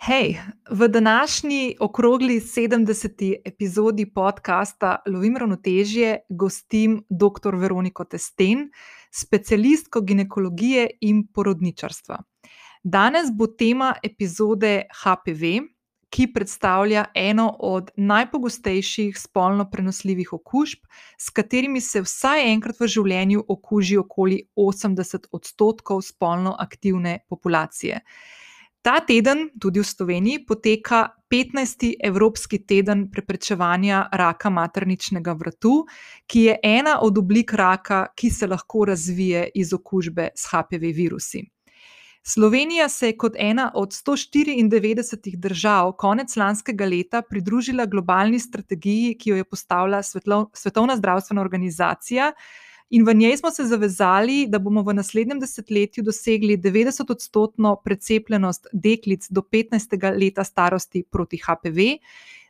[0.00, 0.38] Hej,
[0.70, 3.34] v današnji okrogli 70.
[3.44, 7.54] epizodi podcasta Lovim ravnotežje gostim dr.
[7.54, 8.70] Veroniko Testen,
[9.10, 12.22] specialistko ginekologije in porodničarstva.
[12.84, 15.66] Danes bo tema epizode HPV,
[16.10, 20.78] ki predstavlja eno od najpogostejših spolno prenosljivih okužb,
[21.18, 28.00] s katerimi se vsaj enkrat v življenju okuži okoli 80 odstotkov spolno aktivne populacije.
[28.82, 31.96] Ta teden, tudi v Sloveniji, poteka 15.
[32.04, 35.84] Evropski teden preprečevanja raka materničnega vratu,
[36.26, 41.42] ki je ena od oblik raka, ki se lahko razvije iz okužbe s HPV virusi.
[42.22, 49.30] Slovenija se je kot ena od 194 držav konec lanskega leta pridružila globalni strategiji, ki
[49.30, 50.02] jo je postavila
[50.54, 52.32] Svetovna zdravstvena organizacija.
[52.90, 59.28] In v njej smo se zavezali, da bomo v naslednjem desetletju dosegli 90-odstotno precepljenost deklic
[59.28, 60.16] do 15.
[60.16, 62.00] leta starosti proti HPV,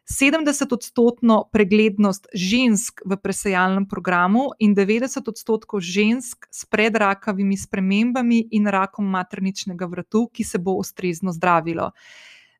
[0.08, 9.04] 70-odstotno preglednost žensk v presejalnem programu in 90 odstotkov žensk s predrakavimi spremembami in rakom
[9.04, 11.90] materničnega vratu, ki se bo ustrezno zdravilo.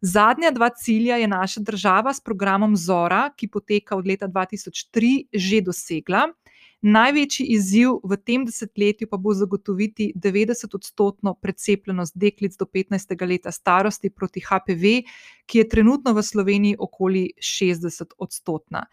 [0.00, 5.62] Zadnja dva cilja je naša država s programom Zora, ki poteka od leta 2003, že
[5.64, 6.28] dosegla.
[6.82, 13.26] Največji izziv v tem desetletju pa bo zagotoviti 90-odstotno precepljenost deklic do 15.
[13.26, 15.02] leta starosti proti HPV,
[15.46, 18.84] ki je trenutno v Sloveniji okoli 60-odstotna.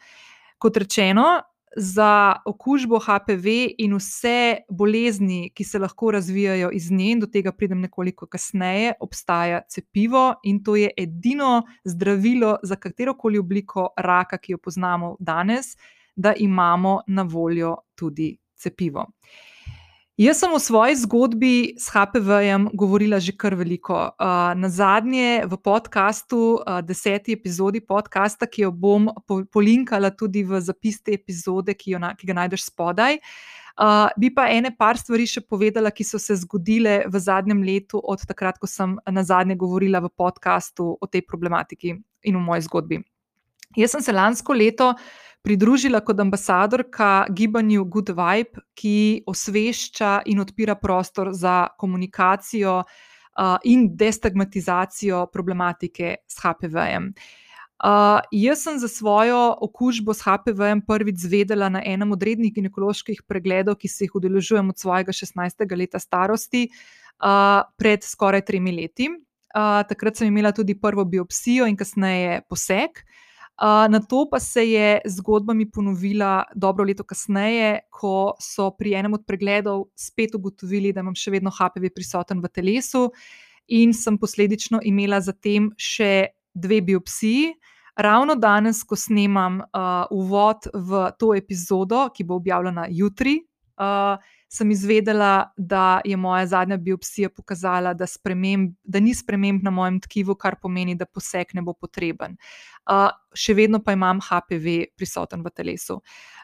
[0.57, 1.43] Kot rečeno,
[1.77, 7.51] za okužbo HPV in vse bolezni, ki se lahko razvijajo iz nje, in do tega
[7.51, 14.37] pridem nekoliko kasneje, obstaja cepivo in to je edino zdravilo za katero koli obliko raka,
[14.37, 15.75] ki jo poznamo danes
[16.15, 19.05] da imamo na voljo tudi cepivo.
[20.15, 24.15] Jaz sem v svoji zgodbi s HPV-jem govorila že kar veliko.
[24.55, 31.03] Na zadnje v podkastu, deseti epizodi podcasta, ki jo bom po polinkala tudi v zapis
[31.03, 33.19] te epizode, ki, na, ki ga najdeš spodaj.
[33.75, 37.99] Uh, bi pa ene par stvari še povedala, ki so se zgodile v zadnjem letu,
[37.99, 41.91] od takrat, ko sem na zadnje govorila v podkastu o tej problematiki
[42.23, 43.03] in v moji zgodbi.
[43.75, 44.93] Jaz sem se lansko leto
[45.45, 53.89] pridružila kot ambasadorka gibanju Good Vibe, ki osvešča in odpira prostor za komunikacijo uh, in
[53.97, 57.11] destigmatizacijo problematike s HPV-jem.
[57.75, 63.25] Uh, jaz sem za svojo okužbo s HPV-jem prvič zvedela na enem od rednih ginekoloških
[63.27, 65.67] pregledov, ki se jih udeležujem od svojega 16.
[65.77, 69.11] leta starosti, uh, pred skoraj tremi leti.
[69.55, 73.03] Uh, takrat sem imela tudi prvo biopsijo in kasneje poseg.
[73.03, 73.21] Uh,
[73.61, 79.13] na to pa se je zgodba mi ponovila dobro leto kasneje, ko so pri enem
[79.13, 83.09] od pregledov spet ugotovili, da imam še vedno HPV prisoten v telesu,
[83.67, 87.53] in sem posledično imela zatem še dve biopsiji.
[87.95, 93.37] Ravno danes, ko snemam uh, uvod v to epizodo, ki bo objavljena jutri,
[93.79, 94.19] uh,
[94.55, 99.99] sem izvedela, da je moja zadnja biopsija pokazala, da, sprememb, da ni sprememb na mojem
[100.01, 102.37] tkivu, kar pomeni, da poseg ne bo potreben.
[102.85, 105.99] Uh, še vedno pa imam HPV prisoten v telesu.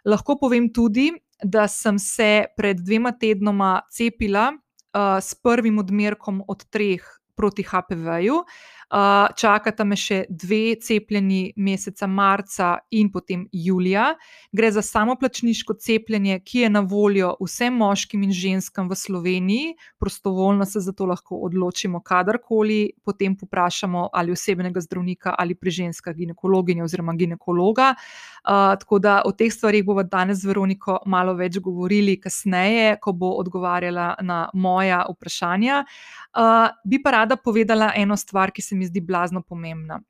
[0.05, 1.11] Lahko povem tudi,
[1.41, 7.05] da sem se pred dvema tednoma cepila uh, s prvim odmerkom od treh
[7.35, 8.43] proti HPV-ju.
[8.91, 14.09] Čakata me še dve cepljeni meseca marca in potem julija.
[14.51, 20.65] Gre za samoplačniško cepljenje, ki je na voljo vsem moškim in ženskam v Sloveniji, prostovoljno
[20.65, 26.83] se za to lahko odločimo, kadarkoli, potem poprašamo ali osebnega zdravnika ali pri ženskah ginekologinja
[26.83, 27.93] oziroma ginekologa.
[28.41, 33.13] Uh, tako da o teh stvarih bomo danes z Veroniko malo več govorili, kasneje, ko
[33.13, 35.83] bo odgovarjala na moja vprašanja.
[36.33, 40.01] Uh, bi pa rada povedala eno stvar, ki se mi mi zdi blazno pomembna.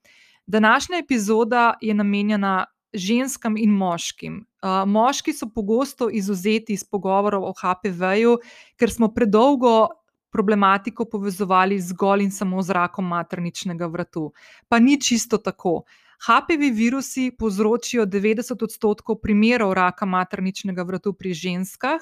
[0.48, 4.46] Današnja epizoda je namenjena ženskam in moškim.
[4.62, 8.38] Uh, moški so pogosto izuzeti iz pogovorov o HPV-ju,
[8.80, 9.88] ker smo predolgo
[10.32, 14.32] problematiko povezovali zgolj in samo z rakom materničnega vratu.
[14.68, 15.84] Pa ni čisto tako.
[16.22, 22.02] HPV virusi povzročijo 90 odstotkov primerov raka materničnega vratu pri ženskah,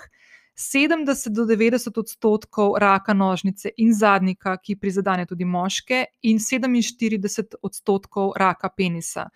[0.59, 8.33] 70 do 90 odstotkov raka nožnice in zadnika, ki prizadene tudi moške, in 47 odstotkov
[8.35, 9.29] raka penisa.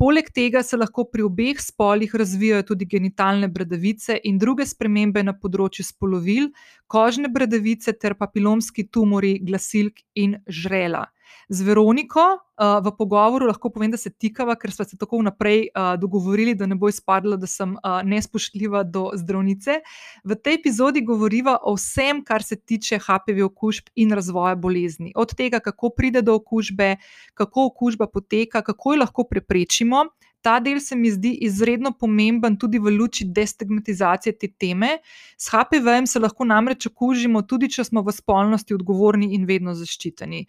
[0.00, 5.36] Poleg tega se lahko pri obeh spolih razvijajo tudi genitalne bradavice in druge spremembe na
[5.36, 6.48] področju spolovil,
[6.88, 11.04] kožne bradavice ter papilomski tumori glasilk in žrela.
[11.48, 15.66] Z Veroniko uh, v pogovoru lahko povem, da se tikava, ker smo se tako vnaprej
[15.68, 19.80] uh, dogovorili, da ne bo izpadlo, da sem uh, nespoštljiva do zdravnice.
[20.24, 25.12] V tej epizodi govoriva o vsem, kar se tiče HPV okužb in razvoja bolezni.
[25.16, 26.96] Od tega, kako pride do okužbe,
[27.34, 30.06] kako okužba poteka, kako jo lahko preprečimo.
[30.42, 34.96] Ta del se mi zdi izredno pomemben tudi v luči destigmatizacije te teme.
[35.38, 40.42] S HPV-jem se lahko namreč okužimo, tudi če smo v spolnosti odgovorni in vedno zaščiteni.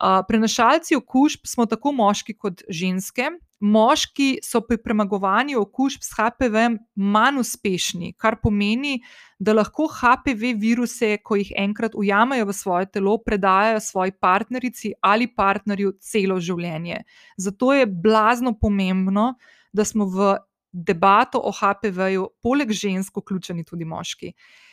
[0.00, 3.28] Prenašalci okužb smo tako moški kot ženske.
[3.60, 6.62] Moški so pri premagovanju okužb s HPV
[6.96, 9.02] manj uspešni, kar pomeni,
[9.38, 15.28] da lahko HPV viruse, ko jih enkrat ujamejo v svoje telo, predajajo svoji partnerici ali
[15.28, 17.02] partnerju celo življenje.
[17.36, 19.34] Zato je blazno pomembno,
[19.72, 20.32] da smo v
[20.72, 24.32] debato o HPV-ju poleg žensk vključeni tudi moški.
[24.32, 24.69] Uh,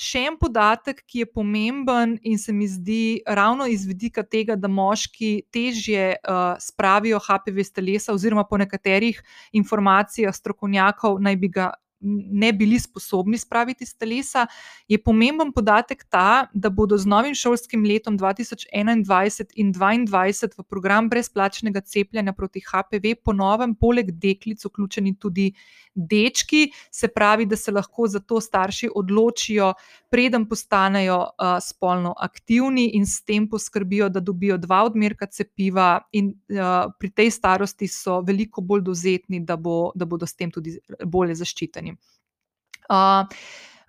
[0.00, 4.68] še en podatek, ki je pomemben in se mi zdi ravno iz vidika tega, da
[4.68, 9.20] moški težje uh, spravijo HPV iz telesa, oziroma po nekaterih
[9.52, 11.72] informacijah strokovnjakov naj bi ga
[12.02, 14.46] ne bili sposobni spraviti iz telesa,
[14.88, 21.08] je pomemben podatek ta, da bodo z novim šolskim letom 2021 in 2022 v program
[21.08, 25.52] brezplačnega cepljenja proti HPV ponovem, poleg deklic, vključeni tudi
[25.94, 29.72] dečki, se pravi, da se lahko za to starši odločijo,
[30.10, 36.32] preden postanejo uh, spolno aktivni in s tem poskrbijo, da dobijo dva odmerka cepiva, in
[36.32, 40.78] uh, pri tej starosti so veliko bolj dozetni, da, bo, da bodo s tem tudi
[41.04, 41.91] bolje zaščiteni.
[42.88, 43.24] Uh,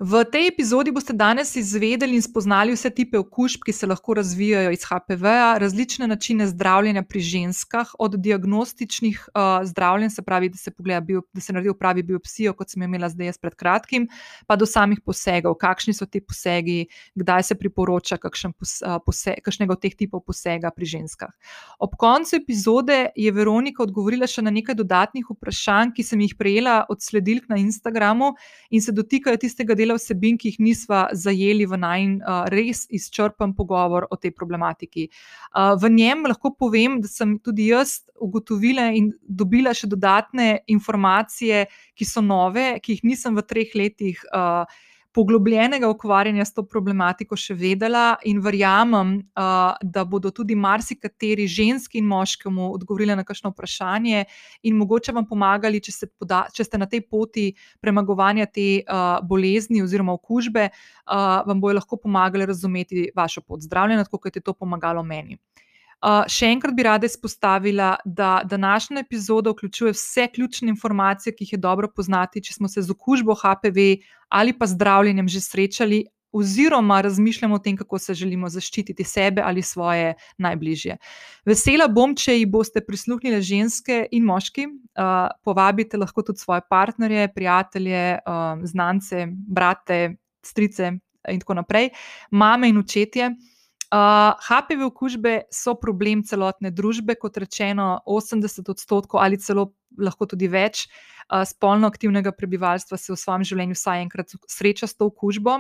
[0.04, 4.74] V tej epizodi boste danes izvedeli in spoznali vse type okužb, ki se lahko razvijajo
[4.76, 10.72] iz HPV-ja, različne načine zdravljenja pri ženskah, od diagnostičnih uh, zdravljenj, se pravi, da se,
[11.02, 14.10] bio, da se naredi pravi biopsijo, kot sem imela zdaj jaz pred kratkim,
[14.44, 20.26] pa do samih posegov, kakšni so ti posegi, kdaj se priporoča kakšnega od teh tipov
[20.28, 21.32] posega pri ženskah.
[21.80, 26.82] Ob koncu epizode je Veronika odgovorila še na nekaj dodatnih vprašanj, ki sem jih prejela
[26.92, 28.34] od sledilk na Instagramu
[28.70, 33.56] in se dotikajo tistega dela vsebin, ki jih nismo zajeli v najn uh, res izčrpen
[33.58, 35.10] pogovor o tej problematiki.
[35.54, 41.68] Uh, v njem lahko povem, da sem tudi jaz ugotovila in dobila še dodatne informacije,
[41.98, 44.20] ki so nove, ki jih nisem v treh letih.
[44.34, 44.66] Uh,
[45.14, 52.02] poglobljenega ukvarjanja s to problematiko še vedela in verjamem, uh, da bodo tudi marsikateri ženski
[52.02, 54.26] in moškemu odgovorili na kakšno vprašanje
[54.64, 57.52] in mogoče vam pomagali, če, poda, če ste na tej poti
[57.82, 64.10] premagovanja te uh, bolezni oziroma okužbe, uh, vam bojo lahko pomagali razumeti vašo pot zdravljenja,
[64.10, 65.38] tako kot je to pomagalo meni.
[66.04, 71.54] Uh, še enkrat bi rada izpostavila, da današnja epizoda vključuje vse ključne informacije, ki jih
[71.54, 73.86] je dobro poznati, če smo se z okužbo HPV
[74.28, 76.02] ali pa zdravljenjem že srečali,
[76.34, 80.98] oziroma razmišljamo o tem, kako se želimo zaščititi sebe ali svoje najbližje.
[81.46, 84.66] Vesela bom, če jih boste prisluhnili ženske in moški.
[84.68, 90.92] Uh, povabite lahko tudi svoje partnerje, prijatelje, uh, znance, brate, strice
[91.30, 91.94] in tako naprej,
[92.32, 93.32] mame in očetje.
[93.94, 99.68] Uh, HPV okužbe so problem celotne družbe, kot rečeno, 80 odstotkov ali celo
[100.02, 104.98] lahko tudi več uh, spolno aktivnega prebivalstva se v svojem življenju vsaj enkrat sreča s
[104.98, 105.60] to okužbo.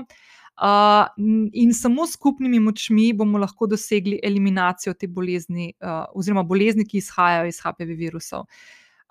[0.53, 1.05] Uh,
[1.53, 7.03] in samo s skupnimi močmi bomo lahko dosegli eliminacijo te bolezni, uh, oziroma bolezni, ki
[7.03, 8.49] izhajajo iz HPV virusov.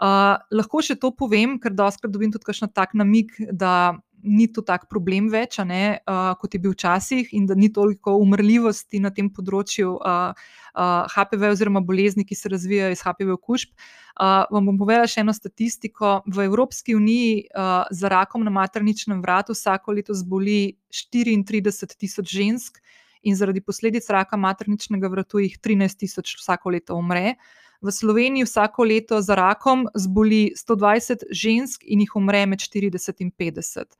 [0.02, 4.62] Uh, lahko še to povem, ker doskrat dobim tudi kakšno tak namig, da ni to
[4.62, 9.10] tak problem več, ne, uh, kot je bil včasih, in da ni toliko umrljivosti na
[9.14, 13.72] tem področju uh, uh, HPV oziroma bolezni, ki se razvijajo iz HPV okužb.
[14.12, 16.20] Uh, vam bom povedala še eno statistiko.
[16.26, 22.82] V Evropski uniji uh, za rakom na materničnem vratu vsako leto zboli 34 tisoč žensk,
[23.22, 27.36] in zaradi posledic raka materničnega vratu jih 13 tisoč vsako leto umre.
[27.36, 33.22] Uh, V Sloveniji vsako leto za rakom zboli 120 žensk in jih umre med 40
[33.24, 33.96] in 50.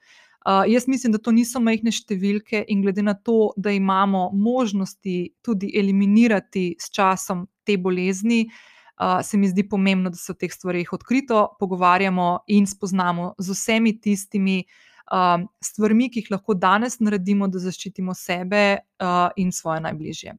[0.47, 5.35] Uh, jaz mislim, da to niso majhne številke, in glede na to, da imamo možnosti
[5.43, 10.51] tudi eliminirati s časom te bolezni, uh, se mi zdi pomembno, da se o teh
[10.51, 17.47] stvarih odkrito pogovarjamo in spoznamo z vsemi tistimi uh, stvarmi, ki jih lahko danes naredimo,
[17.47, 20.39] da zaščitimo sebe uh, in svoje najbližje.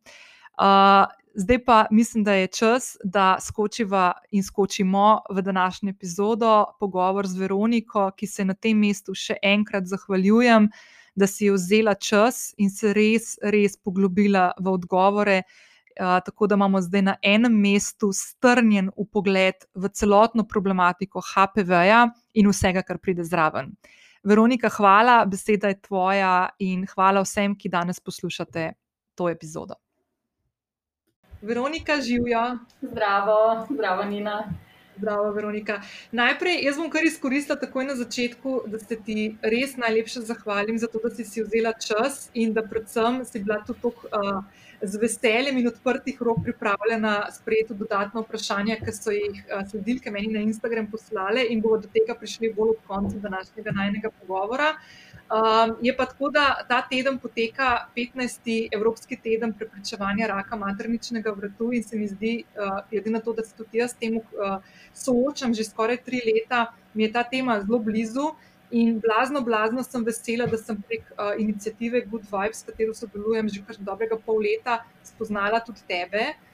[0.60, 7.28] Uh, Zdaj pa mislim, da je čas, da skočiva in skočimo v današnjo epizodo, pogovor
[7.28, 10.70] z Veroniko, ki se na tem mestu še enkrat zahvaljujem,
[11.16, 15.42] da si je vzela čas in se res, res poglobila v odgovore.
[15.94, 22.50] Uh, tako da imamo zdaj na enem mestu strnjen pogled v celotno problematiko HPV-ja in
[22.50, 23.76] vsega, kar pride zraven.
[24.24, 28.72] Veronika, hvala, beseda je tvoja in hvala vsem, ki danes poslušate
[29.16, 29.78] to epizodo.
[31.44, 32.58] Veronika, živijo.
[32.82, 34.54] Zdravo, zdravo, Nina.
[34.98, 35.82] Zdravo, Veronika.
[36.12, 40.88] Najprej, jaz bom kar izkoristila takoj na začetku, da se ti res najlepše zahvalim za
[40.88, 44.40] to, da si, si vzela čas in da predvsem si bila tu tako uh,
[44.82, 50.32] z veseljem in odprtih rok pripravljena sprejeti dodatno vprašanje, ki so jih uh, sledilke meni
[50.38, 54.76] na Instagram poslale in bomo do tega prišli bolj ob koncu današnjega najnega pogovora.
[54.78, 58.68] Uh, Um, je pa tako, da ta teden poteka 15.
[58.72, 63.44] Evropski teden preprečevanja raka materničnega vrtu in se mi zdi, uh, glede na to, da
[63.44, 64.58] se tudi jaz s tem uh,
[64.94, 68.34] soočam že skoraj tri leta, mi je ta tema zelo blizu.
[68.74, 73.50] In blazno, blazno sem vesela, da sem prek uh, inicijative Good Vibes, s katero sodelujem
[73.50, 76.34] že kar dobrega pol leta, spoznala tudi tebe.
[76.34, 76.53] Uh,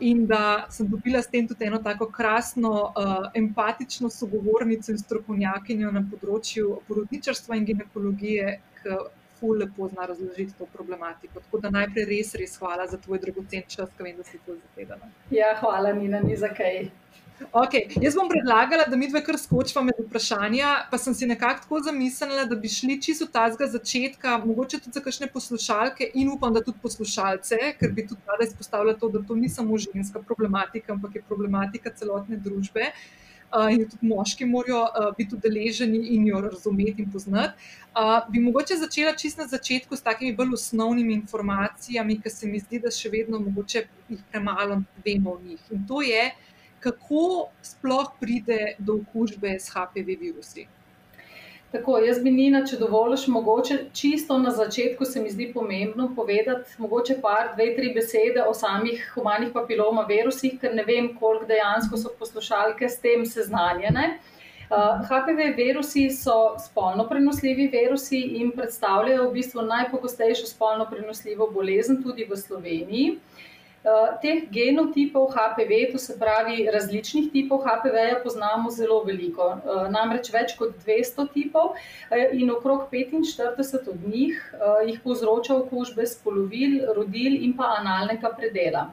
[0.00, 5.90] in da sem dobila s tem tudi eno tako krasno, uh, empatično sogovornico in strokovnjakinjo
[5.92, 9.00] na področju porodničarstva in ginekologije, ki
[9.40, 11.40] ful lepo zna razložiti to problematiko.
[11.40, 14.56] Tako da najprej res, res hvala za tvoj dragocen čas, ki vem, da si to
[14.56, 15.08] zavedala.
[15.30, 16.90] Ja, hvala, Nina, ni za kaj.
[17.48, 17.88] Okay.
[18.02, 21.80] Jaz bom predlagala, da mi dve kar skočiva med vprašanja, pa sem si nekako tako
[21.86, 26.52] zamislila, da bi šli čisto od tega začetka, mogoče tudi za kakšne poslušalke in upam,
[26.54, 30.92] da tudi poslušalce, ker bi tudi rada izpostavila to, da to ni samo ženska problematika,
[30.92, 32.92] ampak je problematika celotne družbe.
[33.50, 37.58] Uh, in tudi moški morajo uh, biti udeleženi in jo razumeti in poznati.
[37.90, 42.60] Uh, bi mogoče začela čisto na začetku s takimi bolj osnovnimi informacijami, ki se mi
[42.62, 45.66] zdi, da še vedno mogoče jih premalo vemo o njih.
[45.74, 46.49] In to je, uh,
[46.80, 50.66] kako sploh pride do okužbe s HPV virusi.
[51.72, 56.72] Tako, jaz bi Nina, če dovoliš, mogoče čisto na začetku se mi zdi pomembno povedati,
[56.82, 62.00] mogoče par, dve, tri besede o samih humanih papiloma virusih, ker ne vem, koliko dejansko
[62.00, 64.16] so poslušalke s tem seznanjene.
[64.70, 72.02] Uh, HPV virusi so spolno prenosljivi virusi in predstavljajo v bistvu najpogostejšo spolno prenosljivo bolezen
[72.02, 73.14] tudi v Sloveniji.
[73.14, 73.49] Uh, Eh,
[74.22, 80.52] teh genotipov HPV, to se pravi različnih tipov HPV-ja, poznamo zelo veliko, uh, namreč več
[80.58, 84.36] kot 200 tipov uh, in okrog 45 od njih
[84.86, 88.90] jih povzroča okužbe spolovil, rodil in pa analnega predela.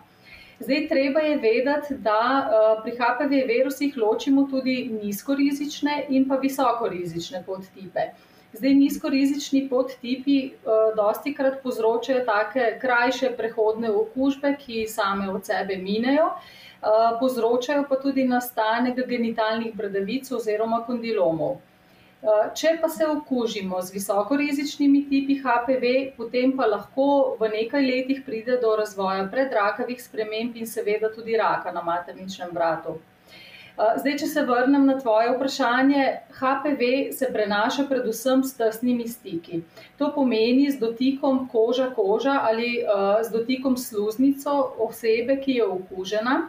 [0.60, 8.08] Zdaj, treba je vedeti, da pri HPV virusih ločimo tudi nizkorizične in pa visokorizične podtipe.
[8.54, 15.75] Zdaj, nizkorizični podtipi uh, dosti krat povzročajo take krajše prehodne okužbe, ki same od sebe
[15.82, 21.58] minejo, uh, povzročajo pa tudi nastanek genitalnih bradavic oziroma kondilomov.
[21.58, 27.10] Uh, če pa se okužimo z visokorizičnimi tipi HPV, potem pa lahko
[27.42, 32.96] v nekaj letih pride do razvoja predrakavih sprememb in seveda tudi raka na materničnem vratu.
[33.78, 36.04] Zdaj, če se vrnem na tvoje vprašanje,
[36.40, 39.60] HPV se prenaša predvsem s tesnimi stiki.
[40.02, 46.40] To pomeni z dotikom koža koža ali uh, z dotikom sluznico osebe, ki je okužena.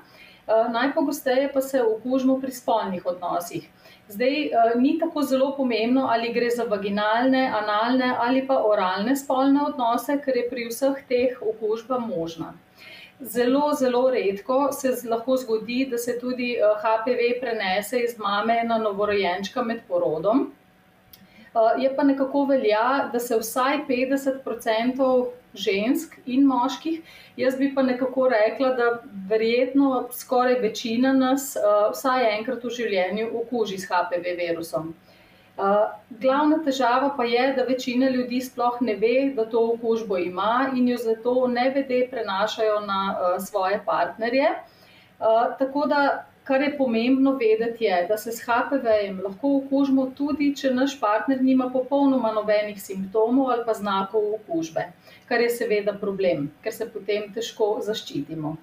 [0.48, 3.68] Uh, najpogosteje pa se okužimo pri spolnih odnosih.
[4.08, 4.36] Zdaj,
[4.80, 10.40] ni tako zelo pomembno, ali gre za vaginalne, analne ali pa oralne spolne odnose, ker
[10.40, 12.54] je pri vseh teh okužba možna.
[13.20, 18.78] Zelo, zelo redko se lahko zgodi, da se tudi HPV eh, prenese iz mame na
[18.78, 20.52] novorojenčka med porodom.
[21.54, 27.00] Eh, je pa nekako velja, da se vsaj 50% žensk in moških,
[27.36, 31.60] jaz bi pa nekako rekla, da verjetno skoraj večina nas eh,
[31.92, 34.94] vsaj enkrat v življenju okuži s HPV virusom.
[36.22, 40.88] Glavna težava pa je, da večina ljudi sploh ne ve, da to okužbo ima in
[40.88, 43.00] jo zato ne vede prenašajo na
[43.46, 44.52] svoje partnerje.
[45.58, 46.02] Tako da,
[46.44, 51.42] kar je pomembno vedeti, je, da se s HPV-jem lahko okužimo tudi, če naš partner
[51.42, 54.86] nima popolnoma nobenih simptomov ali pa znakov okužbe,
[55.28, 58.56] kar je seveda problem, ker se potem težko zaščitimo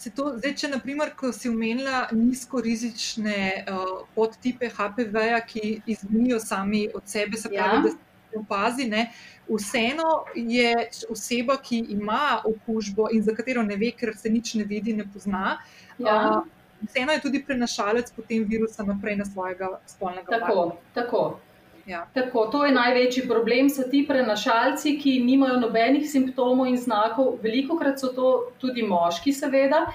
[0.00, 6.86] se to, zdaj, če naprimer, ko si omenila nizkorizične uh, podtipe HPV-ja, ki izgnijo sami
[6.94, 7.82] od sebe, se pravi, ja.
[7.84, 9.10] da se opazi, ne,
[9.50, 10.72] vseeno je
[11.10, 15.04] oseba, ki ima okužbo in za katero ne ve, ker se nič ne vidi, ne
[15.12, 15.58] pozna.
[15.98, 16.16] Ja.
[16.16, 16.48] Uh,
[16.80, 20.46] Vseeno je tudi prenašalec potem virusa naprej na svojega spolnega partnerja.
[20.48, 21.49] Tako, tako.
[21.90, 22.04] Ja.
[22.14, 27.78] Tako, to je največji problem, so ti prenašalci, ki nimajo nobenih simptomov in znakov, veliko
[27.80, 28.30] krat so to
[28.62, 29.88] tudi moški, seveda.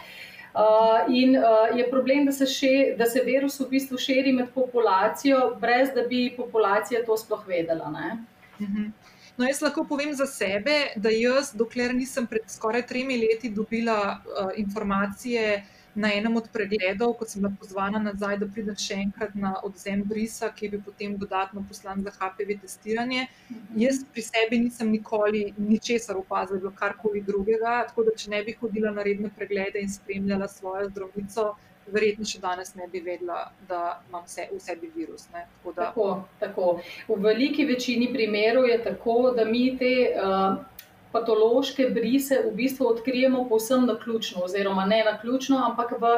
[0.55, 4.51] Uh, in uh, je problem, da se, še, da se virus v bistvu širi med
[4.55, 7.91] populacijo, brez da bi populacija to sploh vedela.
[7.91, 8.91] Uh mhm.
[9.37, 13.97] No, jaz lahko povem za sebe, da jaz, dokler nisem pred skoraj tremi leti dobila
[14.15, 15.63] uh, informacije
[15.95, 20.03] na enem od pregledov, ko sem bila pozvana nazaj, da pridem še enkrat na odzem
[20.07, 23.27] brisa, ki je bil potem dodatno poslan za HPV testiranje.
[23.49, 23.79] Mhm.
[23.85, 28.91] Jaz pri sebi nisem nikoli ničesar opazila, karkoli drugega, tako da če ne bi hodila
[28.91, 31.47] na redne preglede in spremljala svojo zdravnico,
[31.93, 35.27] verjetno še danes ne bi vedela, da imam vse, v sebi virus.
[35.31, 35.89] Tako, da...
[35.89, 36.07] tako,
[36.39, 36.69] tako.
[37.07, 39.93] V veliki večini primerov je tako, da mi te.
[40.19, 40.74] Uh
[41.15, 46.11] patološke brise v bistvu odkrijemo povsem na ključno, oziroma ne na ključno, ampak v,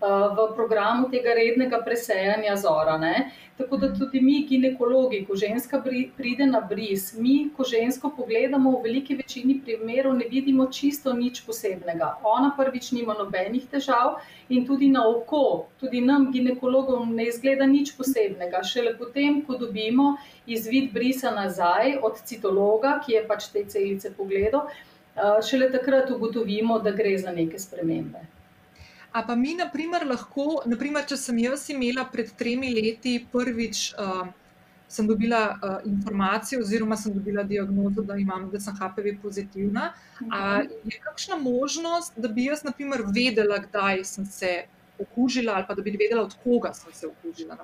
[0.00, 2.98] v programu tega rednega presejanja zora.
[2.98, 3.30] Ne?
[3.56, 5.78] Tako da tudi mi, ginekologi, ko ženska
[6.16, 11.44] pride na bris, mi, ko žensko pogledamo, v veliki večini primerov ne vidimo čisto nič
[11.46, 12.16] posebnega.
[12.26, 17.94] Ona prvič nima nobenih težav in tudi na oko, tudi nam, ginekologom, ne izgleda nič
[17.94, 18.64] posebnega.
[18.66, 24.66] Šele potem, ko dobimo izvid brisa nazaj od citologa, ki je pač te celice pogledal,
[24.66, 28.33] eh, šele takrat ugotovimo, da gre za neke spremembe.
[29.14, 33.82] A pa mi, na primer, lahko, naprimer, če sem jaz imela pred tremi leti prvič,
[33.94, 34.24] uh,
[34.90, 39.92] sem dobila uh, informacijo, oziroma sem dobila diagnozo, da, imam, da sem HPV pozitivna.
[40.18, 44.52] Uh, je kakšna možnost, da bi jaz, na primer, vedela, kdaj sem se
[44.98, 47.58] okužila, ali pa da bi vedela, od koga sem se okužila?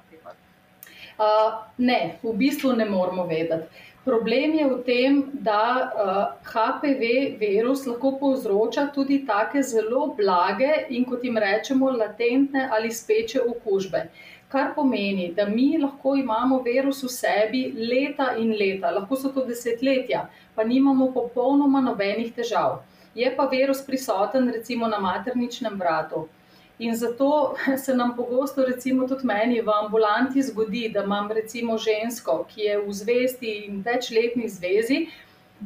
[1.20, 3.89] Uh, ne, v bistvu ne moramo vedeti.
[4.04, 10.86] Problem je v tem, da uh, eh, HPV virus lahko povzroča tudi take zelo blage
[10.88, 14.06] in, kot jim rečemo, latentne ali speče okužbe.
[14.48, 19.44] Kar pomeni, da mi lahko imamo virus v sebi leta in leta, lahko so to
[19.44, 20.24] desetletja,
[20.56, 22.80] pa nimamo popolnoma nobenih težav.
[23.14, 26.24] Je pa virus prisoten recimo na materničnem vratu.
[26.80, 32.44] In zato se nam pogosto, recimo tudi meni v ambulanti, zgodi, da imam recimo žensko,
[32.48, 35.00] ki je v zvesti in večletni zvezi,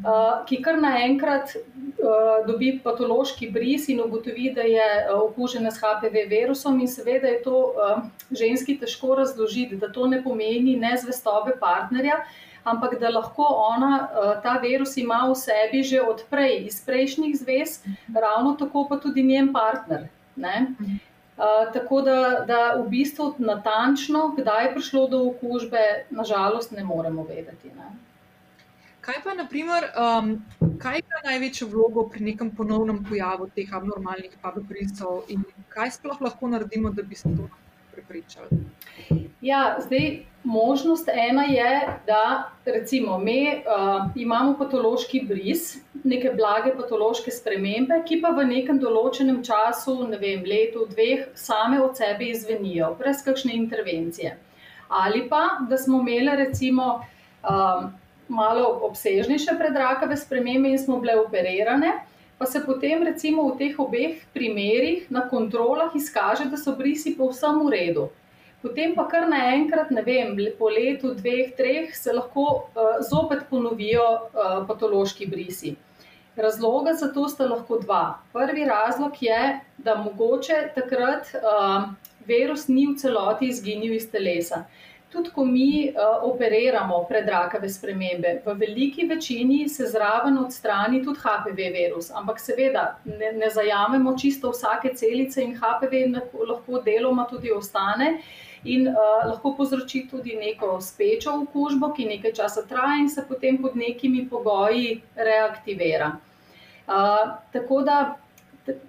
[0.02, 5.78] uh, ki kar naenkrat uh, dobi patološki bris in ugotovi, da je uh, okužena s
[5.78, 8.02] HPV virusom, in seveda je to uh,
[8.34, 12.24] ženski težko razložiti, da to ne pomeni nezvestobe partnerja.
[12.64, 14.08] Ampak da lahko ona
[14.42, 17.74] ta virus ima v sebi že odprej, iz prejšnjih zvez,
[18.08, 20.08] ravno tako pa tudi njen partner.
[20.36, 27.24] Uh, tako da, da v bistvu natančno, kdaj je prišlo do okužbe, nažalost, ne moremo
[27.26, 27.72] vedeti.
[27.74, 27.90] Ne?
[29.04, 30.30] Kaj pa, naprimer, um,
[30.78, 35.42] kaj ima največjo vlogo pri nekem ponovnem pojavu teh abnormalnih paboprisov in
[35.74, 37.48] kaj sploh lahko naredimo, da bi se to
[37.92, 38.62] prepričali?
[39.42, 47.30] Ja, zdaj možnost ena je, da recimo mi uh, imamo patološki bris, neke blage patološke
[47.30, 52.92] spremembe, ki pa v nekem določenem času, ne vem, letu, dveh, same od sebe izvenijo,
[52.98, 54.36] brez kakšne intervencije.
[54.88, 57.88] Ali pa, da smo imeli recimo um,
[58.28, 61.94] malo obsežnejše predrakave spremembe in smo bile operirane,
[62.38, 67.64] pa se potem recimo v teh obeh primerih na kontrolah izkaže, da so brisi povsem
[67.64, 68.06] v redu
[68.64, 74.06] potem pa kar naenkrat, ne vem, po letu, dveh, treh, se lahko uh, zopet ponovijo
[74.32, 75.74] uh, patološki brisi.
[76.36, 78.18] Razloga za to sta lahko dva.
[78.32, 79.42] Prvi razlog je,
[79.78, 81.90] da mogoče takrat uh,
[82.26, 84.64] virus ni v celoti izginil iz telesa.
[85.12, 91.68] Tudi, ko mi uh, operiramo predrakave spremembe, v veliki večini se zraven odstrani tudi HPV
[91.76, 96.02] virus, ampak seveda ne, ne zajamemo čisto vsake celice in HPV
[96.48, 98.10] lahko deloma tudi ostane.
[98.16, 98.96] Uh, in uh,
[99.28, 104.28] lahko povzroči tudi neko spečo okužbo, ki nekaj časa traja in se potem pod nekimi
[104.28, 106.16] pogoji reaktivira.
[106.86, 108.16] Uh, tako da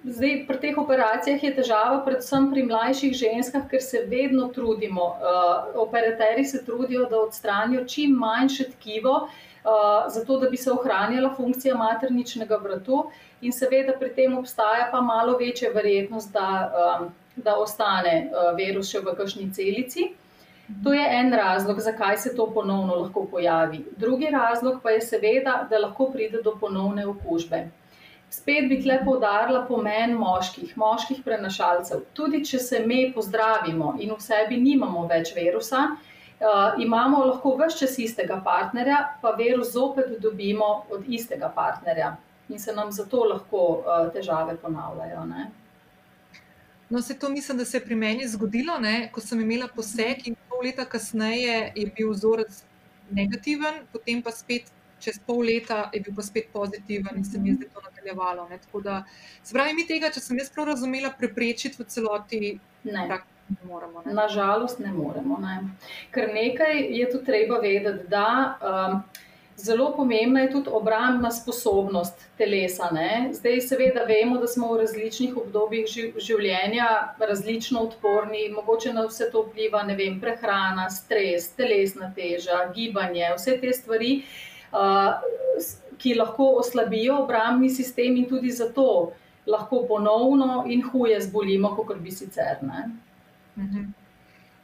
[0.03, 5.03] zdaj pri teh operacijah je težava predvsem pri mlajših ženskah, ker se vedno trudimo.
[5.03, 9.27] Uh, operaterji se trudijo, da odstranijo čim manjše tkivo.
[9.65, 13.07] Uh, zato, da bi se ohranjala funkcija materničnega vratu,
[13.41, 18.91] in seveda pri tem obstaja pa malo večja verjetnost, da um, da ostane uh, virus
[18.91, 20.11] še v kakšni celici.
[20.83, 23.85] To je en razlog, zakaj se to ponovno lahko pojavi.
[23.97, 27.67] Drugi razlog pa je seveda, da lahko pride do ponovne okužbe.
[28.29, 32.01] Spet bi tle poudarila pomen moških, moških prenašalcev.
[32.13, 37.83] Tudi če se mi pozdravimo in v sebi nimamo več virusa, uh, imamo lahko vse
[37.83, 42.15] čas istega partnerja, pa virus zopet dobimo od istega partnerja
[42.49, 45.25] in se nam zato lahko uh, težave ponavljajo.
[45.29, 45.51] Ne?
[46.89, 49.09] No, se to mislim, da se je pri meni zgodilo, ne?
[49.11, 52.63] ko sem imela poseg in pol leta kasneje je bil vzorec
[53.09, 54.69] negativen, potem pa spet
[54.99, 58.47] čez pol leta je bil pa spet pozitiven in se mi je zdaj to nadaljevalo.
[58.83, 59.03] Da,
[59.43, 62.41] se pravi, mi tega, če sem jaz prav razumela, preprečiti v celoti
[62.83, 63.05] ne.
[63.09, 64.01] Tak, ne moremo.
[64.05, 64.13] Ne?
[64.13, 65.37] Nažalost ne moremo.
[65.41, 65.57] Ne.
[66.15, 69.01] Ker nekaj je tu treba vedeti, da um,
[69.57, 72.89] Zelo pomembna je tudi obrambna sposobnost telesa.
[72.91, 73.29] Ne?
[73.33, 75.87] Zdaj, seveda, vemo, da smo v različnih obdobjih
[76.19, 76.87] življenja
[77.19, 83.71] različno odporni, mogoče na vse to vpliva vem, prehrana, stres, telesna teža, gibanje, vse te
[83.73, 84.13] stvari,
[84.75, 85.23] uh,
[85.97, 89.13] ki lahko oslabijo obrambni sistem in tudi zato
[89.47, 92.59] lahko ponovno in huje zbolimo, kot bi sicer.
[93.55, 93.91] Mhm.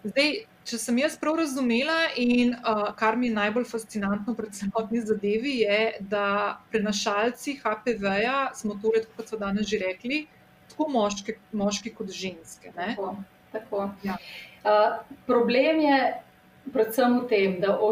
[0.04, 5.02] Zdaj, če sem jaz prav razumela, in uh, kar mi je najbolj fascinantno pri celotni
[5.06, 6.26] zadevi, je, da
[6.72, 10.26] prenašalci HPV-ja smo, torej, kot so danes že rekli,
[10.72, 12.74] tako moški, moški kot ženske.
[12.76, 13.16] Tako,
[13.52, 13.88] tako.
[14.08, 14.18] Ja.
[14.62, 16.02] Uh, problem je
[16.70, 17.90] predvsem v tem, da o,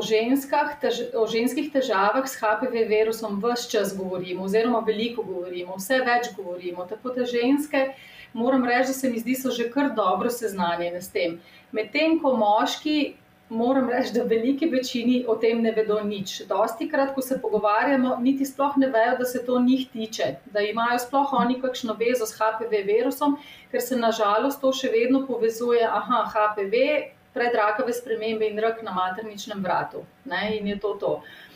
[0.82, 6.30] tež, o ženskih težavah s HPV virusom vse čas govorimo, oziroma veliko govorimo, vse več
[6.38, 6.86] govorimo.
[6.90, 7.90] Tako da ženske,
[8.34, 11.40] moram reči, da se mi zdi, so že kar dobro seznanjene s tem.
[11.72, 13.14] Medtem ko moški,
[13.50, 16.42] moram reči, da veliki večini o tem ne vedo nič.
[16.50, 20.62] Dosti krat, ko se pogovarjamo, niti sploh ne vejo, da se to njih tiče, da
[20.62, 23.38] imajo sploh oni kakšno vezo s HPV virusom,
[23.72, 26.86] ker se nažalost to še vedno povezuje, aha, HPV
[27.34, 30.02] predrakave spremembe in rak na materničnem vratu.
[30.26, 31.12] Ne, in je to to.
[31.20, 31.49] Uh,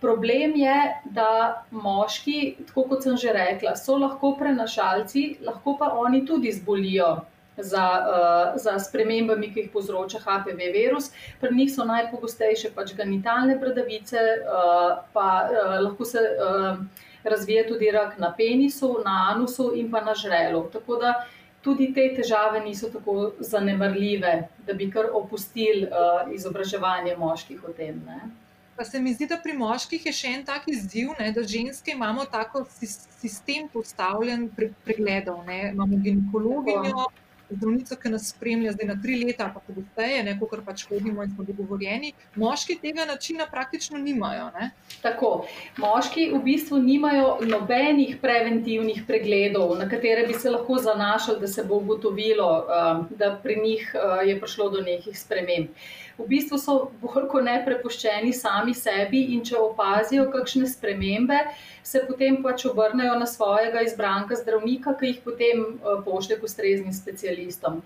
[0.00, 6.24] problem je, da moški, tako kot sem že rekla, so lahko prenašalci, lahko pa oni
[6.26, 7.20] tudi zbolijo
[7.56, 11.12] za, uh, za spremembami, ki jih povzroča HPV virus.
[11.40, 16.82] Pri njih so najpogostejše pač genitalne bradavice, uh, pa uh, lahko se uh,
[17.24, 20.66] razvije tudi rak na penisu, na anusu in pa na žrelu.
[20.72, 21.14] Tako da
[21.62, 28.02] tudi te težave niso tako zanemarljive, da bi kar opustili uh, izobraževanje moških o tem.
[28.06, 28.43] Ne.
[28.76, 31.94] Pa se mi zdi, da pri moških je še en tak izziv, ne, da ženske
[31.94, 35.44] imamo tako sistem postavljen pre, pregledov.
[35.46, 35.60] Ne.
[35.72, 37.06] Imamo ginekologinjo,
[37.50, 41.32] zdravnico, ki nas spremlja zdaj na tri leta, pa pogosteje, ne kot pač hodimo in
[41.34, 42.12] smo dogovorjeni.
[42.40, 44.50] Moški tega načina praktično nimajo.
[44.56, 44.70] Ne?
[45.02, 45.32] Tako.
[45.78, 51.64] Moški v bistvu nimajo nobenih preventivnih pregledov, na katere bi se lahko zanašali, da se
[51.68, 55.84] bo ugotovilo, um, da pri njih uh, je prišlo do nekih sprememb.
[56.18, 61.40] V bistvu so bolj kot ne prepuščeni sami sebi, in če opazijo kakšne spremembe,
[61.82, 66.94] se potem pač obrnejo na svojega izbranka zdravnika, ki jih potem uh, pošlje k ustreznim
[66.94, 67.82] specialistom.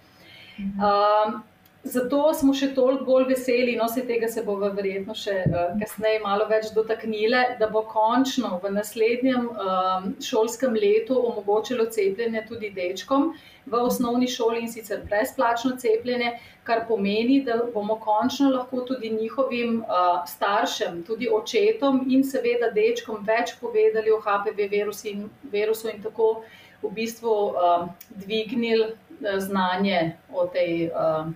[0.58, 1.40] Um,
[1.82, 6.20] zato smo še toliko bolj veseli, no se tega se bomo verjetno še uh, kasneje
[6.24, 13.32] malo več dotaknili, da bo končno v naslednjem um, šolskem letu omogočilo cepljenje tudi dečkom
[13.68, 19.80] v osnovni šoli in sicer brezplačno cepljenje, kar pomeni, da bomo končno lahko tudi njihovim
[19.80, 26.02] uh, staršem, tudi očetom in seveda dečkom več povedali o HPV virusu in, virusu in
[26.02, 26.42] tako
[26.82, 31.30] v bistvu uh, dvignili uh, znanje o tej, uh,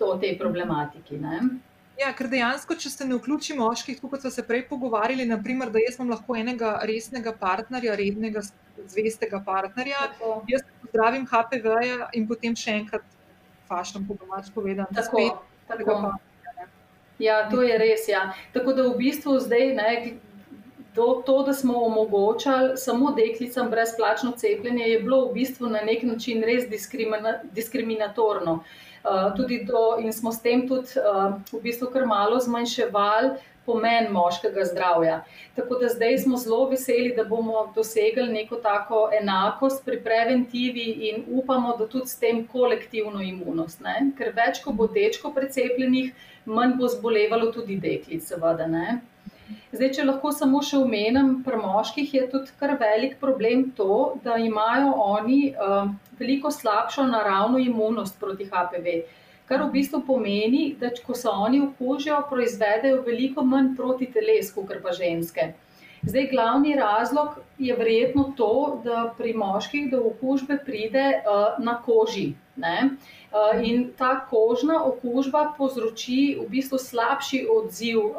[0.00, 1.18] o tej problematiki.
[1.20, 1.40] Ne?
[1.98, 5.82] Ja, ker dejansko, če se ne vključi moških, kot smo se prej pogovarjali, naprimer, da
[5.82, 8.44] jaz imam lahko enega resnega partnerja, rednega,
[8.86, 10.36] zvestega partnerja, Tako.
[10.46, 13.18] jaz pozdravim HPV-ja in potem še enkrat
[13.66, 14.86] fašam, po domač povedan.
[14.94, 15.26] Tako,
[15.66, 16.14] tako.
[17.18, 18.06] Ja, to je res.
[18.06, 18.28] Ja.
[18.54, 19.90] Tako da v bistvu zdaj, ne,
[20.94, 26.06] to, to, da smo omogočali samo deklicam brezplačno cepljenje, je bilo v bistvu na nek
[26.06, 28.60] način res diskriminatorno.
[28.62, 28.87] Uh,
[29.36, 34.64] tudi to, in smo s tem tudi uh, v bistvu kar malo zmanjševali pomen moškega
[34.64, 35.24] zdravja.
[35.56, 41.24] Tako da zdaj smo zelo veseli, da bomo dosegli neko tako enakost pri preventivi in
[41.40, 43.84] upamo, da tudi s tem kolektivno imunost.
[43.84, 43.96] Ne?
[44.18, 46.14] Ker več, ko bo dečko precepljenih,
[46.48, 48.66] manj bo zbolevalo tudi deklic, seveda.
[48.66, 49.00] Ne?
[49.72, 54.36] Zdaj, če lahko samo še omenim, pri moških je tudi kar velik problem to, da
[54.40, 55.88] imajo oni uh,
[56.20, 58.98] veliko slabšo naravno imunost proti HPV.
[59.48, 64.82] Kar v bistvu pomeni, da ko se oni okužijo, proizvedejo veliko manj proti telesu, kot
[64.84, 65.52] pa ženske.
[66.08, 72.32] Zdaj, glavni razlog je verjetno to, da pri moških do okužbe pride uh, na koži.
[72.56, 78.14] Uh, in ta kožna okužba povzroči v bistvu slabši odziv uh,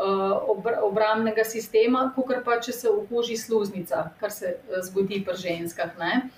[0.53, 4.53] obr obrambnega sistema, kot pa če se okuži sluznica, kar se
[4.85, 5.97] zgodi pri ženskah.
[5.97, 6.29] Ne?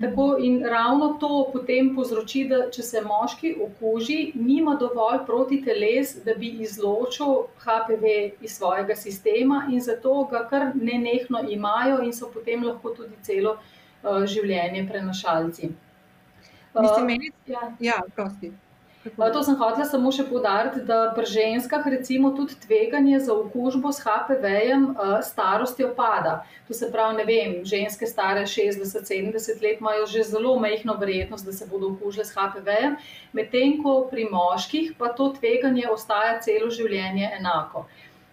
[0.00, 6.34] Tako in ravno to potem povzroči, da če se moški okuži, nima dovolj protiteles, da
[6.34, 12.64] bi izločil HPV iz svojega sistema in zato ga kar nenehno imajo in so potem
[12.64, 15.68] lahko tudi celo uh, življenje prenašalci.
[15.68, 18.54] Uh, Mislim, meni, ja, ja prosti.
[19.00, 24.04] To sem hotela samo še podariti, da pri ženskah recimo tudi tveganje za okužbo s
[24.04, 24.84] HPV-jem
[25.24, 26.34] starostjo pada.
[26.68, 31.56] To se pravi, ne vem, ženske stare 60-70 let imajo že zelo majhno verjetnost, da
[31.56, 33.00] se bodo okužile s HPV-jem,
[33.32, 37.86] medtem ko pri moških pa to tveganje ostaja celo življenje enako.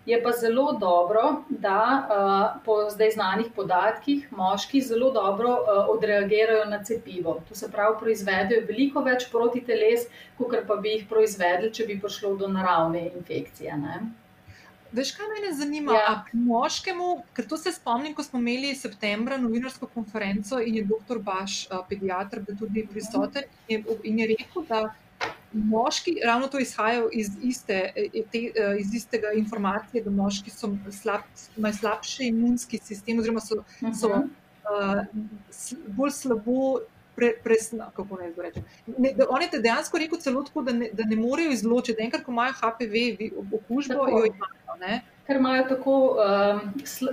[0.07, 6.65] Je pa zelo dobro, da uh, po zdaj znanih podatkih moški zelo dobro uh, odreagirajo
[6.65, 7.41] na cepivo.
[7.49, 10.05] To se pravi, proizvedejo veliko več protiteles,
[10.37, 13.75] kot pa bi jih proizvedli, če bi prišlo do naravne infekcije.
[13.81, 13.97] Ne?
[14.95, 15.97] Veš, kaj me zanima?
[15.99, 16.13] Ja.
[16.31, 21.65] Moškemu, ker to se spomnim, ko smo imeli septembra novinarsko konferenco in je doktor Baš,
[21.89, 24.85] pediatr, bil tudi prisoten in je rekel, da
[25.53, 30.69] moški, ravno to izhaja iz, iste, e, te, e, iz istega informacije, da moški so
[30.91, 31.21] slab,
[31.57, 33.63] imajo slabši imunski sistem, oziroma so,
[33.99, 35.03] so uh,
[35.87, 36.77] bolj slabo.
[37.17, 38.65] Pre, presna, kako naj rečem?
[38.85, 42.21] Ne, da, on je dejansko rekel celo tako, da ne, da ne morejo izločiti, enkrat,
[42.21, 43.01] ko imajo HPV
[43.57, 44.75] okužbo, jo imajo.
[44.79, 44.99] Ne?
[45.25, 46.61] Ker imajo tako um,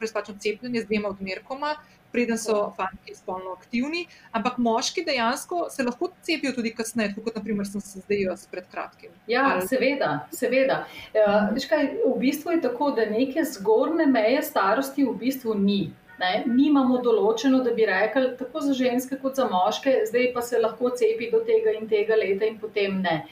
[0.00, 1.70] brezplačno cepljenje z dvema odmerkoma
[2.12, 7.66] preden so fanti spolno aktivni, ampak moški dejansko se lahko cepijo tudi kasneje, kot naprimer
[7.66, 9.10] sem se zdaj jaz pred kratkim.
[9.26, 9.66] Ja, Ali...
[9.68, 10.84] seveda, seveda.
[11.16, 15.82] Uh, kaj, v bistvu je tako, da neke zgornje meje starosti v bistvu ni.
[16.22, 20.60] Ne, nimamo določeno, da bi rekli, tako za ženske, kot za moške, zdaj pa se
[20.60, 23.22] lahko cepi do tega in tega leta, in potem ne.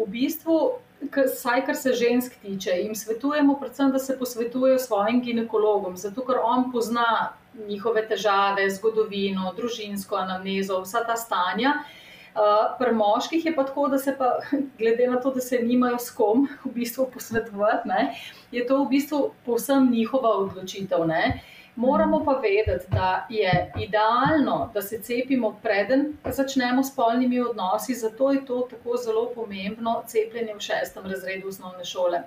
[0.00, 0.56] V bistvu,
[1.14, 6.40] vsaj kar se žensk tiče, jim svetujemo, predvsem, da se posvetujejo svojim ginekologom, zato ker
[6.42, 7.36] on pozna
[7.68, 11.80] njihove težave, zgodovino, družinsko anamnezo, vsa ta stanja.
[12.30, 14.38] Uh, pri moških je pa tako, da se pa,
[14.78, 18.14] glede na to, da se nimajo s kom v bistvu posvetovati, ne,
[18.54, 21.06] je to v bistvu povsem njihova odločitev.
[21.06, 21.40] Ne.
[21.76, 28.32] Moramo pa vedeti, da je idealno, da se cepimo, preden začnemo s polnimi odnosi, zato
[28.32, 32.22] je to tako zelo pomembno cepljenje v šestem razredu osnovne šole.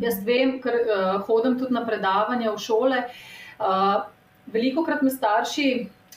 [0.00, 3.02] Jaz vem, ker uh, hodim tudi na predavanja v šole.
[3.58, 4.04] Uh,
[4.52, 5.68] veliko krat me starši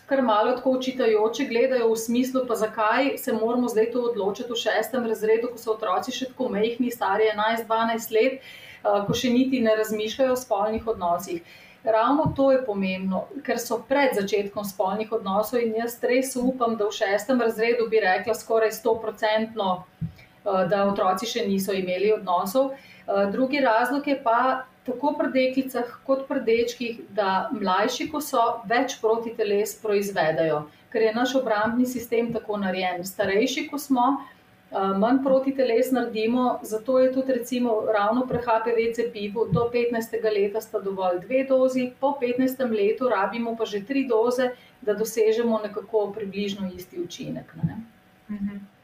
[0.09, 4.57] kar malo tako učitajoče gledajo v smislu, pa zakaj se moramo zdaj to odločiti v
[4.57, 9.61] šestem razredu, ko so otroci še tako mehki, stari 11-12 let, eh, ko še niti
[9.61, 11.41] ne razmišljajo o spolnih odnosih.
[11.83, 16.89] Ravno to je pomembno, ker so pred začetkom spolnih odnosov in jaz res upam, da
[16.89, 19.69] v šestem razredu bi rekla skoraj 100-odstotno,
[20.01, 22.73] eh, da otroci še niso imeli odnosov.
[22.73, 28.43] Eh, drugi razlog je pa tako pri deklicah, kot pri dečkih, da mlajši, ko so,
[28.69, 33.05] več protiteles proizvedajo, ker je naš obrambni sistem tako narejen.
[33.05, 39.45] Starejši, ko smo, eh, manj protiteles naredimo, zato je tudi recimo ravno pri HPV cepivu
[39.51, 40.29] do 15.
[40.33, 42.71] leta sta dovolj dve dozi, po 15.
[42.71, 47.55] letu rabimo pa že tri doze, da dosežemo nekako približno isti učinek.
[47.63, 47.81] Ne?
[48.29, 48.78] Mhm.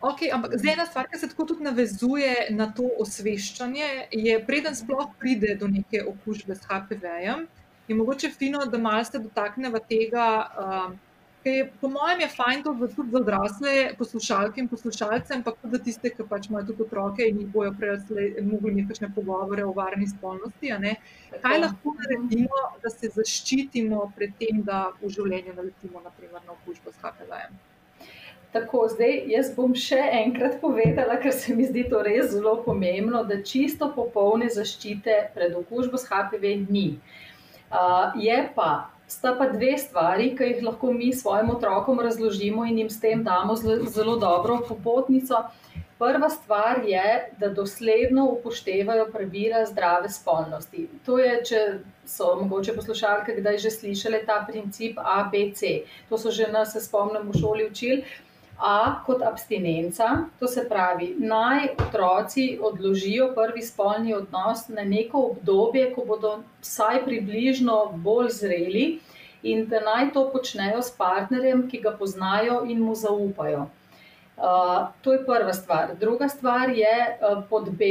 [0.00, 4.76] Okay, ampak zdaj ena stvar, ki se tako tudi navezuje na to osveščanje, je, preden
[4.76, 7.44] sploh pride do neke okužbe s HPV-jem,
[7.88, 10.26] je mogoče fino, da malo se dotaknemo tega.
[10.56, 10.96] Uh,
[11.44, 15.82] je, po mojem, je fajn to tudi za odrasle poslušalke in poslušalce, ampak tudi za
[15.84, 17.96] tiste, ki pač imajo tudi otroke in jih bojo prej
[18.44, 20.72] mogli imeti kakšne pogovore o varni spolnosti.
[21.44, 26.92] Kaj lahko naredimo, da se zaščitimo pred tem, da v življenju naletimo naprimer, na okužbo
[26.92, 27.60] s HPV-jem?
[28.52, 33.22] Tako, zdaj jaz bom še enkrat povedala, ker se mi zdi to res zelo pomembno,
[33.24, 36.88] da čisto popolne zaščite pred okužbo s HPV ni.
[37.70, 42.80] Uh, je pa, sta pa dve stvari, ki jih lahko mi svojim otrokom razložimo in
[42.82, 45.44] jim s tem damo zelo, zelo dobro popotnico.
[46.00, 50.86] Prva stvar je, da dosledno upoštevajo pravila zdrave spolnosti.
[51.06, 51.60] To je, če
[52.08, 55.84] so mogoče poslušalke kdaj že slišali ta princip ABC.
[56.08, 58.02] To so že nas, se spomnim, v šoli učili.
[58.60, 60.06] A kot abstinenca,
[60.38, 67.00] to se pravi, naj otroci odložijo prvi spolni odnos na neko obdobje, ko bodo vsaj
[67.06, 68.84] približno bolj zreli,
[69.42, 73.68] in da naj to počnejo s partnerjem, ki ga poznajo in mu zaupajo.
[74.40, 75.94] Uh, to je prva stvar.
[76.00, 77.86] Druga stvar je uh, pod B,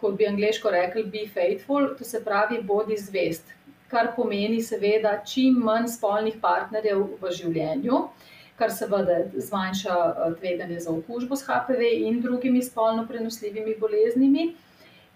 [0.00, 3.52] kot bi angliško rekli, be faithful, to se pravi, bodi zvest,
[3.88, 8.02] kar pomeni, seveda, čim manj spolnih partnerjev v življenju.
[8.58, 14.54] Uh, kar seveda zmanjša eh, tveganje za okužbo s HPV in drugimi spolno prenosljivimi boleznimi.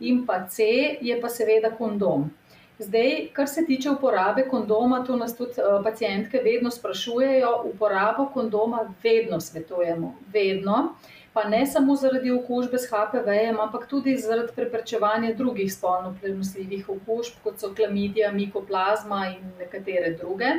[0.00, 0.62] In pa C
[1.00, 2.30] je pa seveda kondom.
[2.78, 7.50] Zdaj, kar se tiče uporabe kondoma, to nas tudi uh, pacijentke vedno sprašujejo.
[7.74, 10.94] Uporabo kondoma vedno svetujemo, vedno.
[11.32, 17.38] pa ne samo zaradi okužbe s HPV-jem, ampak tudi zaradi preprečevanja drugih spolno prenosljivih okužb,
[17.44, 20.50] kot so klamidija, mikoplazma in nekatere druge.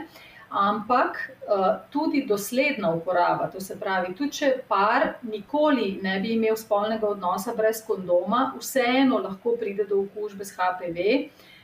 [0.54, 1.18] Ampak
[1.50, 7.10] uh, tudi dosledna uporaba, to se pravi, tudi če par nikoli ne bi imel spolnega
[7.10, 11.08] odnosa brez kondoma, vseeno lahko pride do okužbe s HPV,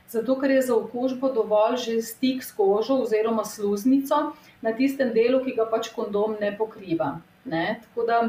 [0.09, 4.31] zato ker je za okužbo dovolj že stik s kožo oziroma sluznico
[4.65, 7.19] na tistem delu, ki ga pač kondom ne pokriva.
[7.45, 7.79] Ne?
[7.85, 8.19] Tako da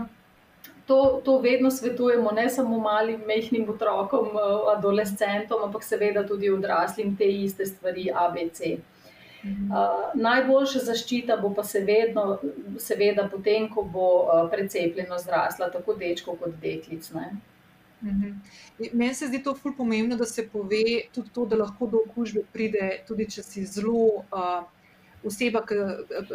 [0.87, 7.17] to, to vedno svetujemo, ne samo malim, mehkim otrokom, eh, adolescentom, ampak seveda tudi odraslim
[7.17, 8.77] te iste stvari, ABC.
[9.45, 9.71] Mhm.
[9.73, 12.25] Uh, najboljša zaščita bo pa seveda,
[12.79, 17.09] seveda potem, ko bo uh, precepljeno zrasla, tako dečko kot deklic.
[18.03, 18.35] Mhm.
[18.93, 22.45] Meni se zdi to ful pomembno, da se pove tudi to, da lahko do okužbe
[22.53, 24.27] pride, tudi če si zelo.
[24.29, 24.69] Uh,
[25.25, 25.75] oseba, ki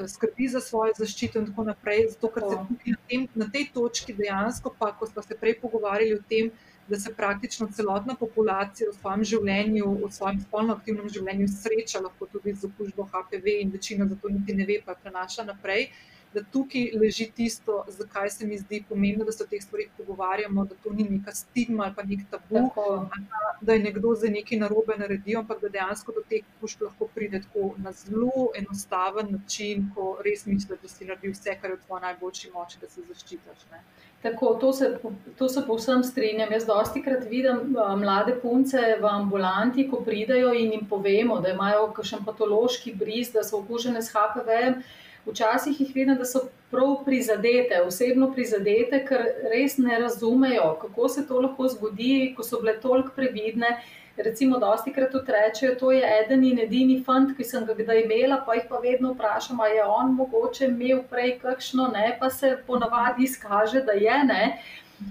[0.07, 2.05] skrbi za svojo zaščito, in tako naprej.
[2.13, 6.19] Zato, ker se na, tem, na tej točki dejansko, pa ko smo se prej pogovarjali
[6.19, 6.51] o tem,
[6.88, 12.28] da se praktično celotna populacija v svojem življenju, v svojem spolno aktivnem življenju sreča lahko
[12.30, 15.89] tudi z okužbo HPV in večina za to niti ne ve, pa prenaša naprej.
[16.36, 20.65] Da tukaj leži tisto, zakaj se mi zdi pomembno, da se o teh stvarih pogovarjamo,
[20.67, 24.60] da to ni neka stigma ali pa nek tabu, da, da je nekdo za nekaj
[24.60, 29.88] narobe naredil, ampak da dejansko do teh pušk lahko pride tako na zelo enostaven način,
[29.95, 33.08] ko res misliš, da si naredil vse, kar je v tvoji najboljši moči, da se
[33.08, 33.65] zaščitiš.
[33.71, 33.82] Ne?
[34.25, 34.88] Tako, to, se,
[35.38, 36.49] to se povsem strinjam.
[36.51, 41.53] Jaz dosti krat vidim uh, mlade punce v ambulanti, ko pridajo in jim povemo, da
[41.53, 44.81] imajo kakšen patološki bris, da so okužene s HPV-jem
[45.25, 51.27] včasih jih vidim, da so prav prizadete, osebno prizadete, ker res ne razumejo, kako se
[51.27, 53.75] to lahko zgodi, ko so bile toliko previdne.
[54.17, 58.06] Recimo, dosti krat tudi rečejo, to je eden in edini fant, ki sem ga kdaj
[58.06, 62.30] imela, pa jih pa vedno vprašam, ali je on mogoče imel prej kakšno, ne, pa
[62.30, 64.45] se ponavadi izkaže, da je ne,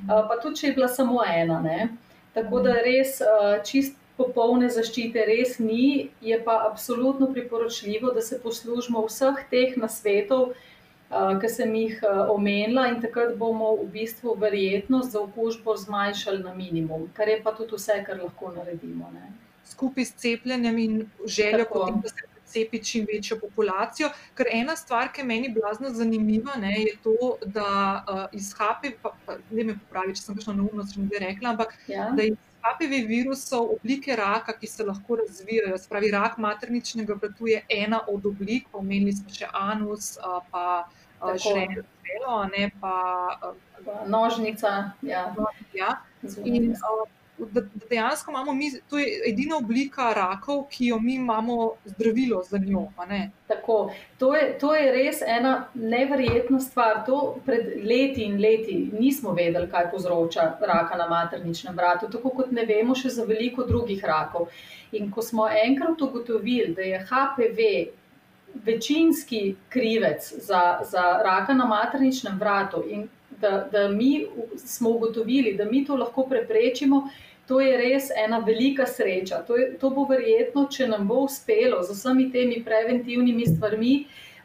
[0.08, 1.60] pa tudi če je bila samo ena.
[1.60, 1.90] Ne.
[2.34, 3.20] Tako da res
[3.68, 10.54] čist popolne zaščite res ni, je pa absolutno priporočljivo, da se poslužimo vseh teh nasvetov,
[11.10, 12.00] ki sem jih
[12.32, 17.54] omenila, in takrat bomo v bistvu verjetnost za okužbo zmanjšali na minimum, kar je pa
[17.54, 19.10] tudi vse, kar lahko naredimo.
[19.14, 19.32] Ne.
[19.64, 24.10] Skupaj s cepljenjem in željo, potem, da se cepi čim večjo populacijo.
[24.34, 27.68] Ker ena stvar, ki je meni blazno zanimiva, ne, je to, da
[28.08, 31.74] uh, iz HPV, pa, pa ne me popravi, če sem kakšno neumnost že rekla, ampak
[31.88, 32.10] ja.
[32.16, 35.78] da iz HPV virusov oblike raka, ki se lahko razvijajo.
[35.78, 40.14] Spravi, rak materničnega vrtu je ena od oblik, omenili smo še anus,
[40.50, 40.86] pa
[41.20, 42.96] žrelo, ne pa
[44.06, 44.92] nožnica.
[45.02, 45.26] Ja.
[45.74, 45.98] Ja.
[46.44, 46.72] In,
[47.38, 52.42] da, da dejansko imamo mi, to je edina oblika rakov, ki jo mi imamo zdravilo
[52.42, 52.88] za njo.
[53.48, 57.02] Tako, to, je, to je res ena neverjetna stvar.
[57.06, 62.52] To pred leti in leti nismo vedeli, kaj povzroča raka na materničnem vratu, tako kot
[62.52, 64.48] ne vemo še za veliko drugih rakov.
[64.92, 67.68] In ko smo enkrat ugotovili, da je HPV
[68.64, 73.08] večinski krivec za, za raka na materničnem vratu in
[73.40, 77.08] da, da mi smo ugotovili, da mi to lahko preprečimo,
[77.46, 79.42] to je res ena velika sreča.
[79.46, 83.96] To, je, to bo verjetno, če nam bo uspelo z vsemi temi preventivnimi stvarmi,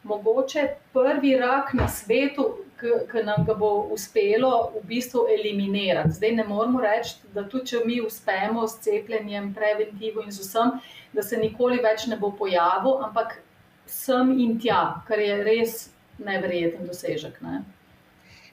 [0.03, 2.49] mogoče prvi rak na svetu,
[2.79, 6.15] ki nam ga bo uspelo v bistvu eliminirati.
[6.15, 10.77] Zdaj ne moramo reči, da tudi če mi uspemo s cepljenjem, preventivo in z vsem,
[11.13, 13.41] da se nikoli več ne bo pojavil, ampak
[13.85, 15.89] sem in tja, kar je res
[16.23, 17.41] nevreten dosežek.
[17.43, 17.63] Ne?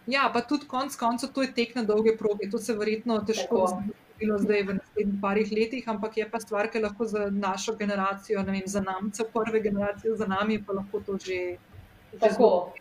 [0.07, 2.51] Ja, pa tudi konec koncev to je tek na dolge proge.
[2.51, 3.67] To se verjetno težko
[4.17, 8.43] zgodi zdaj v naslednjih parih letih, ampak je pa stvar, ki lahko za našo generacijo,
[8.43, 11.57] ne vem, za namce, prve generacije za nami, pa lahko to že.
[12.21, 12.73] Tako.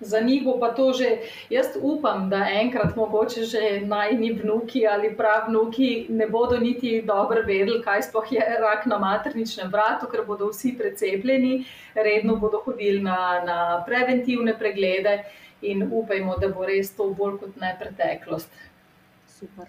[0.00, 5.16] Za njih bo pa to že, jaz upam, da enkrat mogoče že najni vnuki ali
[5.16, 10.52] pravnuki ne bodo niti dobro vedeli, kaj sploh je rak na materničnem vratu, ker bodo
[10.52, 15.18] vsi precepljeni, redno bodo hodili na, na preventivne preglede.
[15.18, 18.50] Uh, in upajmo, da bo res to bolj kot ne preteklost.
[19.38, 19.68] Super.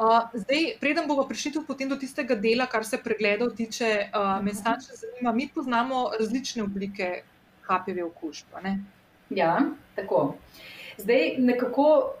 [0.00, 4.54] Uh, zdaj, preden bomo prišli tudi do tistega dela, kar se pregledov tiče, uh, me
[4.54, 7.22] stane zanima, mi poznamo različne oblike
[7.68, 8.56] HPV okužb.
[9.30, 9.60] Ja,
[9.96, 10.36] tako.
[10.98, 12.14] Zdaj, nekako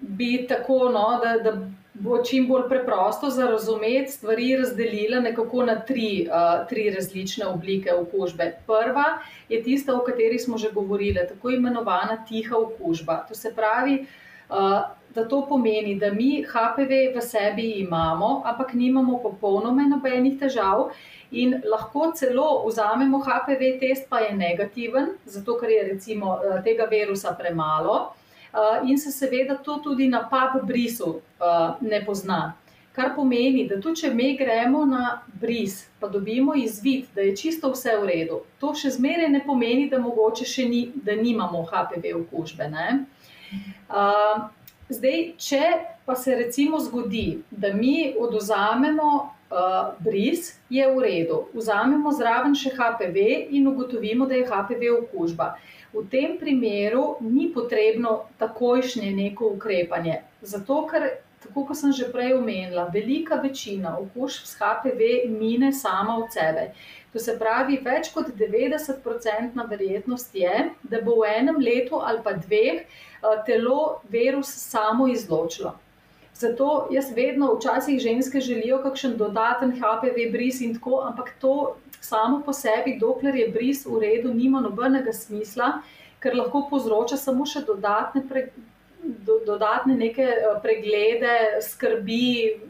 [0.00, 1.52] bi tako, no, da, da
[2.00, 7.94] bo čim bolj preprosto za razumeti stvari razdelila nekako na tri, uh, tri različne oblike
[7.94, 8.52] okužbe.
[8.66, 9.04] Prva
[9.48, 13.24] je tista, o kateri smo že govorili, tako imenovana tiha okužba.
[13.28, 14.06] To se pravi,
[14.48, 14.56] uh,
[15.14, 20.90] da to pomeni, da mi HPV v sebi imamo, ampak nimamo popolnoma nobenih težav.
[21.30, 27.34] In lahko celo vzamemo HPV test, pa je negativen, zato ker je recimo tega virusa
[27.38, 28.12] premalo
[28.84, 31.20] in se seveda to tudi na pap brisu
[31.80, 32.54] ne pozna.
[32.96, 37.68] Kar pomeni, da tudi če mi gremo na bris, pa dobimo izvid, da je čisto
[37.74, 42.14] vse v redu, to še zmeraj ne pomeni, da mogoče še ni, da nimamo HPV
[42.22, 42.70] okužbe.
[43.92, 44.46] Uh,
[44.88, 45.62] zdaj, če
[46.08, 52.72] pa se recimo zgodi, da mi oduzamemo uh, bris, je v redu, vzamemo zraven še
[52.78, 53.26] HPV
[53.58, 55.52] in ugotovimo, da je HPV okužba.
[55.92, 61.08] V tem primeru ni potrebno takojšnje neko ukrepanje, zato ker
[61.46, 66.72] tako kot sem že prej omenila, velika večina okužb s HPV mine sama od sebe.
[67.12, 72.34] To se pravi, več kot 90-odstotna verjetnost je, da bo v enem letu ali pa
[72.36, 75.76] dveh eh, telo virus samo izločilo.
[76.36, 82.42] Zato jaz vedno, včasih ženske želijo kakšen dodaten HPV bris in tako, ampak to samo
[82.44, 85.80] po sebi, dokler je bris v redu, nima nobenega smisla,
[86.20, 88.22] ker lahko povzroča samo še dodatne
[89.06, 92.60] do, dodatne neke eh, preglede, skrbi,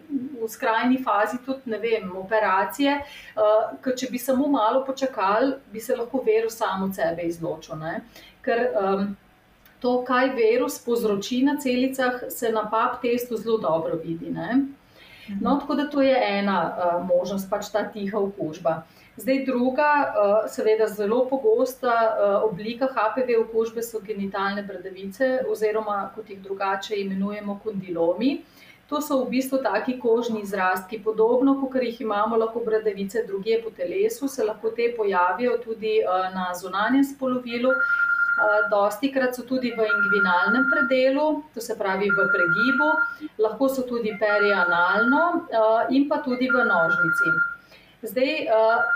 [0.43, 2.99] v skrajni fazi tudi ne vem, operacije.
[3.35, 7.81] Uh, ker če bi samo malo počakali, bi se lahko virus samo od sebe izločil.
[7.81, 7.95] Ne?
[8.45, 9.09] Ker um,
[9.81, 14.31] to, kaj virus povzroči na celicah, se na pap testu zelo dobro vidi.
[14.31, 14.65] Ne?
[15.41, 18.83] No, tako da to je ena uh, možnost, pač ta tiha okužba.
[19.17, 26.31] Zdaj, druga, uh, seveda zelo pogosta uh, oblika HPV okužbe so genitalne bradavice, oziroma kot
[26.31, 28.43] jih drugače imenujemo kondilomi.
[28.87, 33.71] To so v bistvu taki kožni izrastki, podobno kot jih imamo lahko bradavice druge po
[33.71, 37.73] telesu, se lahko te pojavijo tudi uh, na zunanjem spolovilu.
[38.71, 42.89] Dosti krat so tudi v inguinalnem predelu, to se pravi v pregibu,
[43.41, 45.49] lahko so tudi perianalno
[45.91, 47.37] in pa tudi v nožnici.
[48.03, 48.33] Zdaj,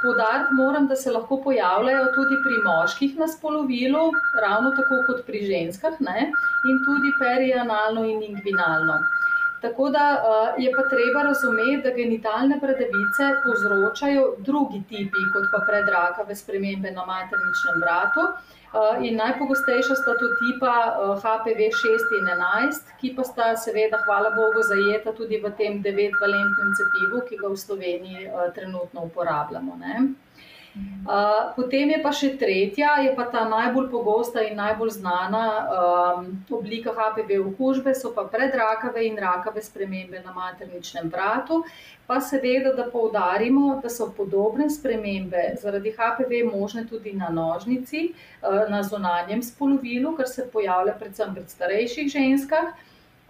[0.03, 4.11] podariti moram, da se lahko pojavljajo tudi pri moških na spolovilu,
[4.43, 6.29] ravno tako kot pri ženskah, ne?
[6.71, 9.01] in tudi perianalno in inguinalno.
[9.61, 15.61] Tako da uh, je pa treba razumeti, da genitalne bradavice povzročajo drugi tipi, kot pa
[15.69, 18.25] predrakave spremembe na materničnem vratu.
[18.31, 20.75] Uh, Eh, in najpogostejša sta to tipa
[21.23, 25.81] HPV eh, 6 in 11, ki pa sta seveda, hvala Bogu, zajeta tudi v tem
[25.83, 29.75] devetvalentnem cepivu, ki ga v Sloveniji eh, trenutno uporabljamo.
[29.83, 29.95] Ne?
[30.77, 36.29] Uh, potem je pa še tretja, je pa ta najbolj pogosta in najbolj znana um,
[36.55, 41.65] oblika HPV okužbe, so pa predrakave in rakave spremembe na materničnem vratu.
[42.07, 48.13] Pa seveda, da poudarimo, da so podobne spremembe zaradi HPV možne tudi na nožnici,
[48.43, 52.71] uh, na zunanjem spolovilu, kar se pojavlja predvsem pri starejših ženskah.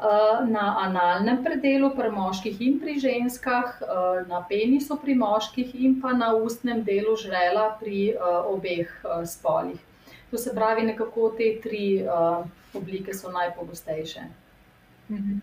[0.01, 6.01] Eh, na analnem predelu pri moških in pri ženskah, eh, na penisu pri moških in
[6.01, 8.17] pa na ustnem delu žrela pri eh,
[8.49, 8.89] obeh
[9.29, 9.77] spolih.
[10.31, 12.07] To se pravi, nekako te tri
[12.75, 14.21] oblike so najpogostejše.
[15.11, 15.39] Mhm.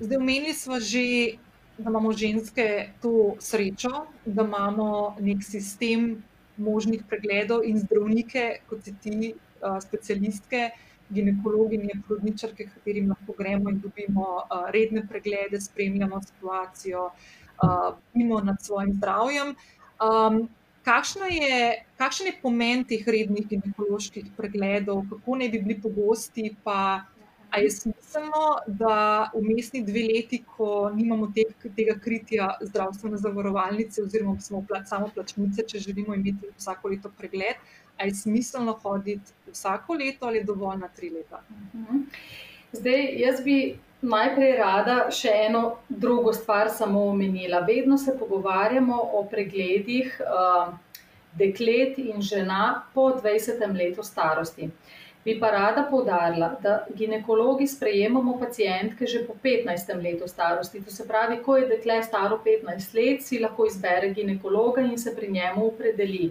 [0.00, 1.34] Zdaj, omenili smo že,
[1.78, 6.22] da imamo ženske to srečo, da imamo nek sistem
[6.56, 9.34] možnih pregledov in zdravnike, kot si ti,
[9.80, 10.70] specialistke,
[11.10, 17.10] ginekologinje, porodničarke, katerim lahko gremo in dobimo uh, redne preglede, spremljamo situacijo,
[18.12, 19.54] bdimo uh, nad svojim zdravjem.
[20.02, 20.48] Um,
[21.30, 27.02] je, kakšen je pomen teh rednih ginekoloških pregledov, kako naj bi bili pogosti, pa
[27.56, 34.40] je smiselno, da v mestni dve leti, ko nimamo teh, tega kritja zdravstvene zavarovalnice, oziroma
[34.40, 37.56] smo samo plačnice, če želimo imeti vsako leto pregled,
[37.98, 41.42] ali je smiselno hoditi vsako leto ali dovolj na tri leta.
[41.74, 42.02] Mhm.
[42.72, 47.60] Zdaj, jaz bi najprej rada še eno drugo stvar samo omenila.
[47.60, 50.74] Vedno se pogovarjamo o pregledih uh,
[51.38, 53.64] deklet in žena po 20.
[53.76, 54.70] letu starosti.
[55.26, 60.02] Bi pa rada povdarila, da ginekologi sprejemamo pacijentke že po 15.
[60.02, 60.84] letu starosti.
[60.84, 65.14] To se pravi, ko je dekle staro 15 let, si lahko izbere ginekologa in se
[65.16, 66.30] pri njemu opredeli.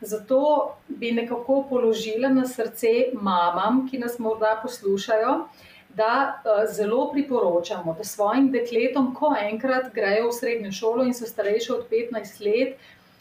[0.00, 5.48] Zato bi nekako položila na srce mamam, ki nas morda poslušajo,
[5.94, 6.12] da
[6.44, 11.72] uh, zelo priporočamo, da svojim dekletom, ko enkrat grejo v srednjo šolo in so starejše
[11.72, 12.76] od 15 let,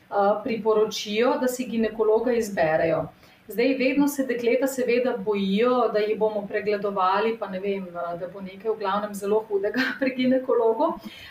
[0.10, 3.08] uh, priporočijo, da si ginekologa izberejo.
[3.48, 8.42] Zdaj, vedno se dekleta seveda bojijo, da jih bomo pregledovali, pa ne vem, da bo
[8.44, 10.90] nekaj v glavnem zelo hudega pri ginekologu,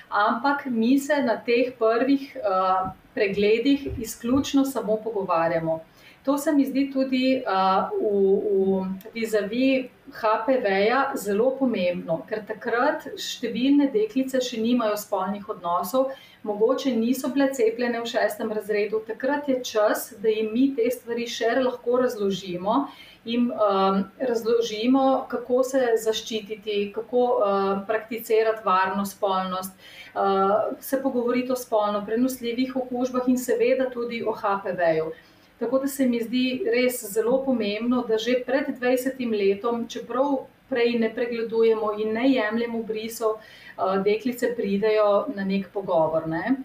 [0.09, 5.81] ampak mi se na teh prvih uh, pregledih izključno samo pogovarjamo.
[6.27, 8.11] To se mi zdi tudi uh, v,
[8.43, 9.67] v vizavi
[10.11, 16.11] HPV-ja zelo pomembno, ker takrat številne deklice še nimajo spolnih odnosov,
[16.47, 19.05] mogoče niso bile cepljene v šestem razredu.
[19.07, 22.87] Takrat je čas, da jim mi te stvari še lahko razložimo
[23.27, 29.73] jim um, razložimo, kako se zaščititi, kako uh, prakticirati varno spolnost,
[30.15, 35.11] uh, se pogovoriti o spolno prenosljivih okužbah in seveda tudi o HPV-ju.
[35.59, 40.99] Tako da se mi zdi res zelo pomembno, da že pred 20 letom, čeprav prej
[40.99, 46.29] ne pregledujemo in ne jemljemo brisov, uh, deklice pridejo na nek pogovor.
[46.29, 46.57] Ne.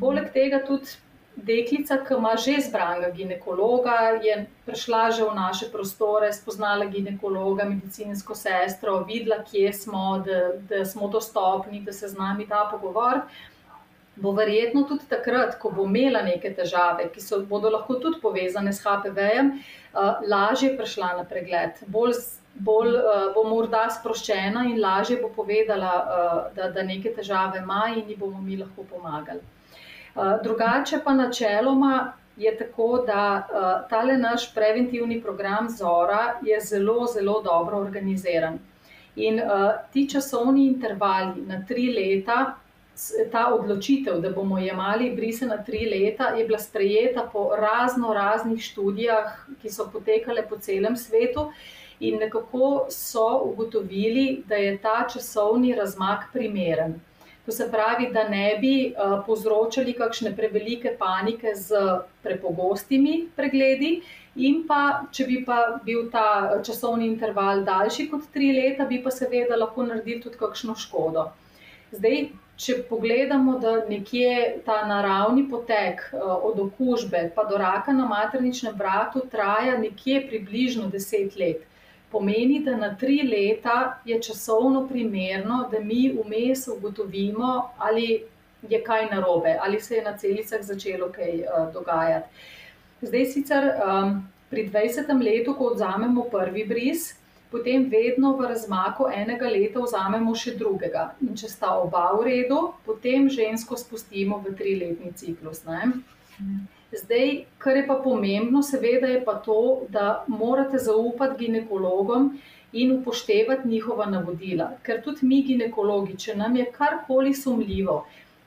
[0.00, 0.96] Poleg tega tudi
[1.36, 8.34] deklica, ki ima že izbranega ginekologa, je prišla že v naše prostore, spoznala ginekologa, medicinsko
[8.34, 13.22] sestro, videla, kje smo, da, da smo dostopni, da se z nami da pogovor.
[14.16, 18.72] Bo verjetno tudi takrat, ko bo imela neke težave, ki so, bodo lahko tudi povezane
[18.72, 19.54] s HPV-jem,
[19.94, 22.18] uh, lažje prišla na pregled, bolj,
[22.60, 27.86] bolj uh, bo morda sproščena in lažje bo povedala, uh, da, da neke težave ima
[27.96, 29.40] in ji bomo mi lahko pomagali.
[30.16, 37.06] Eh, drugače pa načeloma je tako, da uh, tale naš preventivni program Zora je zelo,
[37.06, 38.58] zelo dobro organiziran.
[39.16, 42.54] In uh, ti časovni intervali na tri leta,
[43.32, 48.60] ta odločitev, da bomo jemali brise na tri leta, je bila sprejeta po razno raznih
[48.62, 51.50] študijah, ki so potekale po celem svetu.
[52.00, 57.00] In nekako so ugotovili, da je ta časovni razmak primeren.
[57.46, 61.78] To se pravi, da ne bi uh, povzročali kakšne prevelike panike z
[62.22, 64.00] prepogostimi pregledi,
[64.36, 69.10] in pa, če bi pa bil ta časovni interval daljši kot tri leta, bi pa
[69.10, 71.28] seveda lahko naredili tudi kakšno škodo.
[71.92, 78.06] Zdaj, če pogledamo, da nekje ta naravni potek uh, od okužbe pa do raka na
[78.06, 81.68] materničnem vratu traja nekje približno deset let
[82.12, 88.22] pomeni, da na tri leta je časovno primerno, da mi vmes ugotovimo, ali
[88.68, 92.28] je kaj narobe, ali se je na celicah začelo kaj uh, dogajati.
[93.02, 95.08] Zdaj sicer um, pri 20.
[95.24, 97.14] letu, ko vzamemo prvi bris,
[97.52, 101.10] potem vedno v razmaku enega leta vzamemo še drugega.
[101.20, 105.62] In če sta oba v redu, potem žensko spustimo v triletni ciklus.
[105.68, 105.92] Ne?
[106.92, 112.32] Zdaj, kar je pa pomembno, seveda je pa to, da morate zaupati ginekologom
[112.72, 114.72] in upoštevati njihova navodila.
[114.82, 118.02] Ker tudi mi, ginekologi, če nam je karkoli sumljivo,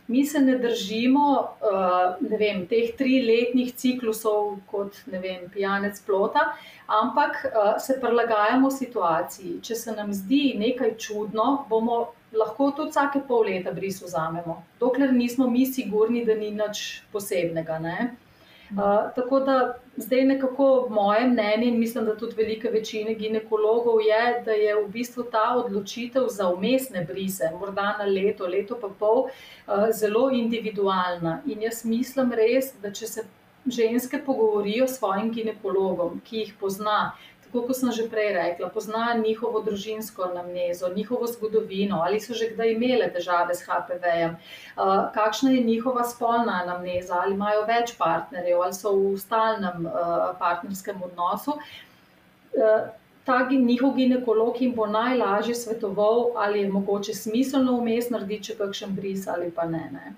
[0.07, 6.51] mi se ne držimo uh, ne vem, teh triletnih ciklusov kot vem, pijanec plota,
[6.87, 9.59] ampak uh, se prilagajamo situaciji.
[9.61, 12.05] Če se nam zdi nekaj čudno, bomo
[12.35, 17.79] lahko tudi vsake pol leta bris vzamemo, dokler nismo mi sigurni, da ni nič posebnega.
[17.79, 17.97] Ne?
[18.71, 19.55] Uh, tako da
[19.97, 24.87] zdaj nekako moje mnenje in mislim, da tudi velike večine ginekologov je, da je v
[24.89, 31.41] bistvu ta odločitev za umestne brise, morda na leto, leto pa pol, uh, zelo individualna.
[31.45, 33.27] In jaz mislim res, da če se
[33.65, 37.13] ženske pogovorijo s svojim ginekologom, ki jih pozna,
[37.45, 42.49] tako kot sem že prej rekla, pozna njihovo družinsko anamnezo, njihovo zgodovino, ali so že
[42.53, 48.61] kdaj imele težave s HPV-jem, uh, kakšna je njihova spolna anamneza, ali imajo več partnerjev,
[48.61, 51.57] ali so v stalnem uh, partnerskem odnosu.
[52.53, 52.85] Uh,
[53.25, 58.93] Ta njihov ginekolog jim bo najlažje svetoval, ali je mogoče smiselno vmes narediti še kakšen
[58.95, 59.81] bris ali pa ne.
[59.91, 60.13] ne.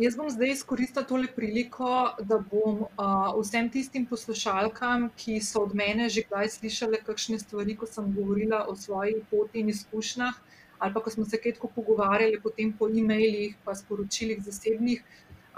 [0.00, 1.88] Jaz bom zdaj izkoristila tole priliko,
[2.24, 7.74] da bom uh, vsem tistim poslušalkam, ki so od mene že kdaj slišali kakšne stvari,
[7.76, 10.38] ko sem govorila o svojih poti in izkušnjah,
[10.78, 15.02] ali pa ko smo se kaj tako pogovarjali, potem po e-mailih, pa sporočilih zasebnih.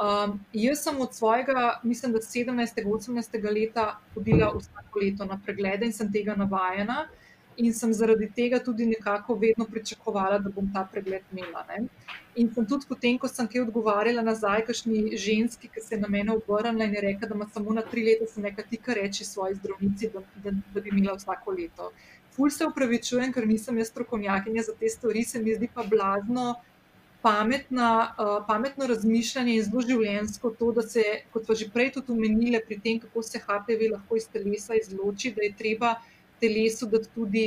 [0.03, 5.95] Um, jaz sem od svojega, mislim, da 17-18 leta hodila vsako leto na preglede in
[5.95, 7.05] sem tega navajena
[7.57, 11.86] in sem zaradi tega tudi nekako vedno pričakovala, da bom ta pregled imela.
[12.35, 16.09] In sem tudi potem, ko sem kaj odgovarjala nazaj, kašni ženski, ki se je na
[16.09, 19.24] mene obrnila in je rekla, da ima samo na tri leta, sem nekaj tika reči
[19.28, 21.91] svoji zdravnici, da, da, da bi imela vsako leto.
[22.33, 26.55] Ful se upravičujem, ker nisem jaz strokovnjakinja za te stvari, se mi zdi pa blazno.
[27.22, 32.16] Pametna, uh, pametno razmišljanje in zelo življensko to, da se, kot pa že prej tudi
[32.16, 35.93] omenili, pri tem, kako se HPV lahko iz telesa izloči, da je treba
[36.41, 37.45] telesu dati tudi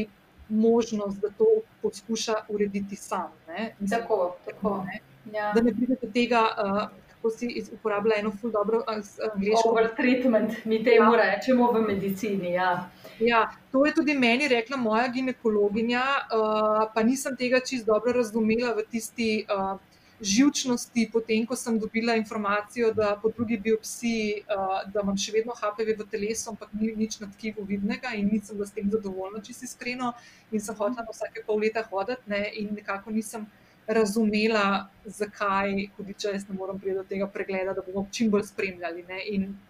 [0.49, 1.45] možnost, da to
[1.81, 3.31] poskuša urediti sam.
[3.79, 4.85] Mislim, tako, tako.
[4.85, 4.99] Ne?
[5.33, 5.51] Ja.
[5.55, 9.69] Da ne pride do tega, uh, kako si uporablja eno ful dobro angliško.
[9.69, 11.21] Overtreatment, mi temu ja.
[11.23, 12.53] rečemo v medicini.
[12.53, 12.89] Ja.
[13.19, 18.73] Ja, to je tudi meni rekla moja ginekologinja, uh, pa nisem tega čist dobro razumela
[18.73, 19.45] v tisti.
[19.49, 19.79] Uh,
[20.22, 25.55] živčnosti, potem ko sem dobila informacijo, da po drugi biopsiji, uh, da imam še vedno
[25.57, 29.53] HPV v telesu, ampak ni nič na tkivu vidnega in nisem s tem zadovoljna, če
[29.53, 30.13] si iskreno.
[30.51, 33.47] In sem hotela vsake pol leta hoditi ne, in nekako nisem
[33.88, 39.05] razumela, zakaj, hudiče, jaz ne morem priti do tega pregleda, da bomo čim bolj spremljali.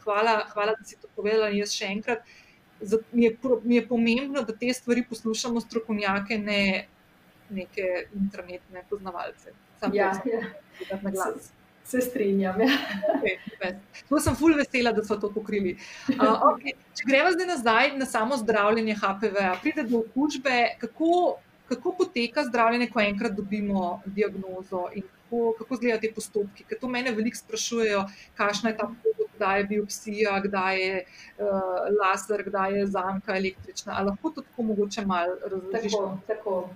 [0.05, 1.49] Hvala, hvala, da si to povedala.
[1.51, 2.23] In jaz še enkrat,
[3.11, 6.61] mi je, mi je pomembno, da te stvari poslušamo strokovnjake, ne
[7.49, 9.53] neke internetne poznavalce.
[9.93, 10.41] Ja, ja.
[11.13, 11.51] Se,
[11.83, 12.61] se strinjam.
[12.61, 12.67] Ja.
[13.15, 13.75] Okay,
[14.09, 15.77] to sem fulj vesela, da so to pokrili.
[16.15, 16.75] Uh, okay.
[16.95, 22.89] Če gremo zdaj nazaj na samo zdravljenje HPV, pride do okužbe, kako kako poteka zdravljenje,
[22.93, 26.65] ko enkrat dobimo diagnozo in kako, kako izgledajo te postopki.
[26.69, 28.05] Ker to mene veliko sprašujejo,
[28.37, 31.03] kakšna je ta pot, kdaj je biopsija, kdaj je
[31.37, 31.45] uh,
[31.99, 33.93] laser, kdaj je zamka električna.
[33.97, 35.91] Ali lahko to tako mogoče malo razložiš?
[35.91, 36.69] Tako, tako.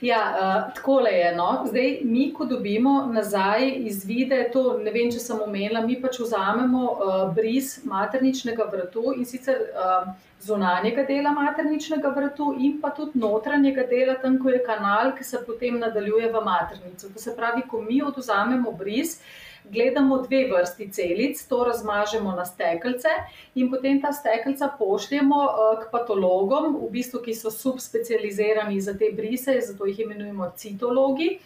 [0.00, 1.34] Ja, uh, takole je.
[1.36, 1.64] No.
[1.68, 6.84] Zdaj, mi, ko dobimo nazaj izvide, to ne vem, če sem omenila, mi pač vzamemo
[6.92, 9.68] uh, bris materničnega vrtu in sicer.
[9.74, 15.24] Uh, zunanjega dela materničnega vrtu in pa tudi notranjega dela, tam, ko je kanal, ki
[15.24, 17.10] se potem nadaljuje v maternico.
[17.14, 19.18] To se pravi, ko mi oduzamemo bris,
[19.64, 23.08] gledamo dve vrsti celic, to razmažemo na stekelce
[23.54, 29.12] in potem ta stekelca pošljemo eh, k patologom, v bistvu, ki so subspecializirani za te
[29.12, 31.38] brise, zato jih imenujemo citologi.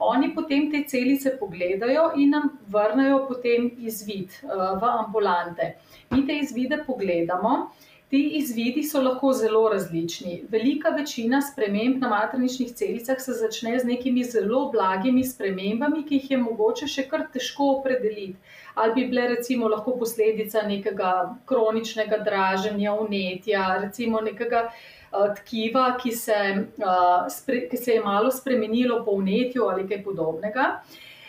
[0.00, 5.74] Oni potem te celice pogledajo in nam vrnejo potem izvid uh, v ambulante.
[6.10, 7.68] Mi te izvide pogledamo,
[8.10, 10.32] Ti izvidi so lahko zelo različni.
[10.50, 16.30] Velika večina sprememb na materničnih celicah se začne z nekimi zelo blagimi spremembami, ki jih
[16.30, 18.34] je mogoče še kar težko opredeliti.
[18.74, 21.10] Ali bi bile recimo lahko posledica nekega
[21.46, 26.40] kroničnega draženja, unetja, recimo nekega uh, tkiva, ki se,
[26.82, 30.66] uh, spre, ki se je malo spremenilo po unetju ali kaj podobnega.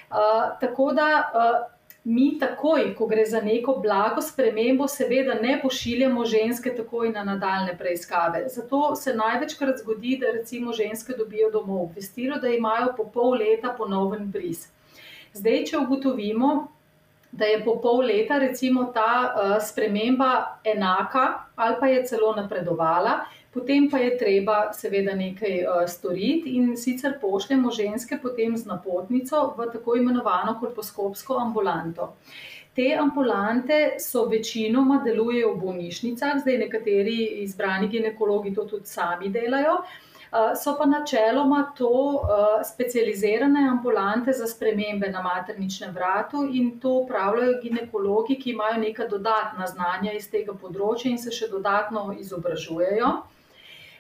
[0.10, 1.12] Uh, tako da.
[1.30, 7.24] Uh, mi takoj, ko gre za neko blago spremembo, seveda ne pošiljamo ženske takoj na
[7.24, 8.48] nadaljne preiskave.
[8.50, 13.76] Zato se največkrat zgodi, da recimo ženske dobijo domov obvestilo, da imajo po pol leta
[13.78, 14.68] ponoven bris.
[15.34, 16.68] Zdaj, če ugotovimo,
[17.32, 23.22] da je po pol leta recimo ta uh, sprememba enaka ali pa je celo napredovala,
[23.54, 29.42] Potem pa je treba seveda nekaj uh, storiti in sicer pošljemo ženske potem z napotnico
[29.58, 32.14] v tako imenovano kolposkopsko ambulanto.
[32.76, 39.74] Te ambulante so večinoma delujejo v bolnišnicah, zdaj nekateri izbrani ginekologi to tudi sami delajo,
[39.82, 46.96] uh, so pa načeloma to uh, specializirane ambulante za spremembe na materničnem vratu in to
[47.04, 53.12] upravljajo ginekologi, ki imajo neka dodatna znanja iz tega področja in se še dodatno izobražujejo.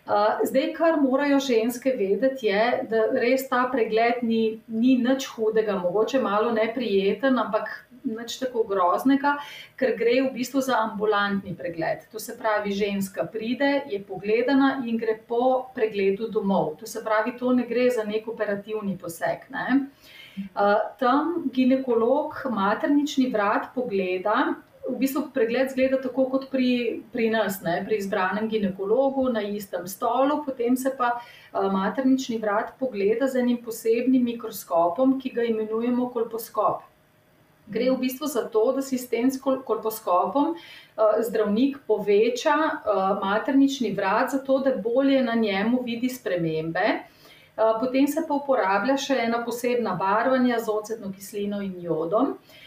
[0.06, 6.20] Zdaj, kar morajo ženske vedeti, je, da res ta pregled ni, ni nič hudega, mogoče
[6.20, 7.70] malo neprijeten, ampak
[8.04, 9.36] nič tako groznega,
[9.78, 12.08] ker gre v bistvu za ambulantni pregled.
[12.12, 16.76] To se pravi, ženska pride, je pogledana in gre po pregledu domov.
[16.82, 19.46] To se pravi, to ne gre za nek operativni poseg.
[19.54, 19.86] Ne?
[20.56, 24.56] Uh, tam ginekolog maternični vrat pogleda
[24.90, 29.88] v bistvu pregled zgleda tako kot pri, pri nas, ne, pri izbranem ginekologu na istem
[29.88, 36.10] stolu, potem se pa uh, maternični vrat pogleda z enim posebnim mikroskopom, ki ga imenujemo
[36.14, 36.88] kolposkop.
[37.72, 43.94] Gre v bistvu za to, da si s tem kolposkopom uh, zdravnik poveča uh, maternični
[43.96, 47.02] vrat, zato da bolje na njemu vidi spremembe.
[47.62, 52.32] Potem se pa uporablja še ena posebna barvanja z ocetno kislino in jodom.
[52.32, 52.61] Uh,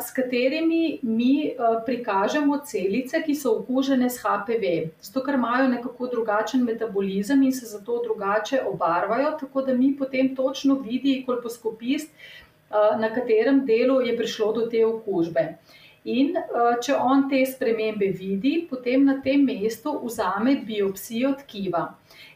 [0.00, 1.54] s katerimi mi
[1.86, 4.90] prikažemo celice, ki so okužene s HPV.
[5.02, 10.34] Zato, ker imajo nekako drugačen metabolizem in se zato drugače obarvajo, tako da mi potem
[10.36, 12.10] točno vidimo, kolposkopist,
[13.00, 15.56] na katerem delu je prišlo do te okužbe.
[16.04, 16.36] In
[16.84, 21.82] če on te spremembe vidi, potem na tem mestu vzame biopsijo tkiva.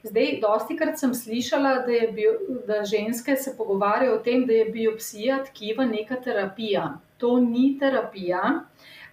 [0.03, 2.35] Zdaj, dosti krat sem slišala, da, bio,
[2.67, 6.91] da ženske se pogovarjajo o tem, da je biopsija tkiva neka terapija
[7.23, 8.43] to ni terapija,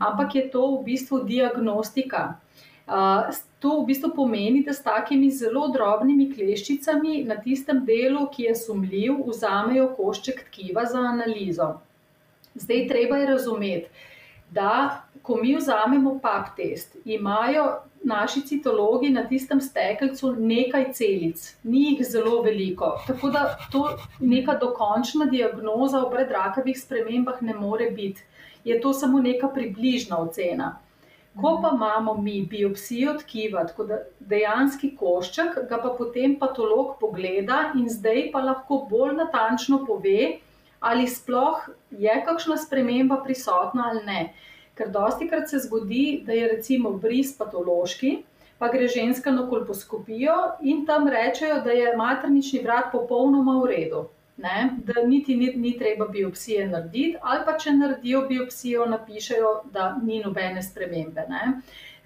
[0.02, 2.40] ampak je to v bistvu diagnostika.
[3.60, 8.56] To v bistvu pomeni, da s takimi zelo drobnimi kleščicami na tistem delu, ki je
[8.56, 11.68] sumljiv, vzamejo košček tkiva za analizo.
[12.56, 14.08] Zdaj, treba je razumeti,
[14.50, 17.68] da ko mi vzamemo pap test, imajo
[18.04, 22.94] naši citologi na tistem stekelcu nekaj celic, ni jih zelo veliko.
[23.08, 23.86] Tako da to
[24.20, 28.24] neka dokončna diagnoza o predrakavih spremembah ne more biti.
[28.64, 30.78] Je to samo neka približna ocena.
[31.42, 37.72] Ko pa imamo mi biopsijo tkiva, tako da dejanski košček, ga pa potem patolog pogleda
[37.76, 40.40] in zdaj pa lahko bolj natančno pove,
[40.80, 44.22] ali sploh je kakšna sprememba prisotna ali ne.
[44.80, 48.14] Ker dosti krat se zgodi, da je recimo bris patološki,
[48.60, 54.06] pa gre ženska na kolposkopijo in tam rečejo, da je maternični vrat popolnoma v redu.
[54.40, 59.90] Ne, da niti ni, ni treba biopsije narediti, ali pa če naredijo biopsijo, napišejo, da
[60.04, 61.26] ni nobene spremembe.
[61.28, 61.42] Ne.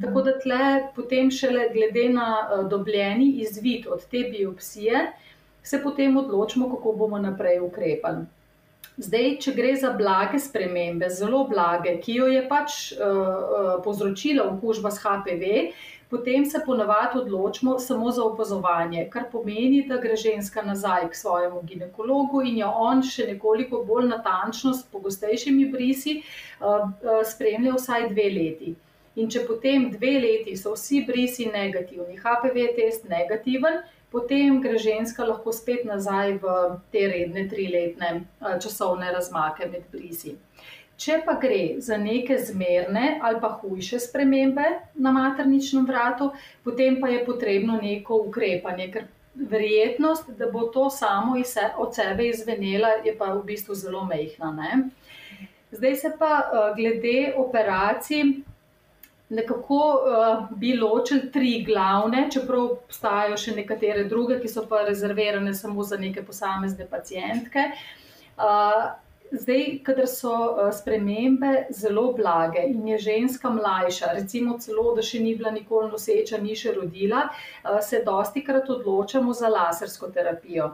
[0.02, 5.12] Tako da tle potem šele glede na uh, dobljeni izvid od te biopsije,
[5.64, 8.26] se potem odločimo, kako bomo naprej ukrepali.
[8.98, 14.91] Zdaj, če gre za blage spremembe, zelo blage, ki jo je pač uh, povzročila okužba
[14.94, 15.50] s HPV,
[16.14, 21.64] potem se ponavadi odločimo samo za opazovanje, kar pomeni, da gre ženska nazaj k svojemu
[21.66, 26.20] ginekologu in jo on še nekoliko bolj natančno, s pogostejšimi brisi,
[26.62, 28.76] uh, uh, spremlja vsaj dve leti.
[29.18, 33.82] In če potem dve leti so vsi brisi negativni, HPV test negativen,
[34.14, 36.53] potem gre ženska lahko spet nazaj v
[36.93, 40.38] te redne triletne eh, časovne razmake med brisi.
[41.03, 46.30] Če pa gre za neke zmerne ali pa hujše spremembe na materničnem vratu,
[46.64, 51.34] potem pa je potrebno neko ukrepanje, ker verjetnost, da bo to samo
[51.78, 54.51] od sebe izvenela, je pa v bistvu zelo mehna.
[54.53, 54.84] Ne?
[55.74, 58.43] Zdaj se pa eh, glede operacij
[59.34, 65.54] nekako uh, bi ločili tri glavne, čeprav obstajajo še nekatere druge, ki so pa rezervirane
[65.54, 67.66] samo za neke posamezne pacijentke.
[68.38, 68.94] Uh,
[69.32, 75.22] zdaj, kadar so uh, spremembe zelo blage in je ženska mlajša, recimo celo, da še
[75.24, 80.72] ni bila nikoli noseča, ni še rodila, uh, se dosti krat odločamo za lasersko terapijo.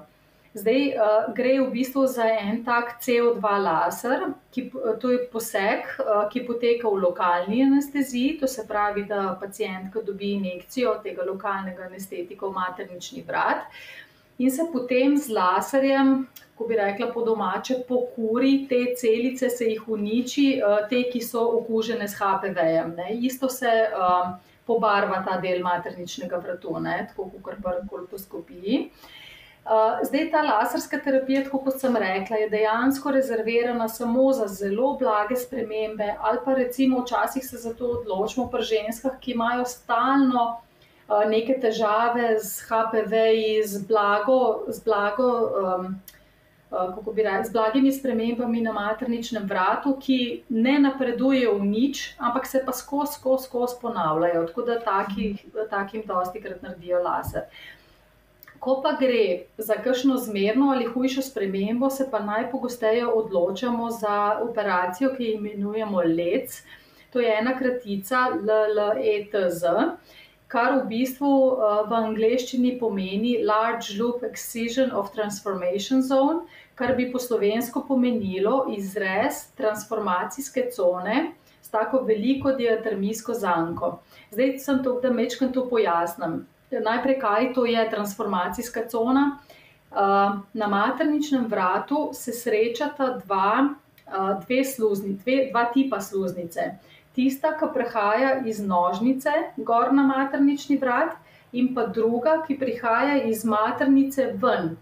[0.53, 4.71] Zdaj uh, gre v bistvu za en tak CO2 laser, ki,
[5.01, 10.31] to je poseg, uh, ki poteka v lokalni anesteziji, to se pravi, da pacijentka dobi
[10.39, 13.69] injekcijo tega lokalnega anestetika v maternični vrat
[14.39, 19.85] in se potem z laserjem, ko bi rekla po domače, pokuri te celice, se jih
[19.85, 22.95] uniči, uh, te, ki so okužene s HPV-jem.
[23.21, 24.33] Isto se uh,
[24.65, 27.03] pobarva ta del materničnega vratu, ne?
[27.11, 28.83] tako kot pri kolposkopiji.
[28.89, 29.15] Uh,
[30.03, 36.15] zdaj ta laserska terapija, kot sem rekla, je dejansko rezervirana samo za zelo blage spremembe,
[36.19, 40.45] ali pa recimo včasih se za to odločimo pri ženskah, ki imajo stalno
[41.07, 43.13] uh, neke težave z HPV,
[43.65, 45.33] z blago, z blago.
[45.63, 46.01] Um,
[46.69, 52.45] Kako bi rekli, z blagimi spremembami na materničnem vratu, ki ne napredujejo v nič, ampak
[52.45, 54.43] se pa skozi, skozi, skozi ponavljajo.
[54.47, 57.49] Tako da takih, takim dosti krat naredijo laser.
[58.59, 65.13] Ko pa gre za kakšno zmerno ali hujšo spremembo, se pa najpogosteje odločamo za operacijo,
[65.15, 66.61] ki jo imenujemo LEC.
[67.13, 69.63] To je ena kratica LLETZ,
[70.47, 76.43] kar v bistvu eh, v angleščini pomeni Large Loop Excision of Transformation Zone,
[76.75, 81.31] kar bi po slovensko pomenilo izrez transformacijske cone
[81.61, 83.97] s tako veliko diatermijsko zanko.
[84.31, 86.41] Zdaj sem to, da mečkam to pojasnim
[86.71, 89.39] najprej, kaj to je transformacijska cona.
[89.89, 89.97] Uh,
[90.53, 96.61] na materničnem vratu se srečata dva, uh, dve sluzni, dve, dva tipa sluznice.
[97.15, 101.17] Tista, ki prihaja iz nožnice, gor na maternični vrat,
[101.51, 104.75] in pa druga, ki prihaja iz maternice ven,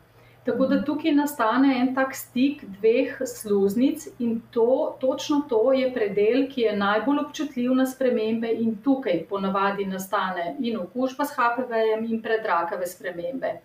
[0.48, 6.46] Tako da tukaj nastane en tak stik dveh sluznic in to, točno to je predel,
[6.48, 12.22] ki je najbolj občutljiv na spremembe in tukaj ponavadi nastane in okužba s HPV-jem in
[12.24, 13.58] predrakave spremembe.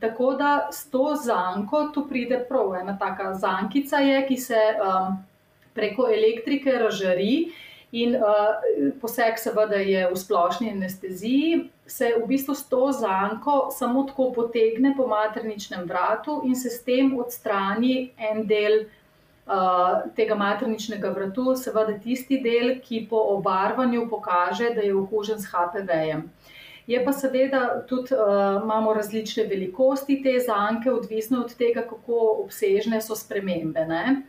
[0.00, 5.16] Tako da s to zanko tu pride prav ena taka zankica je, ki se um,
[5.74, 7.50] preko elektrike razžari
[7.92, 14.02] in uh, poseg seveda je v splošni anesteziji, se v bistvu s to zanko samo
[14.04, 18.86] tako potegne po materničnem vratu in se s tem odstrani en del
[19.46, 25.50] uh, tega materničnega vratu, seveda tisti del, ki po obarvanju pokaže, da je okužen s
[25.52, 26.26] HPV-jem.
[26.86, 33.00] Je pa seveda tudi uh, imamo različne velikosti te zanke, odvisno od tega, kako obsežne
[33.02, 33.86] so spremembe.
[33.86, 34.22] Ne?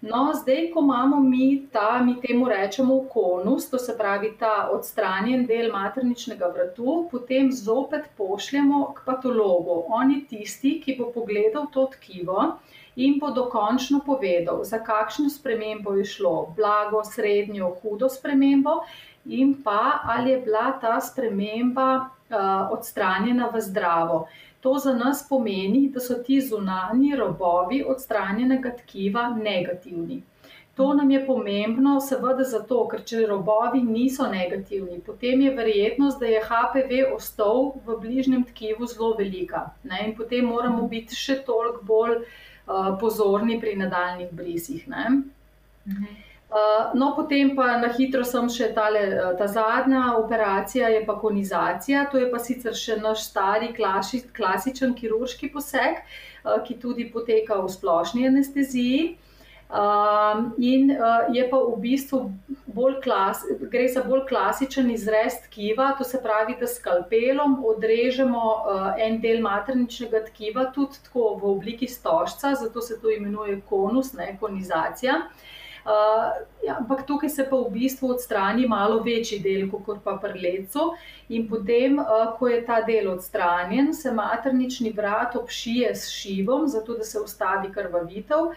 [0.00, 5.44] No, zdaj, ko imamo mi ta, mi temu rečemo konus, to se pravi ta odstranjen
[5.46, 9.82] del materničnega vratu, potem zopet pošljemo k patologu.
[9.88, 12.46] On je tisti, ki bo pogledal to tkivo
[12.96, 18.80] in bo dokončno povedal, za kakšno spremembo je šlo, blago, srednjo, hudo spremembo
[19.26, 24.26] in pa ali je bila ta sprememba uh, odstranjena v zdravo.
[24.60, 30.22] To za nas pomeni, da so ti zunanji robovi odstranjenega tkiva negativni.
[30.74, 36.30] To nam je pomembno, seveda, zato, ker če robovi niso negativni, potem je verjetnost, da
[36.30, 39.66] je HPV ostal v bližnjem tkivu zelo velika.
[39.84, 40.04] Ne?
[40.06, 44.88] In potem moramo biti še toliko bolj uh, pozorni pri nadaljnih brisih.
[44.88, 46.29] Mhm.
[46.50, 49.00] Uh, no, potem pa na hitro sem še tale,
[49.38, 52.08] ta zadnja operacija, je pa konizacija.
[52.10, 56.00] To je pa sicer še naš stari klasi, klasičen kirurški poseg,
[56.42, 59.12] uh, ki tudi poteka v splošni anesteziji.
[59.70, 62.18] Uh, in uh, je pa v bistvu
[62.74, 68.42] bolj klas, gre za bolj klasičen izrez tkiva, to se pravi, da s skalpelom odrežemo
[68.42, 74.10] uh, en del materničnega tkiva, tudi tako v obliki stožca, zato se to imenuje konus,
[74.18, 75.20] ne konizacija.
[75.84, 80.40] Uh, ja, ampak tukaj se pa v bistvu odstrani malo večji del, kot pa pri
[80.40, 80.90] lecu.
[81.32, 86.98] In potem, uh, ko je ta del odstranjen, se maternični vrat obšije s šivom, zato
[86.98, 88.52] da se ustavi krvavitev.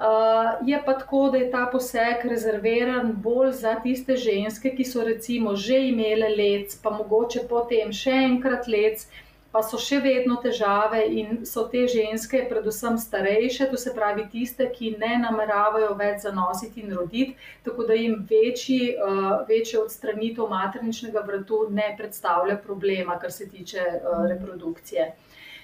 [0.00, 5.04] Uh, je pa tako, da je ta poseg rezerviran bolj za tiste ženske, ki so
[5.04, 9.04] recimo že imele lec, pa mogoče potem še enkrat lec
[9.52, 14.68] pa so še vedno težave in so te ženske, predvsem starejše, to se pravi tiste,
[14.70, 17.34] ki ne nameravajo več zanositi in roditi,
[17.66, 23.82] tako da jim večji, uh, večja odstranitev materničnega vratu ne predstavlja problema, kar se tiče
[23.82, 25.10] uh, reprodukcije.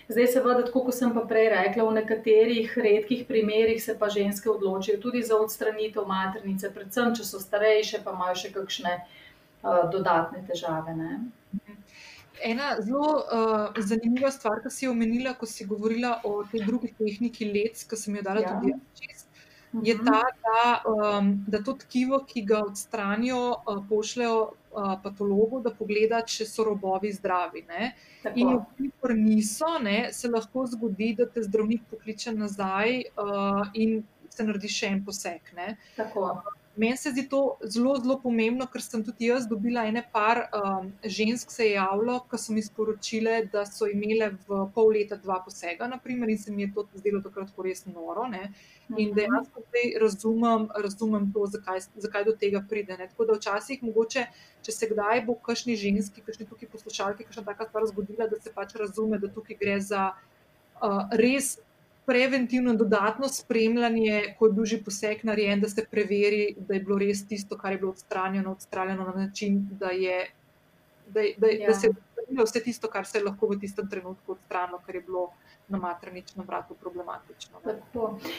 [0.09, 4.51] Zdaj, seveda, tako kot sem pa prej rekla, v nekaterih redkih primerjih se pa ženske
[4.51, 10.43] odločijo tudi za odstranitev maternice, predvsem, če so starejše, pa imajo še kakšne uh, dodatne
[10.47, 10.95] težave.
[10.95, 11.19] Ne?
[12.45, 16.93] Ena zelo uh, zanimiva stvar, ki si jo omenila, ko si govorila o tej drugi
[16.99, 18.55] tehniki let, ki sem jo dala ja.
[18.55, 19.27] tudi čez,
[19.83, 20.05] je mhm.
[20.07, 26.23] ta, da, um, da to tkivo, ki ga odstranijo, uh, pošljajo uh, patologu, da pogleda,
[26.23, 27.65] če so robovi zdravi.
[27.69, 27.93] Ne?
[28.35, 34.45] In, če niso, ne, se lahko zgodi, da te zdravnik pokliče nazaj uh, in se
[34.45, 35.53] naredi še en poseg.
[35.97, 36.31] Tako.
[36.77, 40.91] Meni se zdi to zelo, zelo pomembno, ker sem tudi jaz dobila ene par um,
[41.05, 45.39] žensk, se je javilo, ki so mi sporočile, da so imele v pol leta dva
[45.45, 48.27] posega, naprimer, in se mi je to zdelo takrat res noro.
[48.29, 48.51] Ne?
[48.93, 49.15] In mhm.
[49.17, 52.99] dejansko zdaj razumem, razumem to, zakaj, zakaj do tega pride.
[53.01, 53.09] Ne?
[53.09, 54.27] Tako da včasih, mogoče,
[54.63, 58.53] če se kdaj bo kakšni ženski, kakšni tukaj poslušalki, kakšna taka stvar zgodila, da se
[58.53, 61.57] pač razume, da tukaj gre za uh, res
[62.07, 66.99] preventivno dodatno spremljanje, ko je bil že poseg narejen, da se preveri, da je bilo
[67.03, 70.21] res tisto, kar je bilo odstranjeno, odstranjeno na način, da, je,
[71.09, 71.67] da, da, ja.
[71.67, 74.95] da se je odstranilo vse tisto, kar se je lahko v tistem trenutku odstranilo, kar
[74.95, 75.33] je bilo.
[75.69, 77.59] Na materničnem vratu problematično.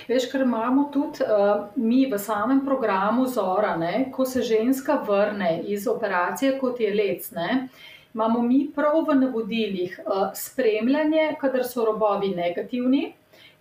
[0.07, 5.49] Veš, ker imamo tudi uh, mi v samem programu Zora, ne, ko se ženska vrne
[5.67, 7.67] iz operacije, kot je lec, ne,
[8.13, 13.09] imamo mi prav v navodilih uh, spremljanje, kadar so robovi negativni,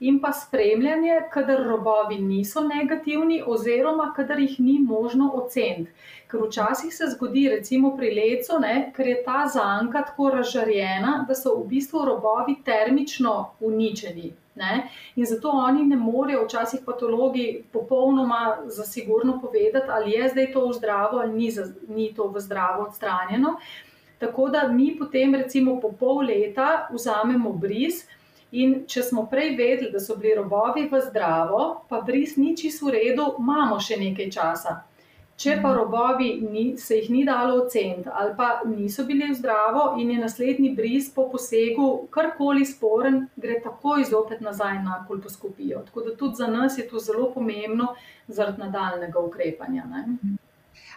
[0.00, 5.90] in pa spremljanje, kadar robovi niso negativni, oziroma kadar jih ni možno oceniti.
[6.30, 11.34] Ker včasih se zgodi, recimo pri lecu, ne, ker je ta zanka tako razžarjena, da
[11.34, 14.32] so v bistvu robovi termično uničeni.
[14.56, 14.88] Ne?
[15.16, 20.72] In zato oni ne morejo, včasih patologi, popolnoma zasigurno povedati, ali je zdaj to v
[20.72, 23.58] zdravo ali ni, za, ni to v zdravo odstranjeno.
[24.18, 28.06] Tako da mi potem, recimo, po pol leta vzamemo bris,
[28.52, 32.86] In če smo prej vedeli, da so bili robovi v zdravo, pa bris ni čisto
[32.86, 34.76] v redu, imamo še nekaj časa.
[35.36, 39.82] Če pa robovi ni, se jih ni dalo oceniti ali pa niso bili v zdravo
[40.00, 45.82] in je naslednji bris po posegu karkoli sporen, gre takoj zopet nazaj na kolposkopijo.
[45.90, 47.92] Tako da tudi za nas je to zelo pomembno
[48.28, 49.84] zaradi nadaljnega ukrepanja.
[49.92, 50.06] Ne?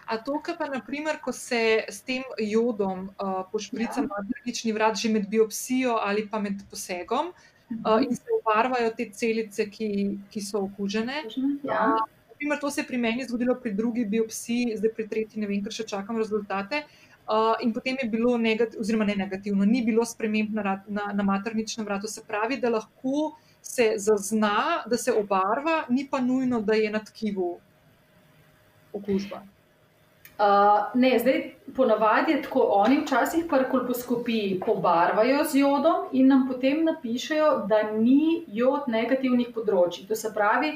[0.06, 4.08] A to, kar pa, naprimer, ko se s tem jodom uh, pošprica ja.
[4.08, 9.68] maternični vrat že med biopsijo ali pa med posegom uh, in se obarvajo te celice,
[9.70, 9.90] ki,
[10.30, 11.22] ki so okužene.
[11.62, 11.84] Ja.
[11.94, 15.46] Uh, naprimer, to se je pri meni zgodilo pri drugi biopsiji, zdaj pri tretji, ne
[15.46, 16.84] vem, ker še čakam rezultate.
[17.30, 21.22] Uh, in potem je bilo negativno, oziroma ne negativno, ni bilo sprememb na, na, na
[21.22, 22.08] materničnem vratu.
[22.10, 26.98] Se pravi, da lahko se zazna, da se obarva, ni pa nujno, da je na
[27.04, 27.58] tkivu
[28.92, 29.44] okužba.
[30.40, 36.46] Uh, ne, zdaj, ponavadi je tako, oni včasih pri kolposkopiji pobarvajo z jodom in nam
[36.48, 40.06] potem napišejo, da ni jod negativnih področji.
[40.08, 40.70] To se pravi,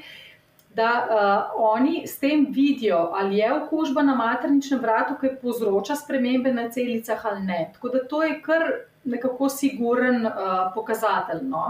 [0.76, 6.52] da uh, oni s tem vidijo, ali je okužba na materničnem vratu, ki povzroča spremembe
[6.52, 7.58] na celicah ali ne.
[7.72, 8.66] Tako da to je kar
[9.04, 10.34] nekako siguren uh,
[10.74, 11.64] pokazatelj, no?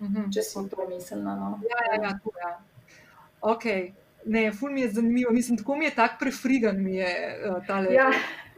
[0.00, 0.16] mhm.
[0.16, 0.34] -huh.
[0.34, 1.24] če smo to mislili.
[1.24, 1.58] No?
[1.70, 2.18] Ja, ja, ja.
[2.44, 2.58] Ja.
[3.40, 3.92] Okay.
[4.24, 7.12] Ne, ful mi je zanimivo, mislim, tako mi je tako prefrigan, mi je
[7.50, 7.94] uh, ta le.
[7.94, 8.10] Ja.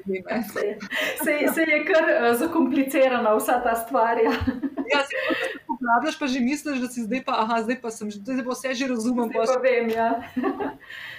[0.05, 0.77] Se,
[1.25, 4.19] se, se je kar uh, zakomplicirana vsa ta stvar.
[4.19, 4.33] Ja,
[4.93, 5.17] ja se
[5.67, 8.75] poglabljaš, pa že misliš, da si zdaj pa, aha, zdaj pa sem, zdaj pa vse
[8.75, 9.33] že razumem.
[9.33, 10.11] Zdaj pa vem, ja.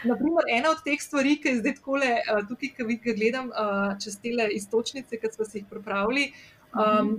[0.04, 4.20] Naprimer, ena od teh stvari, ki je zdaj takole, uh, tukaj, ki gledam uh, čez
[4.22, 6.30] te istočnice, ki smo si jih pripravili,
[6.78, 7.18] um,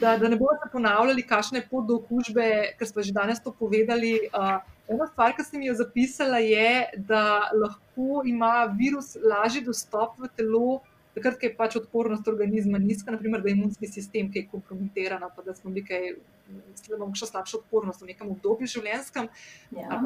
[0.00, 4.28] da, da ne bomo ponavljali, kakšne pot do okužbe, ker smo že danes to povedali.
[4.36, 10.30] Uh, ena stvar, ki sem jo zapisala, je, da lahko ima virus lažji dostop v
[10.36, 10.80] telo.
[11.16, 15.44] Takrat, ko je pač odpornost organizma nizka, naprimer, da je imunski sistem kaj kompromitiran, pa
[15.46, 16.10] da smo nekaj,
[16.50, 19.30] da imamo še slabšo odpornost v nekem obdobju življenjskem,
[19.78, 20.02] ja.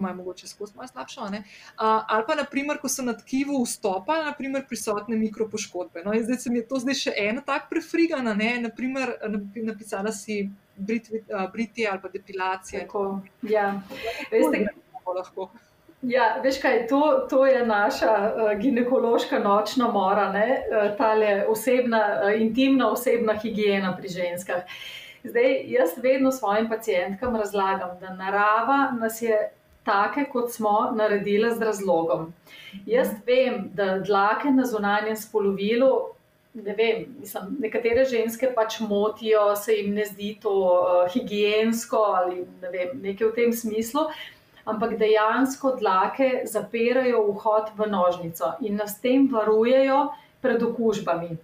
[0.00, 1.20] Imajo mogoče skozi malo slabšo.
[1.20, 1.40] Uh,
[1.78, 6.02] ali pa, naprimer, ko so na tkivu vstopa, naprimer, prisotne mikropoškodbe.
[6.04, 9.14] No, zdaj se mi je to zdaj še ena tak prefrigana, ne, naprimer,
[9.54, 12.84] napisala si britvi, uh, britje ali pa depilacija.
[12.86, 13.72] Tako, ja,
[14.30, 15.50] veste, kako lahko.
[16.02, 21.14] Ja, veš kaj, to, to je naša uh, ginekološka nočna mora, uh, ta
[21.48, 24.62] osebna, uh, intimna osebna higiena pri ženskah.
[25.24, 29.50] Zdaj, jaz vedno svojim pacijentkam razlagam, da narava nas je
[29.88, 32.28] take, kot smo naredili z razlogom.
[32.86, 35.90] Jaz vem, da dlake na zunanjem spolovilu,
[36.54, 42.44] ne vem, mislim, nekatere ženske pač motijo, se jim ne zdi to uh, higijensko ali
[42.62, 44.08] ne vem, nekaj v tem smislu.
[44.68, 50.08] Ampak dejansko dlake zapirajo vhod v nožnico in nas tem varujejo
[50.44, 51.38] pred okužbami.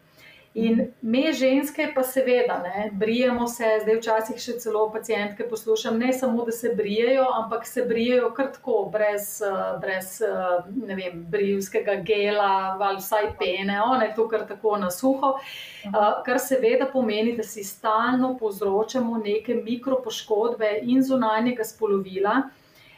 [0.54, 6.12] In me, ženske, pa seveda, ne, brijemo se, zdaj včasih še celo pacijentke poslušam, ne
[6.14, 11.24] samo, da se brijejo, ampak se brijejo kar tako, brez, eh, brez eh, ne vem,
[11.30, 17.34] brijskega gela ali vsaj pene, one to kar tako na suho, eh, kar seveda pomeni,
[17.34, 22.44] da si stalno povzročamo neke mikropoškodbe in zunanjega spolovila.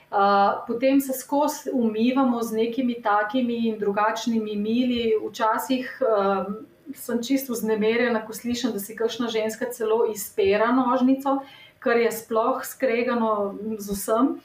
[0.07, 6.55] Uh, potem se skozi umivamo z nekimi takimi in drugačnimi mili, včasih um,
[6.95, 11.41] sem čisto vznemirjena, ko slišim, da si kakšna ženska celo izpera nožnico,
[11.79, 14.37] kar je sploh skregano z vsem.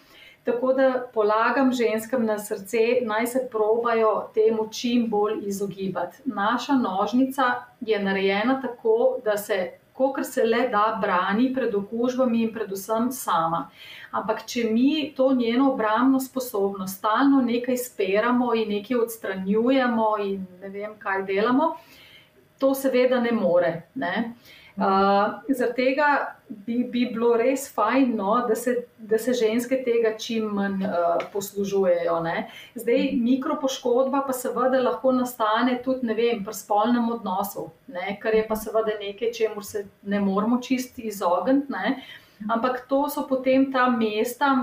[0.44, 6.18] Tako da polagam ženskam na srce, naj se probajo temu čim bolj izogibati.
[6.26, 7.44] Naša nožnica
[7.82, 9.72] je narejena tako, da se,
[10.16, 13.70] kar se le da, brani pred okužbami in predvsem sama.
[14.12, 20.70] Ampak, če mi to njeno obrambno sposobnost stalno nekaj speramo in nekaj odstranjujemo in ne
[20.70, 21.76] vem, kaj delamo,
[22.62, 23.74] to seveda ne more.
[23.96, 24.34] Ne?
[24.78, 26.06] Uh, Zaradi tega
[26.48, 31.26] bi, bi bilo res fajn, no, da, se, da se ženske tega čim manj uh,
[31.34, 32.16] poslužujejo.
[32.24, 32.48] Ne?
[32.80, 38.16] Zdaj, mikropoškodba pa seveda lahko nastane tudi vem, pri spolnem odnosu, ne?
[38.24, 41.84] kar je pa seveda nekaj, čemu se ne moramo čisti izogniti.
[42.50, 44.56] Ampak to so potem ta mesta,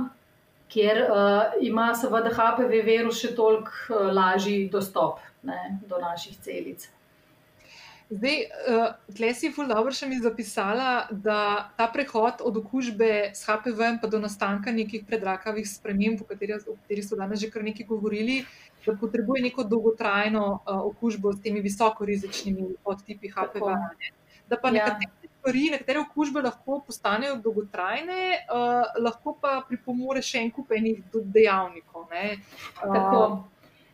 [0.73, 6.89] kjer uh, ima seveda HPV virus še toliko uh, lažji dostop ne, do naših celic.
[8.11, 13.45] Zdaj, uh, tle si ful dobro še mi zapisala, da ta prehod od okužbe s
[13.45, 17.67] HPV pa do nastanka nekih predrakavih sprememb, o katerih, o katerih so danes že kar
[17.67, 18.39] nekaj govorili,
[18.87, 23.77] da potrebuje neko dolgotrajno uh, okužbo s temi visokorizičnimi podtipi HPV.
[24.49, 24.79] Da pa ja.
[24.79, 31.05] nekatere stvari, nekatere okužbe lahko postanejo dolgotrajne, uh, lahko pa pripomore še en kup enih
[31.13, 32.09] dejavnikov.
[32.09, 33.45] Uh,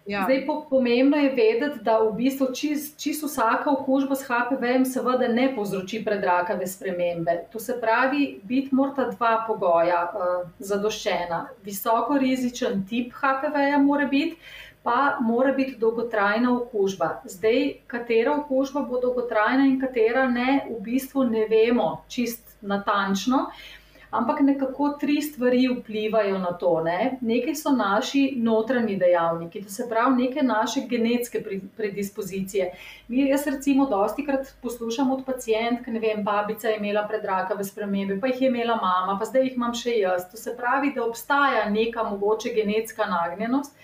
[0.07, 0.25] Ja.
[0.25, 5.29] Zdaj, po, pomembno je vedeti, da v bistvu čisto čist vsaka okužba s HPV-jem seveda
[5.33, 7.39] ne povzroči predrakave spremembe.
[7.53, 11.47] To se pravi, biti morata dva pogoja uh, zadoščena.
[11.65, 14.37] Visoko rizičen tip HPV-ja mora biti,
[14.85, 17.23] pa mora biti dolgotrajna okužba.
[17.25, 23.47] Zdaj, katera okužba bo dolgotrajna in katera ne, v bistvu ne vemo čist natančno.
[23.49, 23.81] Uh,
[24.15, 26.81] ampak nekako tri stvari vplivajo na to.
[26.85, 27.19] Ne?
[27.21, 31.43] Nekaj so naši notranji dejavniki, to se pravi, neke naše genetske
[31.77, 32.71] predispozicije.
[33.09, 38.21] Mi, jaz, recimo, dosti krat poslušam od pacijentk, ne vem, babica je imela predrakave spremembe,
[38.21, 40.29] pa jih je imela mama, pa zdaj jih imam še jaz.
[40.31, 43.77] To se pravi, da obstaja neka mogoče genetska nagnjenost.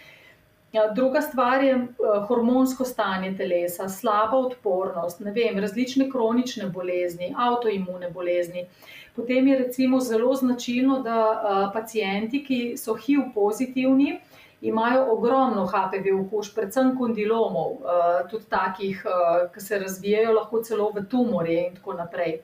[0.72, 1.86] Ja, druga stvar je uh,
[2.28, 8.62] hormonsko stanje telesa, slaba odpornost, vem, različne kronične bolezni, avtoimune bolezni.
[8.62, 14.20] Uh, Potem je recimo zelo značilno, da pacijenti, ki so HIV pozitivni,
[14.60, 17.80] imajo ogromno HPV okužb, predvsem kondilomov,
[18.30, 19.02] tudi takih,
[19.54, 22.38] ki se razvijajo lahko celo v tumorje in tako naprej.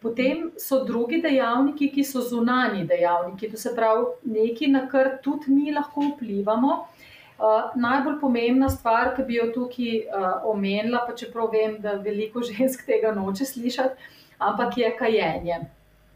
[0.00, 5.50] Potem so drugi dejavniki, ki so zunani dejavniki, to se pravi nekaj, na kar tudi
[5.50, 6.76] mi lahko vplivamo.
[7.38, 12.42] Uh, najbolj pomembna stvar, ki bi jo tukaj uh, omenila, pa čeprav vem, da veliko
[12.50, 15.58] žensk tega noče slišati, ampak je kajenje.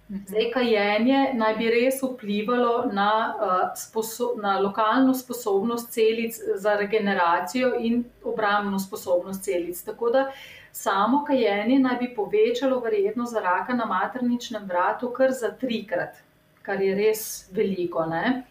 [0.09, 7.73] Zdaj, kajenje naj bi res vplivalo na, uh, sposo na lokalno sposobnost celic za regeneracijo
[7.81, 9.83] in obrambno sposobnost celic.
[9.83, 10.27] Tako da
[10.73, 16.19] samo kajenje naj bi povečalo verjetnost za raka na materničnem vratu kar za trikrat,
[16.63, 18.05] kar je res veliko.
[18.07, 18.43] Ne?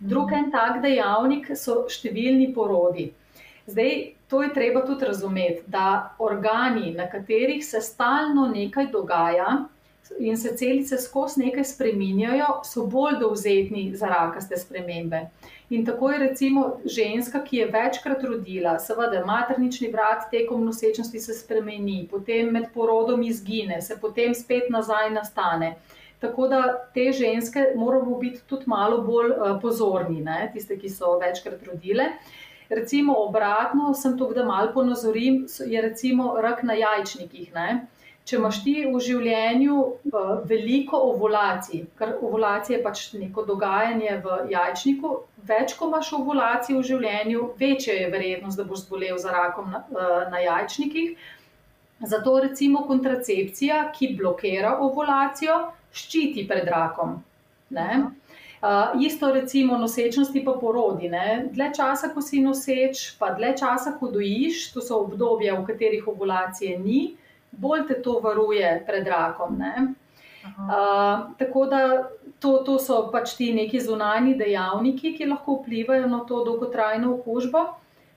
[0.00, 3.10] Drugi en tak dejavnik so številni porodi.
[3.68, 3.92] Zdaj,
[4.30, 9.58] to je treba tudi razumeti, da organi, na katerih se stalno nekaj dogaja,
[10.18, 15.26] in se celice skozi nekaj spreminjajo, so bolj dovzetni za rakaste spremembe.
[15.70, 21.34] In tako je recimo ženska, ki je večkrat rodila, seveda maternični vrat tekom nosečnosti se
[21.34, 25.74] spremeni, potem med porodom izgine, se potem spet nazaj nastane.
[26.20, 26.62] Tako da
[26.94, 30.50] te ženske moramo biti tudi malo bolj uh, pozorni, ne?
[30.52, 32.04] tiste, ki so večkrat rodile.
[32.68, 37.54] Recimo obratno, sem to, da malo ponazorim, je recimo rak na jajčnikih.
[37.54, 37.86] Ne?
[38.30, 44.36] Če imaš ti v življenju uh, veliko ovulacij, ker ovulacija je pač neko dogajanje v
[44.52, 45.10] jajčniku,
[45.48, 49.82] več ko imaš ovulacij v življenju, večja je verjetnost, da boš zbolel za rakom na,
[49.90, 51.16] uh, na jajčnikih.
[52.06, 55.58] Zato recimo kontracepcija, ki blokira ovulacijo,
[55.92, 57.18] ščiti pred rakom.
[57.70, 61.10] Uh, isto recimo nosečnosti pa porodi.
[61.10, 61.48] Ne?
[61.50, 66.06] Dle časa, ko si noseč, pa dle časa, ko dojiš, to so obdobja, v katerih
[66.14, 67.00] ovulacije ni,
[67.52, 69.58] bolj te to varuje pred rakom.
[70.40, 76.24] Uh, tako da to, to so pač ti neki zunani dejavniki, ki lahko vplivajo na
[76.24, 77.66] to dolgotrajno okužbo.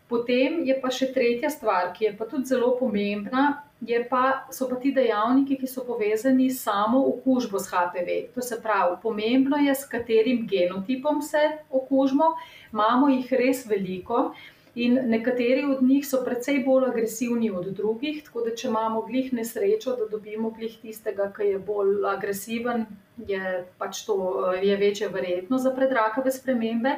[0.08, 3.64] Potem je pa še tretja stvar, ki je pa tudi zelo pomembna,
[4.10, 8.34] pa, so pa ti dejavniki, ki so povezani s samo okužbo s HPV.
[8.36, 12.36] To se pravi, pomembno je, s katerim genotipom se okužimo.
[12.72, 14.32] Imamo jih res veliko.
[14.76, 19.34] In nekateri od njih so precej bolj agresivni od drugih, tako da če imamo glih
[19.34, 22.88] nesrečo, da dobimo glih tistega, ki je bolj agresiven,
[23.28, 24.16] je pač to
[24.58, 26.96] je večja verjetnost za predrakave spremembe,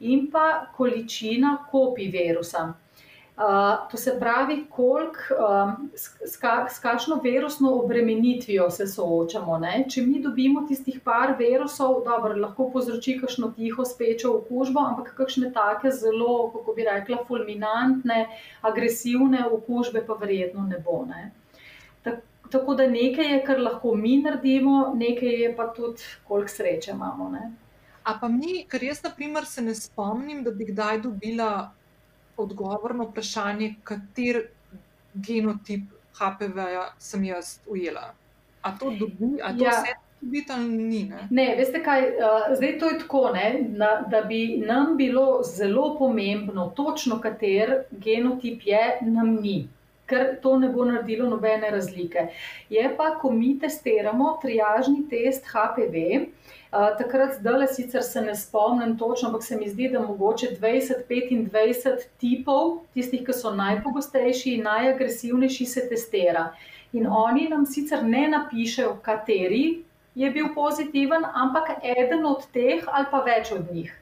[0.00, 2.74] in pa količina kopij virusa.
[3.36, 5.90] Uh, to se pravi, kolik, um,
[6.24, 9.58] s, ka, s kakšno virusno obremenitvijo se soočamo.
[9.58, 9.84] Ne?
[9.92, 15.52] Če mi dobimo tistih par virusov, dobro, lahko povzroči kakšno tiho spečo okužbo, ampak kakšne
[15.52, 18.24] take zelo, kako bi rekla, fulminantne,
[18.64, 21.02] agresivne okužbe pa verjetno ne bo.
[21.04, 21.30] Ne?
[22.50, 27.28] Tako da nekaj je, kar lahko mi naredimo, nekaj je pa tudi, koliko sreče imamo.
[27.36, 27.50] Ne?
[28.02, 31.74] A pa mi, ker jaz, na primer, se ne spomnim, da bi kdaj dobila
[32.36, 34.42] odgovor na vprašanje, kater
[35.14, 35.82] genotip
[36.18, 38.12] HPV-ja sem jaz ujela.
[38.62, 39.70] A to dobi, a to ja.
[39.70, 41.04] vse dobi ali ni?
[41.04, 41.28] Ne?
[41.30, 45.96] ne, veste kaj, uh, zdaj to je tako, ne, na, da bi nam bilo zelo
[45.98, 49.68] pomembno, točno kater genotip je, nam ni.
[50.06, 52.28] Ker to ne bo naredilo nobene razlike.
[52.70, 56.04] Je pa, ko mi testiramo triažni test HPV,
[56.98, 62.78] takrat, zdaj sicer se ne spomnim točno, ampak se mi zdi, da mogoče 20-25 tipov,
[62.94, 66.50] tistih, ki so najpogostejši in najagresivnejši, se testira.
[66.92, 69.82] In oni nam sicer ne napišejo, kateri
[70.14, 73.92] je bil pozitiven, ampak eden od teh ali pa več od njih.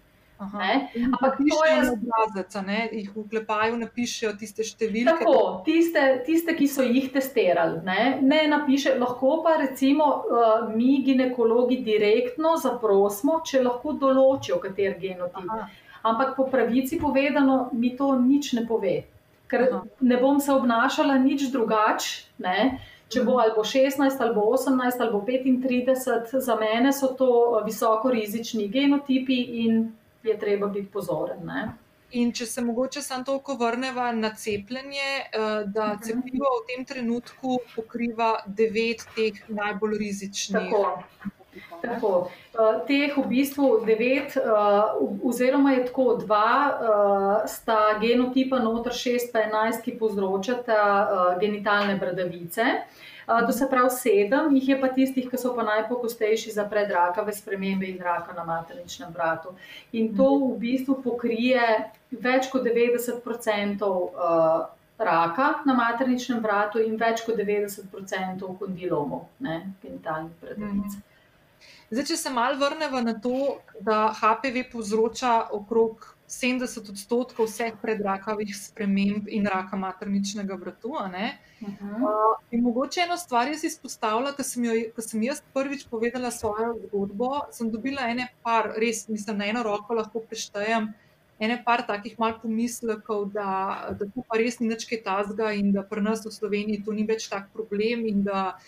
[1.13, 5.25] Ampak to je obrazec, ne jih uklepajo, napišejo tiste številke.
[5.25, 7.81] Tako, tiste, tiste, ki so jih testirali.
[7.87, 14.99] Ne, ne napiše, lahko pa recimo uh, mi, ginekologi, direktno zaprosimo, če lahko določijo, kater
[15.01, 15.51] genotip.
[15.51, 15.69] Aha.
[16.05, 18.99] Ampak po pravici povedano, mi to nič ne pove.
[19.49, 19.85] Ker Aha.
[20.01, 22.27] ne bom se obnašala nič drugače.
[23.13, 29.37] Če bo ali 16, ali 18, ali 35, za mene so to visoko rizični genotipi
[29.65, 29.93] in
[30.25, 31.45] je treba biti pozoren.
[31.47, 31.73] Ne?
[32.15, 36.03] In če se mogoče samo toliko vrnemo na cepljenje, eh, da mhm.
[36.03, 40.71] cepivo v tem trenutku pokriva devet teh najbolj rizičnih.
[40.71, 41.33] Tako.
[41.83, 42.11] Tako.
[42.55, 46.49] Uh, teh v bistvu devet, uh, oziroma je tako dva,
[47.47, 50.79] sta genotipa noter šest, pa enajst, ki povzročata
[51.41, 52.65] genitalne bradavice.
[53.27, 57.33] Uh, To se pravi, sedem jih je pa tistih, ki so pa najpogostejši za predrakave
[57.33, 59.55] spremembe in raka na materničnem vratu.
[59.93, 63.89] In to v bistvu pokrije več kot 90%
[64.99, 71.01] raka na materničnem vratu in več kot 90% kondilomov, ne, genitalnih predavic.
[71.91, 78.51] Zdaj, če se malo vrnemo na to, da HPV povzroča okrog 70 odstotkov vseh predrakavih
[78.57, 80.89] sprememb in raka materničnega vratu.
[80.89, 81.33] Uh -huh.
[81.61, 84.65] uh, in mogoče eno stvar jaz izpostavila, ko sem,
[84.99, 89.95] sem jaz prvič povedala svojo zgodbo, sem dobila ene par, res mislim, na eno roko
[89.95, 90.93] lahko preštejem.
[91.39, 93.49] Ene par takih malih pomislekov, da,
[93.99, 96.93] da tu pa res ni več kaj tazga, in da pri nas v Sloveniji to
[96.93, 98.59] ni več tak problem, in da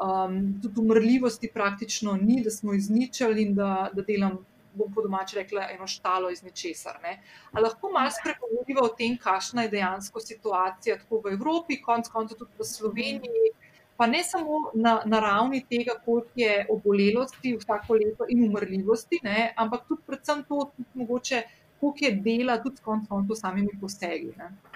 [0.00, 4.38] um, tudi umrljivosti praktično ni, da smo izničili in da, da delam
[4.74, 6.98] bom po domači rekla, eno štalo iz nečesar.
[7.02, 7.18] Ne.
[7.52, 12.58] Lahko malo spregovorimo o tem, kakšna je dejansko situacija tako v Evropi, konc koncev tudi
[12.58, 13.52] v Sloveniji.
[13.96, 19.52] Pa ne samo na, na ravni tega, koliko je obolelosti vsako leto in umrljivosti, ne,
[19.56, 21.42] ampak tudi predvsem to, tudi mogoče,
[21.80, 24.32] koliko je dela tudi koncem s samimi posegi.
[24.38, 24.71] Ne.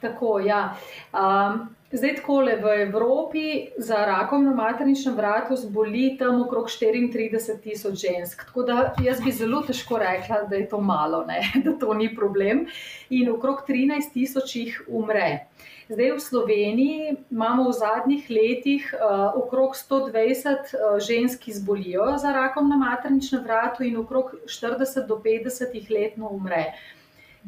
[0.00, 0.76] Tako, ja.
[1.12, 3.44] Um, zdaj, tako le v Evropi
[3.78, 8.44] za rakom na materničnem vratu zboli tam okrog 34 tisoč žensk.
[8.46, 11.40] Tako da jaz bi zelo težko rekla, da je to malo, ne?
[11.64, 12.66] da to ni problem.
[13.10, 15.48] In okrog 13 tisoč jih umre.
[15.88, 22.32] Zdaj v Sloveniji imamo v zadnjih letih uh, okrog 120 uh, žensk, ki zbolijo za
[22.32, 26.74] rakom na materničnem vratu, in okrog 40 do 50 jih letno umre.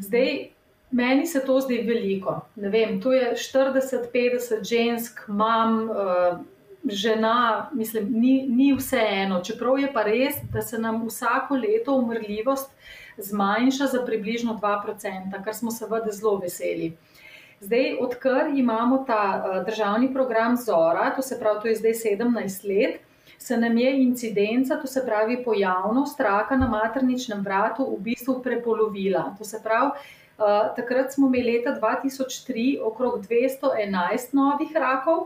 [0.01, 0.57] Zdaj,
[0.91, 2.41] Meni se to zdi veliko.
[2.57, 6.41] Vem, to je 40-50 žensk, mam, uh,
[6.85, 9.41] žena, mislim, ni, ni vse eno.
[9.45, 12.71] Čeprav je pa res, da se nam vsako leto umrljivost
[13.19, 16.97] zmanjša za približno 2%, kar smo seveda zelo veseli.
[17.61, 22.69] Zdaj, odkar imamo ta uh, državni program Zora, to se pravi, to je zdaj 17
[22.69, 23.01] let,
[23.39, 29.35] se nam je incidenca, to se pravi pojavnost raka na materničnem vratu, v bistvu prepolovila.
[29.39, 29.91] To se pravi,
[30.41, 35.19] Uh, takrat smo imeli leta 2003 okrog 211 novih rakov,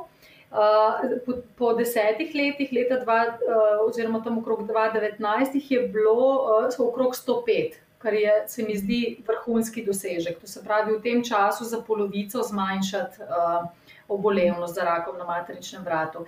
[0.51, 6.27] uh, po, po desetih letih, leta dva, uh, oziroma tam okrog 2019, jih je bilo
[6.67, 10.41] uh, okrog 105, kar je, se mi zdi, vrhunski dosežek.
[10.41, 13.23] To se pravi, v tem času za polovico zmanjšati.
[13.23, 13.71] Uh,
[14.09, 16.27] obolevnost za rakom na materničnem vratu.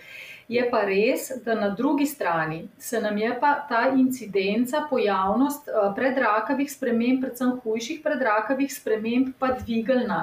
[0.49, 5.73] Je pa res, da na drugi strani se nam je pa ta incidenca, pojavnost eh,
[5.97, 10.21] predrakavih sprememb, predvsem hujših predrakavih sprememb, pa dvigalna.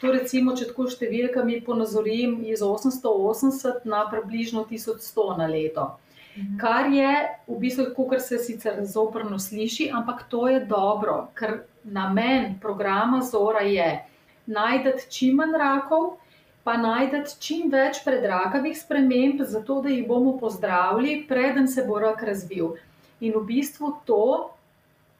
[0.00, 5.90] To recimo, če tako številkami ponazorim, iz 880 na približno 1100 na leto.
[6.36, 6.56] Mhm.
[6.58, 7.12] Kar je
[7.46, 13.62] v bistvu, kot se sicer zoprno sliši, ampak to je dobro, ker namen programa Zora
[13.62, 14.04] je
[14.46, 16.16] najti čim manj rakov,
[16.64, 22.22] pa najdete čim več predrakavih sprememb, zato da jih bomo pozdravili, preden se bo rak
[22.22, 22.74] razvil.
[23.20, 24.24] In v bistvu to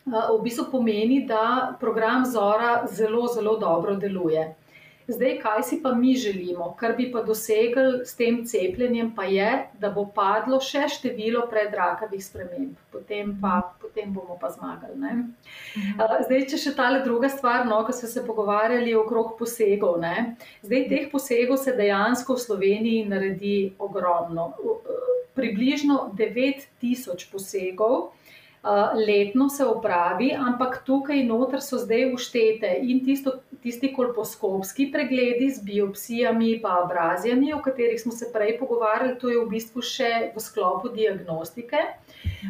[0.07, 4.55] v bistvu pomeni, da program Zora zelo, zelo dobro deluje.
[5.09, 9.51] Zdaj, kaj si pa mi želimo, kar bi pa dosegli s tem cepljenjem, pa je,
[9.79, 14.97] da bo padlo še število predrakavih sprememb, potem, pa, potem bomo pa zmagali.
[14.97, 15.13] Ne?
[15.77, 16.01] Mhm.
[16.25, 20.01] Zdaj, če še ta druga stvar, no, ko smo se pogovarjali okrog posegov.
[20.01, 20.37] Ne?
[20.65, 24.55] Zdaj, teh posegov se dejansko v Sloveniji naredi ogromno.
[25.37, 28.15] Približno 9000 posegov.
[28.65, 35.51] Uh, letno se opravi, ampak tukaj noter so zdaj uštete in tisto, tisti kolposkopski pregledi
[35.53, 40.09] z biopsijami, pa abrazijami, o katerih smo se prej pogovarjali, to je v bistvu še
[40.33, 41.83] v sklopu diagnostike.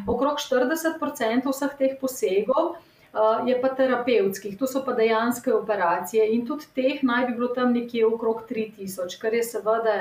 [0.07, 6.47] Okrog 40% vseh teh posegov uh, je pa terapevtskih, to so pa dejanske operacije in
[6.47, 9.97] tudi teh naj bi bilo tam nekje okrog 3000, kar je seveda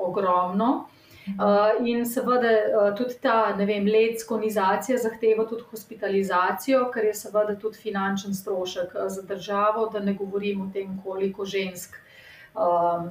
[0.00, 0.88] ogromno.
[1.26, 7.54] Uh, in seveda uh, tudi ta vem, let skonizacija zahteva tudi hospitalizacijo, kar je seveda
[7.60, 11.98] tudi finančen strošek uh, za državo, da ne govorim o tem, koliko žensk
[12.56, 13.10] um,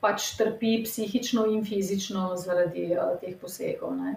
[0.00, 3.92] pač trpi psihično in fizično zaradi uh, teh posegov.
[3.96, 4.16] Ne.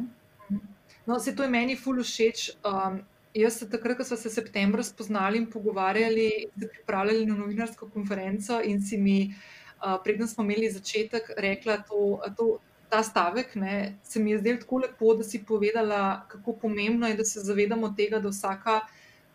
[1.05, 2.49] No, se to je meni ful všeč.
[2.63, 3.01] Um,
[3.37, 6.29] jaz se takrat, ko smo se septembra spoznali in pogovarjali,
[6.59, 12.21] se pripravljali na novinarsko konferenco in si mi, uh, preden smo imeli začetek, rekla to.
[12.39, 12.55] to
[12.89, 17.18] ta stavek, ne, se mi je zdel tako lepo, da si povedala, kako pomembno je,
[17.18, 18.80] da se zavedamo tega, da vsaka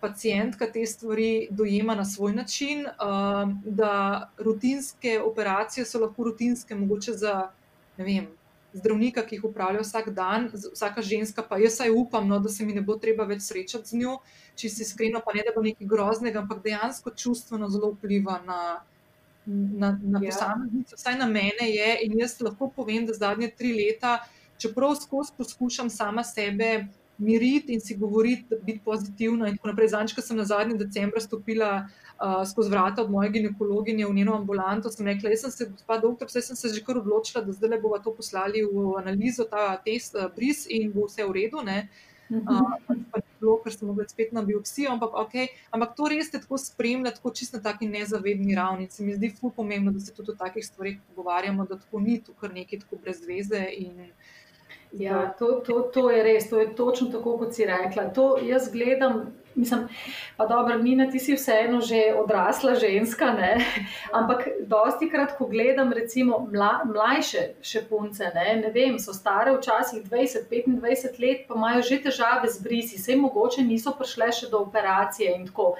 [0.00, 7.12] pacijentka te stvari dojema na svoj način, uh, da rutinske operacije so lahko rutinske, mogoče
[7.12, 7.50] za
[7.96, 8.26] vem,
[8.72, 12.64] zdravnika, ki jih upravlja vsak dan, vsaka ženska, pa jaz saj upam, no, da se
[12.64, 14.16] mi ne bo treba več srečati z njo,
[14.56, 18.58] če si iskreno, pa ne da bo nekaj groznega, ampak dejansko čustveno zelo vpliva na
[19.46, 20.30] na, na ja.
[20.30, 21.98] posameznico, vsaj na mene je.
[22.06, 24.18] In jaz lahko povem, da zadnje tri leta,
[24.58, 26.86] čeprav skozi poskušam sama sebe
[27.22, 29.48] miriti in si govoriti, biti pozitivna.
[29.48, 29.92] In tako naprej.
[29.94, 34.36] Zanč, ko sem na zadnji decembr stopila uh, skozi vrata od moje ginekologinje v njeno
[34.36, 37.52] ambulanto, sem rekla, jaz sem se, gospod doktor, vse sem se že kar odločila, da
[37.52, 41.36] zdaj le bomo to poslali v analizo, ta test, uh, bris in bo vse v
[41.38, 41.62] redu.
[41.66, 41.84] Ne?
[41.86, 46.58] uh, bilo, ker sem mogla spet na biopsijo, ampak, okay, ampak to res te tako
[46.60, 48.88] spremlja, tako čisto na taki nezavedni ravni.
[48.90, 52.20] Se mi zdi ful pomembno, da se tudi o takih stvarih pogovarjamo, da tako ni
[52.22, 53.66] tu kar nekaj tako brez veze.
[53.78, 54.12] In,
[54.92, 58.10] Ja, to, to, to je res, to je točno tako, kot si rekla.
[58.12, 59.86] To jaz gledam, mislim,
[60.36, 63.56] pa dobro, Nina, ti si vseeno že odrasla ženska, ne?
[64.12, 68.56] ampak dosti krat, ko gledam recimo mla, mlajše še punce, ne?
[68.60, 73.64] ne vem, so stare včasih 20-25 let, pa imajo že težave z brisi, vse mogoče
[73.64, 75.72] niso prišle še do operacije in tako.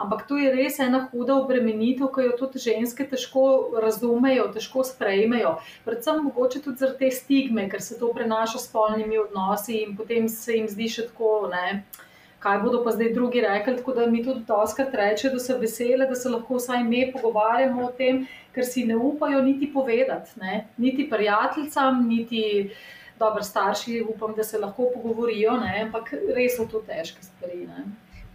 [0.00, 3.46] Ampak to je res ena huda obremenitev, ki jo tudi ženske težko
[3.84, 5.58] razumejo, težko sprejmejo.
[5.84, 10.28] Predvsem mogoče tudi zaradi te stigme, ker se to prenaša s polnimi odnosi in potem
[10.28, 11.34] se jim zdi še tako.
[11.52, 11.82] Ne,
[12.40, 13.76] kaj bodo pa zdaj drugi rekli.
[13.76, 17.86] Tako da mi tudi doskrat reče, da so vesele, da se lahko vsaj mi pogovarjamo
[17.86, 18.24] o tem,
[18.54, 20.66] ker si ne upajo niti povedati, ne?
[20.76, 22.70] niti prijateljicam, niti
[23.18, 25.82] dobri starši, upam, da se lahko pogovorijo, ne?
[25.86, 27.66] ampak res so to težke stvari.
[27.66, 27.84] Ne?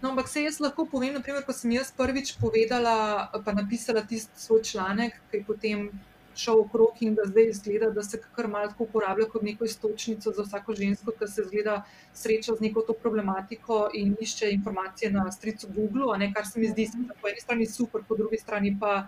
[0.01, 4.39] No, ampak se jaz lahko povem, naprimer, ko sem jaz prvič povedala, pa napisala tisti
[4.39, 5.87] svoj članek, ki je potem
[6.35, 10.31] šel okrog in da zdaj izgleda, da se kar malo tako uporablja kot neko istočnico
[10.35, 15.31] za vsako žensko, ki se zgleda sreča z neko to problematiko in išče informacije na
[15.31, 16.89] stricu Google, ne, kar se mi zdi
[17.21, 19.07] po eni strani super, po drugi strani pa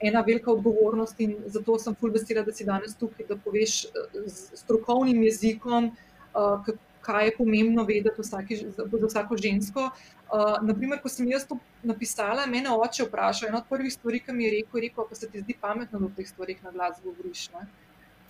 [0.00, 3.82] ena velika odgovornost in zato sem ful vesela, da si danes tukaj, da poveš
[4.26, 6.70] z strokovnim jezikom, uh,
[7.02, 9.90] kaj je pomembno vedeti vsaki, za vsako žensko.
[10.30, 13.48] Uh, naprimer, ko sem jaz to napisala, me je oče vprašal.
[13.48, 15.98] Ena od prvih stvari, ki mi je rekel, je rekel, pa se ti zdi pametno,
[15.98, 17.48] da o teh stvarih na glas govoriš.
[17.54, 17.66] Ne?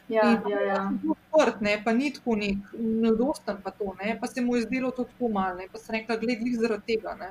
[0.08, 0.80] Ja, in, ja, ja.
[1.28, 4.90] Sport, ne, pa ni tako nek, nedosten pa to, ne, pa se mu je zdelo
[4.90, 7.28] to tako malo, pa se rekla, gledaj, zaradi tega, ne,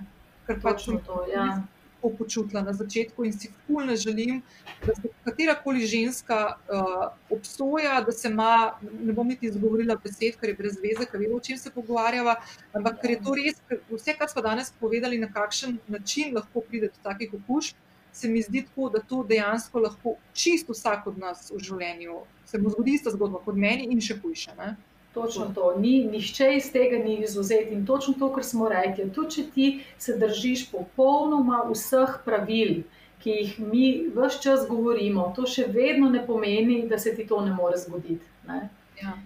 [0.47, 1.57] ker pač to, ja
[1.99, 4.41] tako počutila na začetku in si fulno želim,
[4.85, 10.49] da se katerakoli ženska uh, obsoja, da se ima, ne bom niti izgovorila besed, ker
[10.49, 12.39] je brez veze, ker vemo, o čem se pogovarjava,
[12.73, 13.61] ampak ker je to res,
[13.91, 17.75] vse, kar smo danes povedali, na kakšen način lahko pride do takih okužb,
[18.13, 22.57] se mi zdi tako, da to dejansko lahko čisto vsak od nas v življenju se
[22.57, 24.55] mu zgodi ista zgodba kot meni in še hujše.
[24.57, 24.73] Ne?
[25.13, 29.07] Točno to, ni, nišče iz tega ni izuzet in točno to, kar smo rekli.
[29.13, 32.83] Tudi če ti se držiš popolnoma vseh pravil,
[33.23, 37.41] ki jih mi vse čas govorimo, to še vedno ne pomeni, da se ti to
[37.41, 38.21] ne more zgoditi.
[38.47, 38.69] Ne?
[39.01, 39.17] Ja.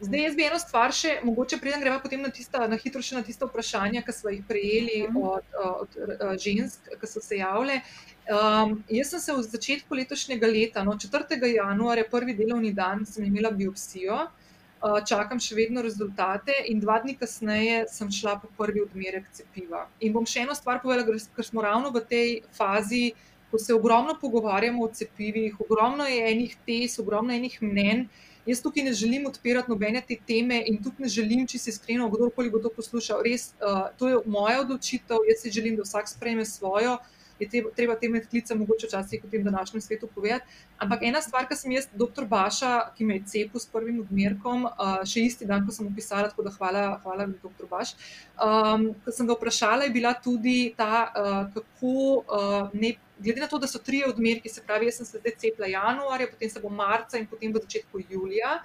[0.00, 3.16] Zdaj, jaz bi eno stvar še, mogoče preden gremo potem na, tista, na hitro še
[3.16, 5.22] na tiste vprašanja, ki smo jih prejeli mhm.
[5.34, 6.00] od, od,
[6.30, 7.80] od žensk, ki so se javile.
[8.26, 11.38] Um, jaz sem se v začetku letošnjega leta, no, 4.
[11.50, 14.26] januarja, prvi delovni dan, sem imela biopsijo.
[14.26, 14.45] Eh,
[14.80, 19.86] čakam še vedno rezultate, in dva dni kasneje sem šla po prvi odmerek cepiva.
[20.00, 23.14] In bom še eno stvar povedala, ker smo ravno v tej fazi,
[23.50, 28.06] ko se ogromno pogovarjamo o cepivih, ogromno je enih tes, ogromno je enih mnen.
[28.46, 32.06] Jaz tukaj ne želim odpirati nobene te teme in tudi ne želim, če se iskreno,
[32.10, 33.24] kdorkoli bo to poslušal.
[33.26, 36.98] Res, uh, to je moja odločitev, jaz si želim, da vsak sprejme svojo
[37.38, 40.44] je treba te medklice mogoče včasih v tem današnjem svetu povedati.
[40.78, 44.64] Ampak ena stvar, ki sem jaz, doktor Baša, ki me je cepil s prvim odmerkom,
[44.64, 47.94] uh, še isti dan, ko sem opisala, tako da hvala, hvala doktor Baš.
[48.36, 52.96] Um, ko sem ga vprašala, je bila tudi ta, uh, kako uh, ne.
[53.16, 56.26] Glede na to, da so tri odmerki, se pravi, jaz sem se zdaj cepila januarja,
[56.28, 58.58] potem se bo marca in potem v začetku julija.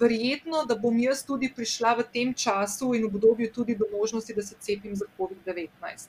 [0.00, 4.42] Verjetno, da bom jaz tudi prišla v tem času in obdobju tudi do možnosti, da
[4.42, 6.08] se cepim za COVID-19.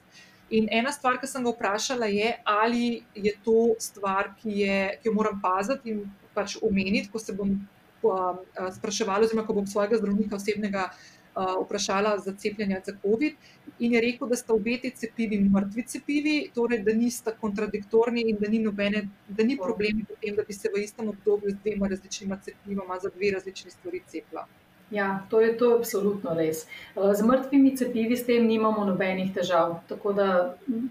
[0.52, 5.08] In ena stvar, ki sem ga vprašala, je, ali je to stvar, ki, je, ki
[5.08, 6.02] jo moram paziti in
[6.36, 8.36] pač omeniti, ko se bom uh,
[8.76, 13.48] spraševala, oziroma ko bom svojega zdravnika osebnega uh, vprašala za cepljenje za COVID.
[13.80, 18.52] In je rekel, da sta obeti cepivi mrtvi cepivi, torej da nista kontradiktorni in da
[18.52, 21.88] ni, nobene, da ni problemi v tem, da bi se v istem obdobju z dvema
[21.96, 24.46] različnima cepivama za dve različni stvari cepila.
[24.92, 26.66] Ja, to je, to je absolutno res.
[26.68, 30.28] Eh, z mrtvimi cepivi s tem nimamo nobenih težav, tako da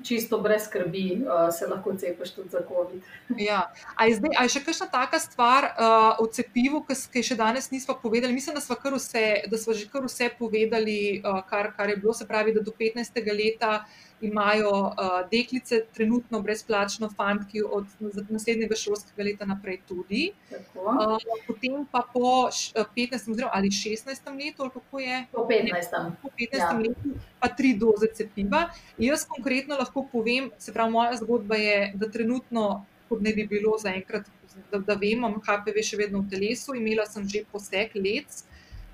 [0.05, 3.03] čisto brez skrbi eh, se lahko cepiš tudi za COVID.
[3.51, 3.61] Ja.
[3.97, 7.71] A je, zdaj, a je še kakšna taka stvar uh, o cepivu, ki še danes
[7.71, 8.35] nismo povedali?
[8.35, 12.15] Mislim, da smo, vse, da smo že kar vse povedali, uh, kar, kar je bilo,
[12.17, 13.21] se pravi, da do 15.
[13.33, 13.85] leta
[14.21, 14.95] imajo uh,
[15.31, 17.87] deklice trenutno brezplačno, fantki od
[18.29, 20.33] naslednjega šolskega leta naprej tudi.
[20.75, 21.17] Uh,
[21.47, 22.49] potem pa po
[22.97, 23.31] 15.
[23.31, 24.29] Oziroma, ali 16.
[24.45, 25.25] letu, ali kako je?
[25.33, 26.11] Po 15.
[26.23, 26.59] Po 15.
[26.59, 26.73] Ja.
[26.79, 28.69] letu pa tri doze cepiva.
[28.99, 33.79] Jaz konkretno lahko povem, se pravi, moja zgodba je, da trenutno, kot ne bi bilo
[33.79, 34.29] zaenkrat,
[34.71, 38.45] da, da vem, imam HPV še vedno v telesu, imela sem že poseg let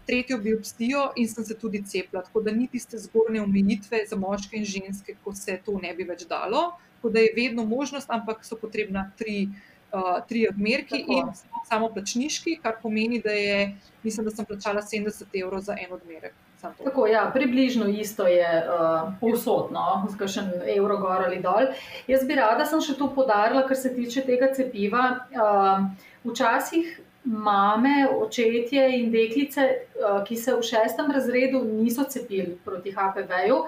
[0.07, 2.23] tretjo biopsijo in sem se tudi cepila.
[2.23, 6.05] Tako da ni tiste zgornje omejitve za moške in ženske, ko se to ne bi
[6.05, 6.73] več dalo.
[6.97, 9.49] Tako da je vedno možnost, ampak so potrebna tri,
[9.93, 11.13] uh, tri odmerki Tako.
[11.13, 15.93] in samo plačniški, kar pomeni, da je, mislim, da sem plačala 70 evrov za en
[15.93, 16.35] odmerek.
[16.63, 21.69] Tako, ja, približno isto je uh, povsodno, zgolj še evro gor ali dol.
[22.09, 25.05] Jaz bi rada sem še to podarila, kar se tiče tega cepiva.
[25.37, 32.91] Uh, včasih mame, očetje in deklice, eh, ki se v šestem razredu niso cepili proti
[32.91, 33.65] HPV-ju,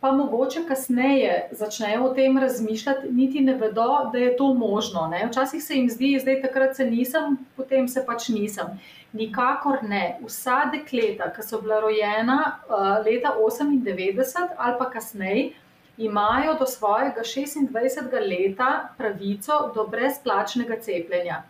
[0.00, 5.06] pa mogoče kasneje začnejo o tem razmišljati, niti ne vedo, da je to možno.
[5.06, 5.26] Ne?
[5.26, 8.78] Včasih se jim zdi, da takrat se nisem, potem se pač nisem.
[9.12, 10.18] Nikakor ne.
[10.22, 15.50] Vsa dekleta, ki so bila rojena uh, leta 98 ali pa kasneje,
[15.96, 18.12] imajo do svojega 26.
[18.28, 21.42] leta pravico do brezplačnega cepljenja.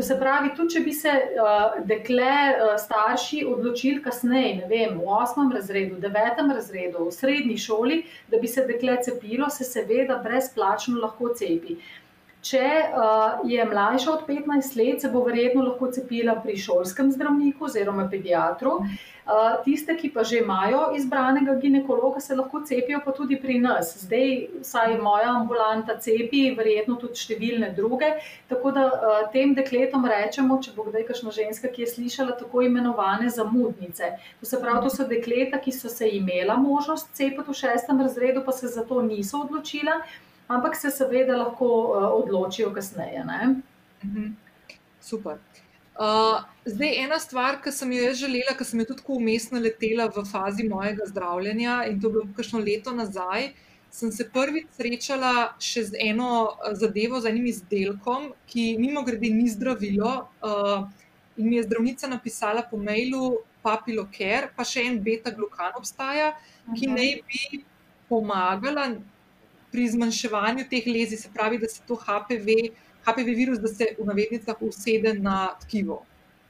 [0.00, 4.94] To se pravi, tudi če bi se uh, dekle uh, starši odločili kasneje, ne vem,
[4.96, 7.98] v osmem razredu, devetem razredu, v srednji šoli,
[8.32, 11.76] da bi se dekle cepilo, se seveda brezplačno lahko cepi.
[12.40, 17.68] Če uh, je mlajša od 15 let, se bo verjetno lahko cepila pri šolskem zdravniku
[17.68, 18.78] oziroma pediatru.
[18.80, 19.10] Uh,
[19.64, 23.92] tiste, ki pa že imajo izbranega ginekologa, se lahko cepijo pa tudi pri nas.
[24.04, 24.30] Zdaj,
[24.60, 28.14] vsaj moja ambulanta cepi, verjetno tudi številne druge.
[28.48, 32.64] Tako da uh, tem dekletom rečemo, če bo kdaj kakšna ženska, ki je slišala tako
[32.66, 34.14] imenovane zamudnice.
[34.40, 38.42] To se pravi, to so dekleta, ki so se imela možnost cepiti v šestem razredu,
[38.46, 40.00] pa se za to niso odločila
[40.50, 43.24] ampak se seveda lahko uh, odločijo kasneje.
[44.04, 44.32] Mhm.
[45.00, 45.38] Super.
[45.98, 50.24] Uh, zdaj, ena stvar, ki sem jo želela, ki sem jo tudi umestno letela v
[50.28, 53.50] fazi mojega zdravljenja, in to je bilo kakšno leto nazaj,
[53.90, 59.32] sem se prvič srečala še z eno eh, zadevo, z enim izdelkom, ki mimo grede
[59.34, 60.14] ni zdravilo.
[60.40, 60.88] Uh,
[61.36, 66.32] in mi je zdravnica napisala po mailu, papilo ker, pa še en beta-glukan obstaja,
[66.76, 66.96] ki uh -huh.
[66.96, 67.64] naj bi
[68.08, 68.86] pomagala
[69.70, 72.72] pri zmanjševanju teh lezi, se pravi, da se to HPV,
[73.10, 76.02] HPV virus, da se v navednicah usede na tkivo.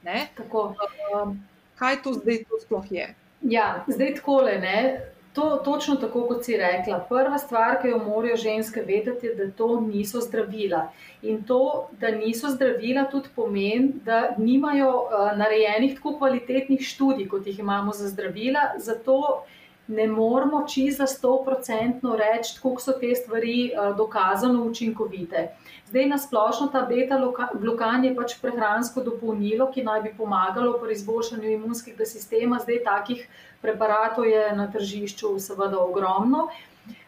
[0.04, 1.40] Um,
[1.76, 3.14] kaj to zdaj to sploh je?
[3.42, 4.58] Ja, zdaj takole.
[4.58, 5.00] Ne?
[5.32, 6.98] To, točno tako, kot si rekla.
[7.08, 10.88] Prva stvar, ki jo morajo ženske vedeti, je, da to niso zdravila.
[11.22, 17.46] In to, da niso zdravila, tudi pomeni, da nimajo uh, narejenih tako kvalitetnih študij, kot
[17.46, 18.72] jih imamo za zdravila.
[18.78, 19.44] Zato
[19.90, 25.48] ne moremo čisto za 100% reči, kako so te stvari uh, dokazano učinkovite.
[25.90, 31.50] Zdaj, na splošno, ta beta-blokan je pač prehransko dopolnilo, ki naj bi pomagalo pri izboljšanju
[31.50, 32.60] imunskega sistema.
[32.62, 33.24] Zdaj, takih
[33.62, 36.46] preparatov je na tržišču, seveda, ogromno.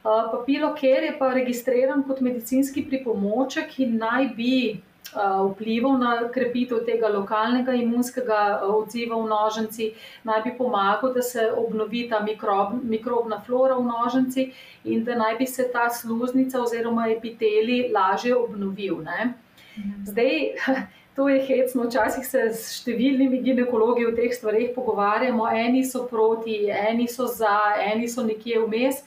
[0.02, 4.56] Uh, Papilo, ker je pa registriran kot medicinski pripomoček, ki naj bi
[5.12, 9.90] vplival na krepitev tega lokalnega imunskega odziva v noženci,
[10.24, 14.46] naj bi pomagal, da se obnovi ta mikrob, mikrobna flora v noženci
[14.84, 19.02] in da naj bi se ta sluznica oziroma epiteli lažje obnovil.
[19.02, 19.34] Ne?
[19.76, 20.04] Mhm.
[20.04, 20.30] Zdaj,
[21.16, 26.70] to je hecno, včasih se s številnimi ginekologi o teh stvarih pogovarjamo, eni so proti,
[26.72, 29.04] eni so za, eni so nekje vmes.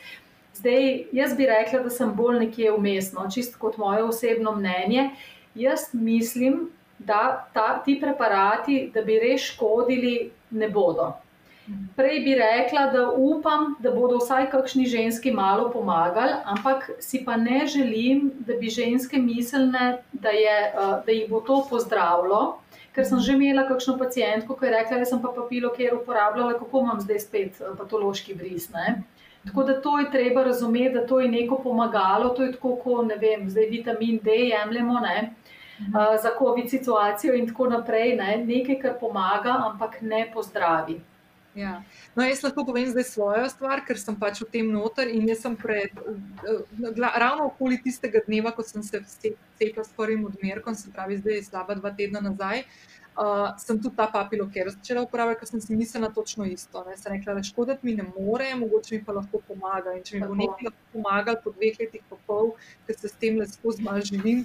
[0.55, 5.09] Zdaj, jaz bi rekla, da sem bolj nekje vmesno, čisto kot moje osebno mnenje.
[5.55, 6.69] Jaz mislim,
[6.99, 11.13] da ta, ti preparati, da bi res škodili, ne bodo.
[11.95, 17.37] Prej bi rekla, da upam, da bodo vsaj kakšni ženski malo pomagali, ampak si pa
[17.37, 22.59] ne želim, da bi ženske mislile, da, je, eh, da jih bo to pozdravilo.
[22.93, 25.95] Ker sem že imela kakšno pacijentko, ki je rekla, da sem pa papilo, ki je
[25.95, 28.69] uporabljala, kako imam zdaj spet eh, patološki bris.
[28.69, 29.01] Ne?
[29.45, 33.07] Tako da to je treba razumeti, da to je neko pomagalo, to je tako, kot
[33.07, 34.99] ne vem, zdaj vitamin D jemljemo.
[34.99, 35.33] Ne?
[35.79, 38.15] Uh, za COVID situacijo in tako naprej.
[38.15, 38.37] Ne?
[38.45, 40.99] Nekaj, kar pomaga, ampak ne pozdravi.
[41.55, 41.83] Ja.
[42.15, 45.45] No, jaz lahko povem zdaj svojo stvar, ker sem pač v tem noter in jaz
[45.45, 45.93] sem pred,
[46.99, 51.77] ravno okoli tistega dneva, ko sem se cepila s prvim odmerkom, se pravi zdaj slaba
[51.79, 52.65] dva tedna nazaj,
[53.15, 56.83] uh, sem tudi ta papilo, ker začela uporabljati, ker sem si mislila točno isto.
[56.89, 56.97] Ne.
[56.99, 59.95] Sem rekla, da škoditi mi ne more, mogoče mi pa lahko pomaga.
[59.95, 62.51] In če mi bo nekaj lahko pomagal po dveh letih pa pol,
[62.83, 64.43] ker se s tem le skozi malo živim,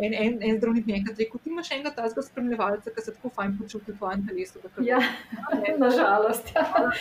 [0.00, 3.14] en, en, en zdravnik mi je enkrat rekel: Ti imaš enega tazga spremljevalca, ki se
[3.14, 4.62] tako fajn počuti v tvojem telesu.
[4.84, 5.00] Ja,
[5.84, 6.52] nažalost.
[6.54, 6.92] Ja.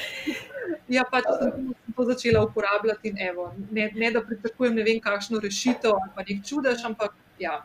[0.99, 5.39] ja, pač sem to začela uporabljati in evo, ne, ne da pričakujem ne vem kakšno
[5.43, 7.63] rešitev ali pa nek čudež, ampak ja.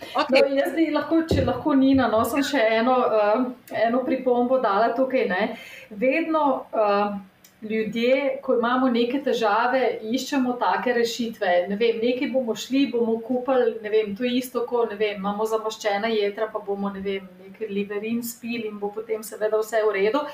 [0.00, 0.40] Okay.
[0.40, 3.42] No, jaz bi lahko, če lahko Nina, no, sem še eno, uh,
[3.76, 5.26] eno pripombo dala tukaj.
[5.28, 5.42] Ne.
[5.90, 7.18] Vedno uh,
[7.62, 11.50] ljudje, ko imamo neke težave, iščemo take rešitve.
[11.68, 16.08] Ne vem, nekaj bomo šli, bomo kupili, ne vem, to je isto, kot imamo zamaščena
[16.14, 20.24] jedra, pa bomo ne vem, nekaj liberin spili in bo potem seveda vse v redu.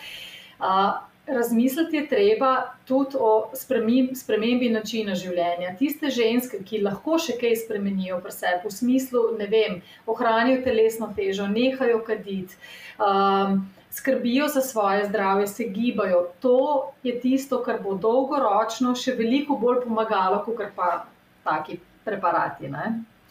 [0.57, 0.97] Uh,
[1.27, 2.53] razmisliti je treba
[2.87, 5.75] tudi o spremembi načina življenja.
[5.79, 11.11] Tiste ženske, ki lahko še kaj spremenijo pri sebi, v smislu, ne vem, ohranijo telesno
[11.17, 12.55] težo, nehajo kaditi.
[13.03, 13.65] Um,
[13.97, 16.29] skrbijo za svoje zdravje, se gibajo.
[16.41, 21.07] To je tisto, kar bo dolgoročno še veliko bolj pomagalo, kot pa
[21.45, 22.71] taki preparati.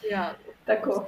[0.10, 0.34] Ja,
[0.66, 1.06] tako.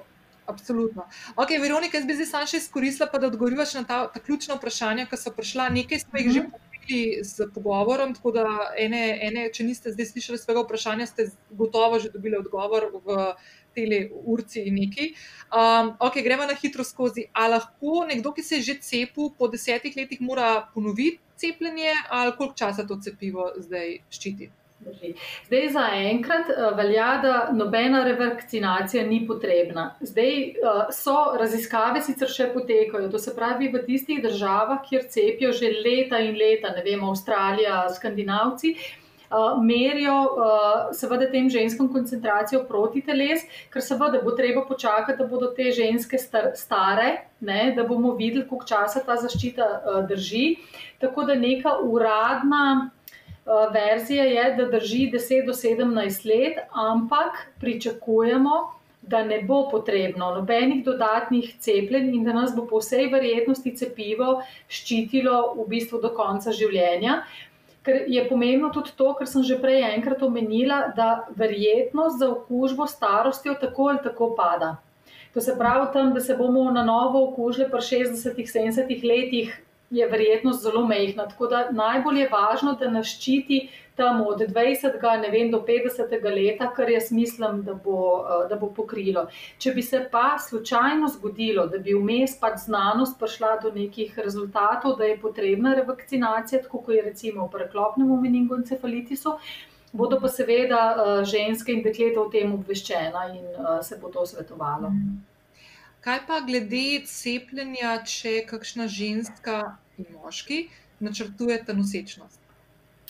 [0.47, 1.03] Absolutno.
[1.35, 5.09] Ok, Veronika, jaz bi zdaj samo še izkoristila, da odgovoriš na ta, ta ključna vprašanja,
[5.11, 5.67] ki so prišla.
[5.75, 6.35] Nekaj smo jih uh -huh.
[6.35, 6.51] že mhm.
[6.51, 8.45] povedali z pogovorom, tako da,
[8.77, 13.33] ene, ene, če niste zdaj slišali svojega vprašanja, ste gotovo že dobili odgovor v
[13.77, 15.11] tele urci in neki.
[15.53, 17.29] Um, ok, gremo na hitro skozi.
[17.33, 22.33] Ali lahko nekdo, ki se je že cepil, po desetih letih mora ponoviti cepljenje, ali
[22.37, 24.49] koliko časa to cepivo zdaj ščiti?
[25.47, 29.95] Zdaj, za enkrat uh, velja, da nobena revakcinacija ni potrebna.
[30.01, 35.51] Zdaj uh, so raziskave sicer še potekajo, to se pravi v tistih državah, kjer cepijo
[35.51, 38.75] že leta in leta, ne vem, Avstralija, Skandinavci.
[39.27, 43.43] Uh, merijo uh, seveda tem ženskim koncentracijo proti teles,
[43.73, 47.09] ker seveda bo treba počakati, da bodo te ženske star, stare,
[47.39, 50.45] ne, da bomo videli, koliko časa ta zaščita uh, drži.
[51.03, 52.91] Tako da neka uradna
[53.71, 58.77] verzija je, da drži 10 do 17 let, ampak pričakujemo,
[59.07, 64.41] da ne bo potrebno nobenih dodatnih cepljenj in da nas bo po vsej verjetnosti cepivo
[64.67, 67.21] ščitilo v bistvu do konca življenja.
[67.87, 72.87] Ker je pomembno tudi to, kar sem že prej enkrat omenila, da verjetnost za okužbo
[72.87, 74.75] starostjo tako ali tako pada.
[75.33, 79.55] To se pravi, tam, da se bomo na novo okužili pri 60-70 letih,
[79.89, 81.27] je verjetnost zelo mehna.
[81.27, 85.21] Tako da najbolj je važno, da nas ščiti tam od 20.
[85.21, 86.13] Ne vem, do 50.
[86.23, 89.27] leta, kar jaz mislim, da bo, eh, da bo pokrilo.
[89.57, 94.97] Če bi se pa slučajno zgodilo, da bi vmes pač znanost prišla do nekih rezultatov,
[94.97, 99.37] da je potrebna revakcinacija, tako kot je recimo v preklopnem meningoencefalitisu.
[99.93, 104.25] Bodo pa seveda uh, ženske in dekleta o tem obveščena in uh, se bo to
[104.25, 104.91] svetovalo.
[104.93, 105.15] Mm.
[106.03, 109.61] Kaj pa glede cepljenja, če kakšna ženska
[109.97, 110.67] in moški
[110.99, 112.46] načrtujete nosečnost?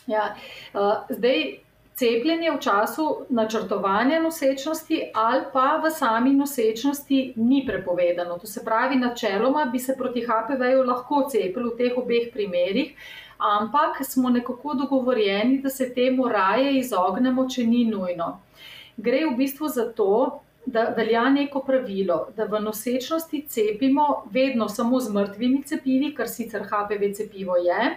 [0.07, 0.35] Ja,
[0.73, 1.59] uh, zdaj,
[1.97, 8.38] cepljenje v času načrtovanja nosečnosti ali pa v sami nosečnosti ni prepovedano.
[8.38, 12.93] To se pravi, načeloma bi se proti HPV-ju lahko cepili v teh obeh primerih,
[13.38, 18.39] ampak smo nekako dogovorjeni, da se temu raje izognemo, če ni nujno.
[18.97, 24.99] Gre v bistvu za to, da velja neko pravilo, da v nosečnosti cepimo vedno samo
[24.99, 27.93] z mrtvimi cepivi, kar sicer HPV cepivo je,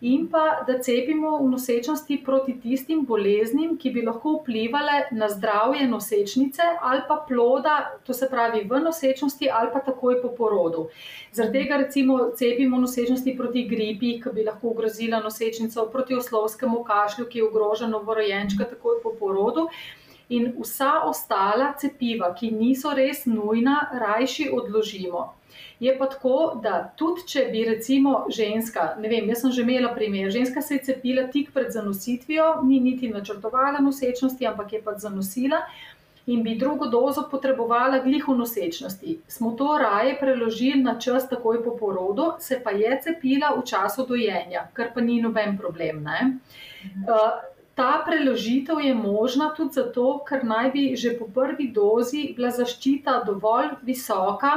[0.00, 5.88] in pa da cepimo v nosečnosti proti tistim boleznim, ki bi lahko vplivali na zdravje
[5.88, 7.76] nosečnice ali pa ploda,
[8.06, 10.88] to se pravi v nosečnosti ali pa takoj po porodu.
[11.32, 16.84] Zaradi tega recimo cepimo v nosečnosti proti gripi, ki bi lahko ogrozila nosečnico, proti oslovskemu
[16.84, 19.68] kašlju, ki ogroža novorojenčka takoj po porodu
[20.28, 25.32] in vsa ostala cepiva, ki niso res nujna, rajši odložimo.
[25.80, 29.90] Je pa tako, da tudi če bi recimo ženska, ne vem, jaz sem že imela
[29.94, 34.94] primer, ženska se je cepila tik pred zanositvijo, ni niti načrtovala nosečnosti, ampak je pa
[34.98, 35.64] zanosila
[36.26, 39.18] in bi drugo dozo potrebovala glih v nosečnosti.
[39.28, 44.06] Smo to raje preložili na čas takoj po porodu, se pa je cepila v času
[44.08, 46.00] dojenja, kar pa ni noben problem.
[46.00, 47.04] Mhm.
[47.04, 52.50] Uh, Ta preložitev je možna tudi zato, ker naj bi že po prvi dozi bila
[52.54, 54.52] zaščita dovolj visoka,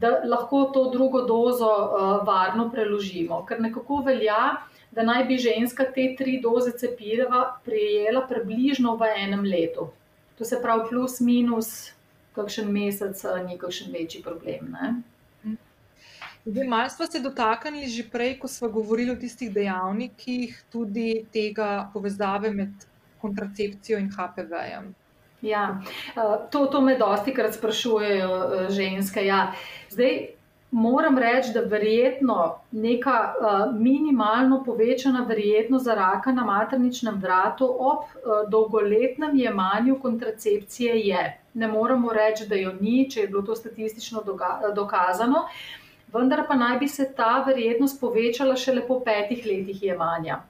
[0.00, 3.44] da lahko to drugo dozo uh, varno preložimo.
[3.48, 4.60] Ker nekako velja,
[4.90, 9.88] da naj bi ženska te tri doze cepiva prijela približno v enem letu.
[10.38, 11.92] To se pravi, plus minus,
[12.36, 14.72] kakšen mesec, ni kakšen večji problem.
[14.72, 14.94] Ne?
[16.44, 22.50] Malo smo se dotaknili že prej, ko smo govorili o tistih dejavnikih, tudi tega povezave
[22.50, 22.72] med
[23.20, 24.94] kontracepcijo in HPV-jem.
[25.42, 25.80] Ja,
[26.16, 29.24] eh, to, to me dosti krat sprašujejo eh, ženske.
[29.26, 29.52] Ja.
[29.90, 30.26] Zdaj,
[30.70, 37.98] moram reči, da verjetno neka uh, minimalno povečana verjetnost za raka na materničnem vratu ob
[37.98, 41.40] uh, dolgoletnem jemanju kontracepcije je.
[41.54, 44.22] Ne moramo reči, da jo ni, če je bilo to statistično
[44.74, 45.48] dokazano.
[46.12, 50.40] Vendar pa naj bi se ta verjetnost povečala šele po petih letih jemanja.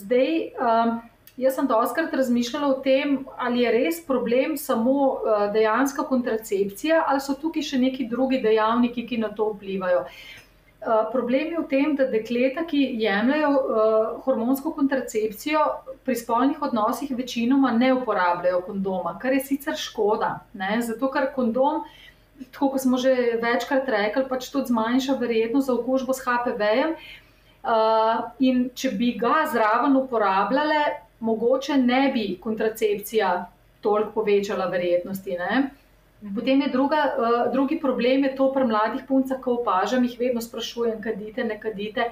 [0.00, 0.96] Zdaj, um,
[1.36, 7.22] jaz sem doskrat razmišljala o tem, ali je res problem samo uh, dejanska kontracepcija, ali
[7.22, 10.04] so tukaj še neki drugi dejavniki, ki na to vplivajo.
[10.80, 15.64] Uh, problem je v tem, da dekleta, ki jemljajo uh, hormonsko kontracepcijo,
[16.04, 20.78] pri spolnih odnosih večinoma ne uporabljajo kondoma, kar je sicer škoda, ne?
[20.82, 21.98] zato ker kondom uh,
[22.52, 26.96] tako kot smo že večkrat rekli, pač tudi zmanjša verjetnost za okužbo s HPV-jem.
[27.60, 30.78] Uh, in če bi ga zraven uporabljale,
[31.20, 33.32] mogoče ne bi kontracepcija
[33.84, 35.36] toliko povečala verjetnosti.
[35.36, 35.66] Ne?
[36.36, 40.40] Potem je druga, uh, drugi problem, je to pri mladih puncah, ko opažam, jih vedno
[40.40, 42.08] sprašujem, kadite, ne kadite.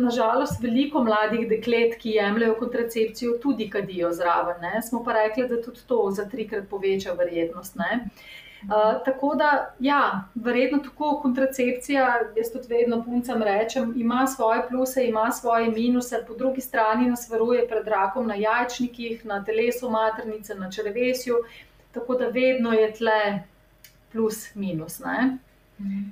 [0.00, 4.60] Nažalost, veliko mladih deklet, ki jemljajo kontracepcijo, tudi kadijo zraven.
[4.60, 4.84] Ne?
[4.84, 7.76] Smo pa rekli, da tudi to za trikrat poveča verjetnost.
[7.80, 8.00] Ne?
[8.04, 8.43] Uh,
[9.04, 15.32] tako da, ja, verjetno tako kontracepcija, jaz tudi vedno puncem rečem, ima svoje pluse, ima
[15.32, 20.70] svoje minuse, po drugi strani nas varuje pred rakom na jajčnikih, na telesu maternice, na
[20.70, 21.34] črevesju,
[21.92, 23.42] tako da vedno je tle
[24.12, 25.00] plus minus.
[25.80, 26.02] Mhm.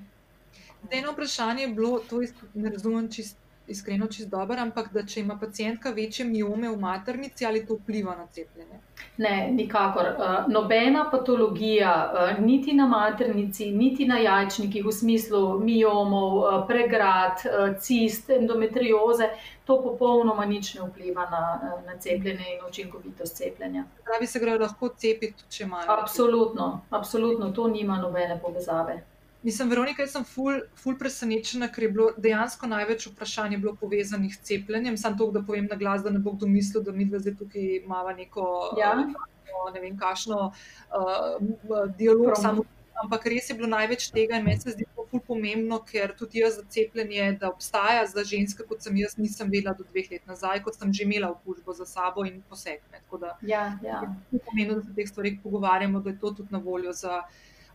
[0.91, 2.21] Eno vprašanje je bilo, to
[2.55, 3.42] ne razumem čist
[3.73, 8.17] iskreno čist dober, ampak da če ima pacijentka večje miome v maternici, ali to vpliva
[8.17, 8.81] na cepljenje?
[9.19, 10.07] Ne, nikakor.
[10.19, 17.45] Uh, nobena patologija, uh, niti na maternici, niti na jajčnikih, v smislu miomov, uh, pregrad,
[17.81, 19.29] cist, endometrioze,
[19.65, 21.43] to popolnoma nič ne vpliva na,
[21.87, 23.85] na cepljenje in učinkovitost cepljenja.
[24.05, 25.89] Pravi se gre lahko cepiti, če imajo.
[26.01, 29.03] Absolutno, absolutno, to nima nobene povezave.
[29.43, 34.45] Mislim, Veronika, jaz sem ful, ful presenečena, ker je bilo dejansko največ vprašanj povezanih s
[34.47, 34.97] cepljenjem.
[34.97, 37.81] Sam to, da povem na glas, da ne bo kdo mislil, da mi zdaj tukaj
[37.83, 38.45] imamo neko
[38.79, 38.93] ja.
[38.95, 42.39] uh, ne vem, kašno uh, dialog.
[42.39, 42.65] Samo,
[43.03, 46.39] ampak res je bilo največ tega in meni se zdi to ful pomembno, ker tudi
[46.39, 50.29] jaz za cepljenje, da obstaja za ženske, kot sem jaz, nisem vedela do dveh let
[50.31, 53.03] nazaj, kot sem že imela okužbo za sabo in posekne.
[53.03, 54.05] Tako da ja, ja.
[54.31, 57.25] je pomembno, da se o teh stvarih pogovarjamo, da je to tudi na voljo za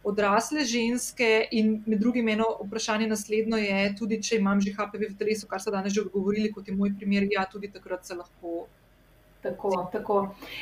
[0.03, 5.17] odrasle ženske, in med drugim eno vprašanje naslednjo je, tudi če imam že HPV v
[5.19, 8.67] telesu, kar so danes že odgovorili, kot je moj primer, ja, tudi takrat se lahko.
[9.41, 10.15] Tako, tako.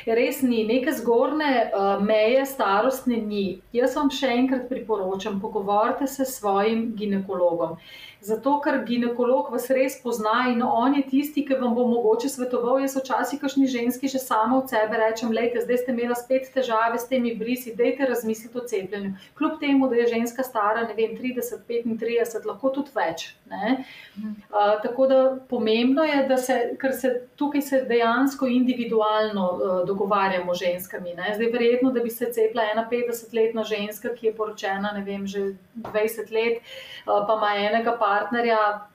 [0.06, 3.44] Res ni, neke zgornje uh, meje starostne ni.
[3.74, 7.78] Jaz vam še enkrat priporočam, pogovorite se s svojim ginekologom.
[8.26, 12.80] Zato, ker ginekolog vas res pozna in on je tisti, ki vam bo mogoče svetoval.
[12.82, 16.98] Jaz včasih, kašni ženski, že samo od sebe rečem: Lejte, zdaj ste imeli spet težave
[16.98, 19.12] s temi brisi, dejte razmisliti o cepljenju.
[19.38, 23.28] Kljub temu, da je ženska stara, ne vem, 30, 35, lahko tudi več.
[23.46, 30.54] Uh, tako da pomembno je, da se, ker se tukaj se dejansko individualno uh, dogovarjamo
[30.54, 31.14] z ženskami.
[31.14, 31.36] Ne?
[31.38, 35.52] Zdaj, verjetno, da bi se cepila ena 50-letna ženska, ki je poročena, ne vem, že
[35.78, 36.58] 20 let,
[37.06, 38.88] uh, pa ima enega pa partnerja,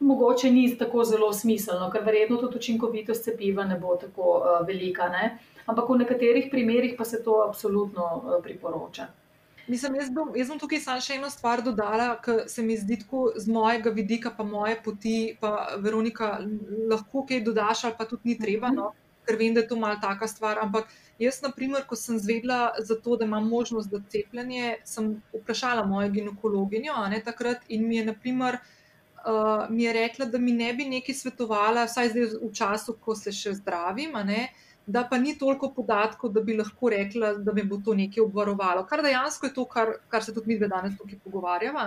[0.00, 5.08] mogoče ni tako zelo smiselno, ker verjetno tudi učinkovitost cepiva ne bo tako uh, velika.
[5.08, 5.38] Ne?
[5.66, 9.08] Ampak v nekaterih primerjih pa se to absolutno uh, priporoča.
[9.66, 12.98] Mislim, jaz, bom, jaz bom tukaj samo še eno stvar dodala, ker se mi zdi
[13.04, 16.32] tako z mojega vidika, pa moje poti, pa Veronika,
[16.90, 18.90] lahko kaj dodaš, ali pa tudi ni treba, no?
[19.22, 20.58] ker vem, da je to mal taka stvar.
[20.58, 20.90] Ampak
[21.22, 25.84] jaz, na primer, ko sem zvedla za to, da imam možnost za cepljenje, sem vprašala
[25.86, 28.58] mojo ginekologinjo ne, takrat in mi je, na primer,
[29.22, 33.16] uh, mi je rekla, da mi ne bi nekaj svetovala, vsaj zdaj v času, ko
[33.18, 34.18] se še zdravim.
[34.26, 34.50] Ne,
[34.86, 38.82] Da pa ni toliko podatkov, da bi lahko rekla, da me bo to nekaj obvarovalo.
[38.90, 41.84] Kar dejansko je to, kar, kar se tudi mi danes tukaj pogovarjamo.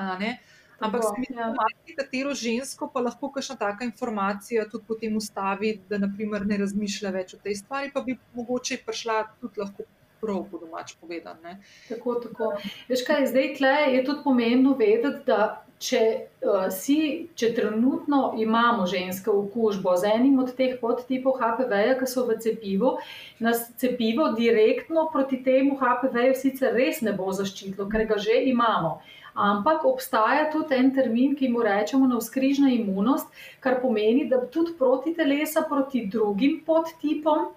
[0.80, 5.80] Ampak se mi zdi, da marsikatero žensko pa lahko kakšna taka informacija tudi potem ustavi,
[5.90, 9.88] da naprimer ne razmišlja več o tej stvari, pa bi mogoče prišla tudi lahko.
[10.16, 11.52] Prav, po domač povedano.
[11.90, 12.48] Tako, tako.
[12.88, 16.02] Veš kaj, zdaj tle je tudi pomembno vedeti, da če,
[16.46, 16.98] uh, si,
[17.36, 22.96] če trenutno imamo ženske okužbo z enim od teh podtipov HPV-ja, ki so v cepivu,
[23.44, 28.98] nas cepivo direktno proti temu HPV-ju sicer res ne bo zaščitilo, ker ga že imamo
[29.36, 33.28] ampak obstaja tudi en termin, ki mu rečemo navskrižna imunost,
[33.60, 37.52] kar pomeni, da tudi proti telesa, proti drugim podtipom,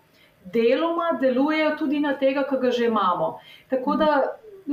[0.52, 3.38] deloma delujejo tudi na tega, ki ga že imamo.
[3.70, 4.10] Tako da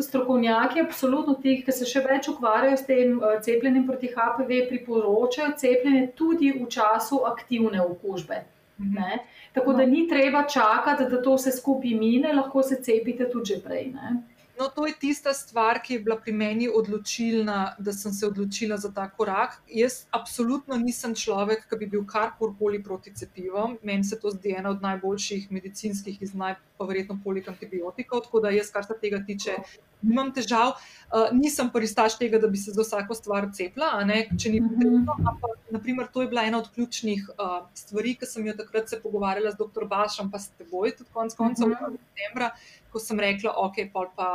[0.02, 5.56] strokovnjaki, absolutno ti, ki se še več ukvarjajo s tem eh, cepljenjem proti HPV, priporočajo
[5.62, 8.42] cepljenje tudi v času aktivne okužbe.
[8.78, 9.22] Ne?
[9.56, 13.62] Tako da ni treba čakati, da to vse skupaj mine, lahko se cepite tudi že
[13.64, 13.94] prej.
[13.94, 14.18] Ne?
[14.60, 18.78] No, to je tista stvar, ki je bila pri meni odločilna, da sem se odločila
[18.78, 19.58] za ta korak.
[19.68, 23.78] Jaz absolutno nisem človek, ki bi bil karkoli proti cepivom.
[23.84, 28.24] Meni se to zdi ena od najboljših medicinskih, ki znajo pa verjetno polik antibiotikov.
[28.28, 29.58] Tako da jaz, kar se tega tiče,
[30.02, 30.76] nimam težav.
[31.12, 33.92] Uh, nisem pristaš tega, da bi se za vsako stvar cepila,
[34.40, 35.18] če ni potrebno.
[35.20, 39.02] Ampak, naprimer, to je bila ena od ključnih uh, stvari, ki sem jo takrat se
[39.04, 39.88] pogovarjala z dr.
[39.90, 41.98] Bašom, pa s teboj, tudi konec koncev, uh -huh.
[42.00, 42.52] septembra
[42.96, 44.30] ko sem rekla, ok, pa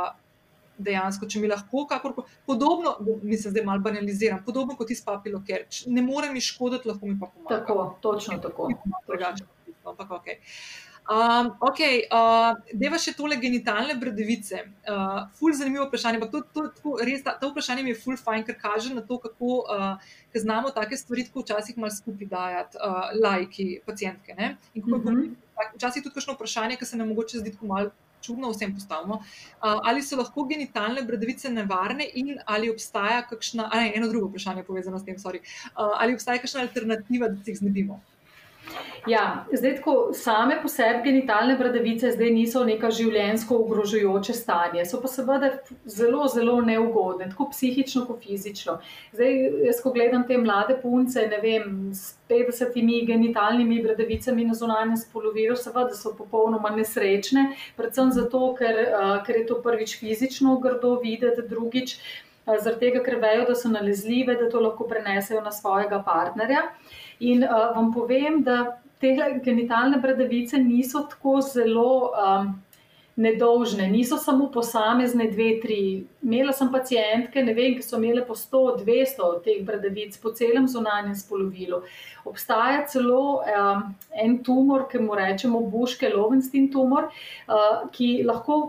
[0.81, 5.65] dejansko, če mi lahko kakorkoli, podobno, mislim, zdaj malo banaliziram, podobno kot iz papilo, ker
[5.87, 7.59] ne more mi škoditi, lahko mi pa pomaga.
[7.61, 8.71] Tako, točno tako.
[9.09, 9.45] Drugače,
[9.85, 10.31] ampak ok.
[11.11, 11.79] Um, ok,
[12.13, 14.61] uh, deva še tole genitalne bradavice.
[14.85, 18.19] Uh, ful zanimivo vprašanje, ampak to, to, to, res, ta, to vprašanje mi je ful
[18.21, 22.79] fajn, ker kaže na to, kako uh, znamo take stvari tako včasih malo skupaj dajati,
[22.79, 24.37] uh, lajki, pacijentke.
[24.37, 25.25] In kako uh -huh.
[25.25, 29.21] je včasih tudi kakšno vprašanje, ki se nam mogoče zdi tako malo čudno vsem postavimo.
[29.59, 34.99] Ali so lahko genitalne bradavice nevarne in ali obstaja kakšna, ali eno drugo vprašanje povezano
[34.99, 35.41] s tem, sorry,
[35.75, 38.01] ali obstaja kakšna alternativa, da se jih znebimo?
[39.07, 44.99] Ja, zdaj, tako same po sebi genitalne bradavice zdaj niso neka življenjsko ogrožujoče stanje, so
[45.01, 45.49] pa seveda
[45.89, 48.77] zelo, zelo neugodne, tako psihično kot fizično.
[49.15, 51.67] Zdaj, jaz, ko gledam te mlade punce, ne vem,
[51.97, 52.77] s 50
[53.09, 57.49] genitalnimi bradavicami na zunanjem spolovilu, seveda so popolnoma nesrečne,
[57.81, 61.97] predvsem zato, ker, uh, ker je to prvič fizično grdo videti, drugič.
[62.45, 66.63] zaradi tega, ker vejo, da so nalezljive, da to lahko prenesejo na svojega partnerja.
[67.21, 69.13] In uh, vam povem, da te
[69.45, 72.51] genitalne bradavice niso tako zelo um,
[73.21, 75.81] nedolžne, niso samo posamezne, dve, tri.
[76.23, 80.67] Imela sem pacijentke, ne vem, ki so imele po 100, 200 teh bradavic po celem
[80.69, 81.81] zunanjem spolovilu.
[82.25, 83.83] Obstaja celo um,
[84.25, 87.11] en tumor, ki mu rečemo buške Lovenstein tumor,
[87.47, 88.61] uh, ki lahko.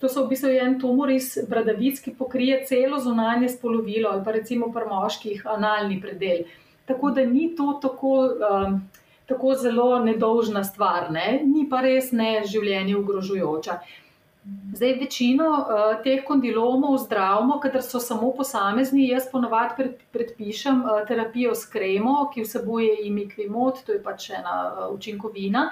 [0.00, 4.32] To so v bistvu en tumor iz bradavic, ki pokrije celo zunanje spolovilo, ali pa
[4.34, 6.46] recimo pri moških analni predel.
[6.86, 8.14] Tako da ni to tako.
[8.50, 8.80] Um,
[9.26, 11.40] tako zelo nedolžna stvar, ne?
[11.44, 13.80] ni pa res ne življenje ogrožujoča.
[14.78, 19.08] Zdaj, večino uh, teh kondilomov zdravimo, ker so samo posamezni.
[19.08, 24.54] Jaz ponovadi pred, predpišem uh, terapijo s kremo, ki vsebuje imikvimot, to je pač ena
[24.68, 25.64] uh, učinkovina.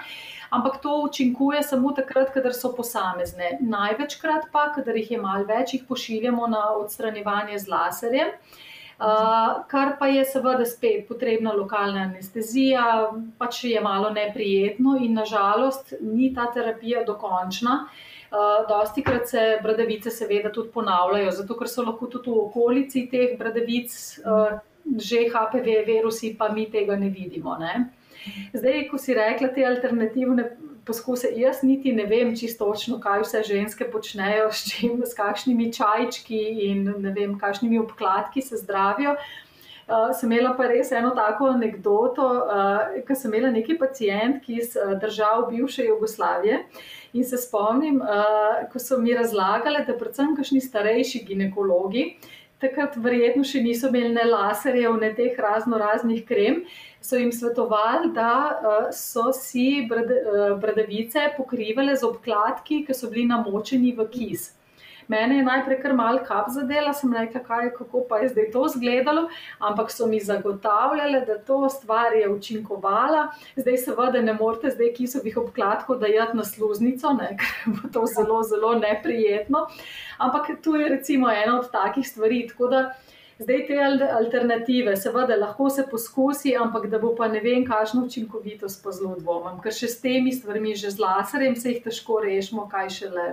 [0.58, 3.60] Ampak to učinkuje samo takrat, kadar so posamezne.
[3.62, 8.34] Največkrat pa, kadar jih je malo več, jih pošiljamo na odstranjevanje z laserjem.
[8.34, 8.62] Uh,
[8.94, 15.94] Uh, kar pa je seveda spet potrebna lokalna anestezija, pač je malo neprijetno in nažalost
[16.00, 17.88] ni ta terapija dokončna.
[18.34, 23.08] Uh, dosti krat se bradavice seveda tudi ponavljajo, zato ker so lahko tudi v okolici
[23.10, 23.90] teh bradavic
[24.22, 27.56] uh, že HPV virusi, pa mi tega ne vidimo.
[27.58, 27.88] Ne?
[28.52, 30.44] Zdaj, ko si rekla te alternativne
[30.86, 31.28] poskuse.
[31.36, 36.42] Jaz niti ne vem čisto točno, kaj vse ženske počnejo, s, čim, s kakšnimi čajčki
[36.68, 39.16] in ne vem, kakšnimi obkladki se zdravijo.
[39.84, 44.78] Uh, sem imela pa res eno tako anegdoto, uh, ko sem imela neki pacijentki iz
[44.80, 46.62] uh, držav bivše Jugoslavije
[47.12, 52.06] in se spomnim, uh, ko so mi razlagali, da predvsem kašni starejši ginekologi,
[52.62, 56.62] takrat verjetno še niso imeli ne laserjev, ne teh razno raznih krem,
[57.04, 63.10] so jim svetovali, da uh, so si brad, uh, bradavice pokrivali z obkladki, ki so
[63.12, 64.52] bili namočeni v kis.
[65.08, 68.64] Mene je najprej kar mal kap zadela, sem rekla, kaj, kako pa je zdaj to
[68.66, 69.26] izgledalo,
[69.58, 73.28] ampak so mi zagotavljali, da to stvar je učinkovala.
[73.56, 78.42] Zdaj seveda ne morete zdaj kisovih obkladkov dajati na sluznico, ne, ker bo to zelo,
[78.42, 79.66] zelo neprijetno.
[80.18, 82.48] Ampak tu je recimo ena od takih stvari.
[83.38, 83.78] Zdaj te
[84.14, 89.16] alternative, seveda, lahko se poskusi, ampak da bo pa ne vem, kakšno učinkovitost pa zelo
[89.18, 93.10] dvomim, ker še s temi stvarmi, že z laserjem, se jih težko rešimo, kaj še
[93.10, 93.26] le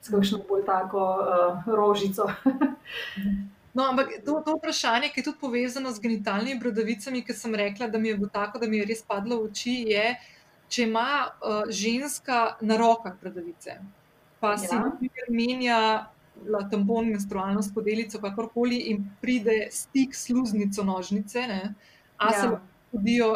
[0.00, 2.28] s kakšno bolj tako uh, rožico.
[3.74, 7.86] No, ampak to, to vprašanje, ki je tudi povezano z genitalnimi brodovicami, ki sem rekla,
[7.86, 10.06] da mi je bilo tako, da mi je res padlo v oči, je,
[10.68, 13.76] če ima uh, ženska na rokah brodovice,
[14.42, 14.90] pa si ja.
[15.30, 15.78] menja
[16.70, 21.62] tampon, menstrualno spodelico, kakorkoli, in pride stik s sluznico nožnice, ne?
[22.18, 22.40] a ja.
[22.40, 23.30] se lahko zgodijo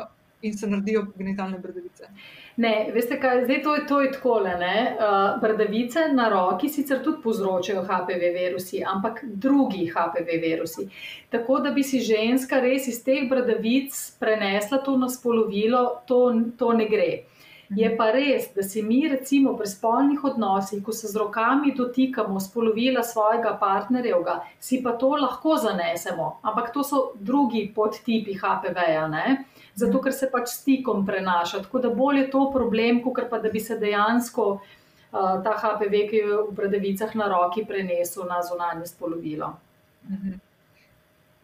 [0.45, 2.09] in se naredijo genitalne bradavice.
[2.57, 4.55] Ne, veste kaj, zdaj to je, to je takole.
[4.55, 10.89] Uh, bradavice na roki sicer tudi povzročajo HPV virusi, ampak drugi HPV virusi.
[11.31, 16.21] Tako da bi si ženska res iz teh bradavic prenesla to na spolovilo, to,
[16.59, 17.13] to ne gre.
[17.75, 22.41] Je pa res, da se mi, recimo, pri spolnih odnosih, ko se z rokami dotikamo
[22.41, 29.09] spolovila svojega partnerja, si pa to lahko zanesemo, ampak to so drugi podtipi HPV-ja,
[29.75, 31.63] zato ker se pač stikom prenaša.
[31.67, 36.07] Tako da bolj je to problem, kot pa da bi se dejansko uh, ta HPV,
[36.11, 39.55] ki je v bradavicah na roki, prenesel na zunanje spolovilo.
[40.11, 40.41] Mhm.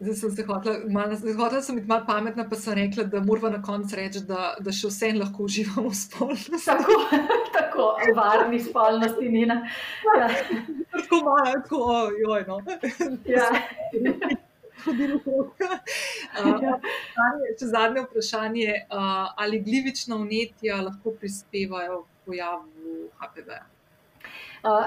[0.01, 3.49] Zdaj sem se hotela, malo, hotela sem biti malo pametna, pa sem rekla, da moramo
[3.49, 6.61] na koncu reči, da, da še vsem lahko uživamo v spolnosti.
[6.65, 6.95] Tako,
[7.57, 9.61] tako varni spolnosti, Nina.
[10.21, 10.31] Ja.
[10.91, 12.57] Tako malo, tako, ojoj, no.
[13.29, 13.45] Ja.
[17.59, 18.73] Če zadnje vprašanje,
[19.35, 23.49] ali glivična vnetja lahko prispevajo k pojavu HPV?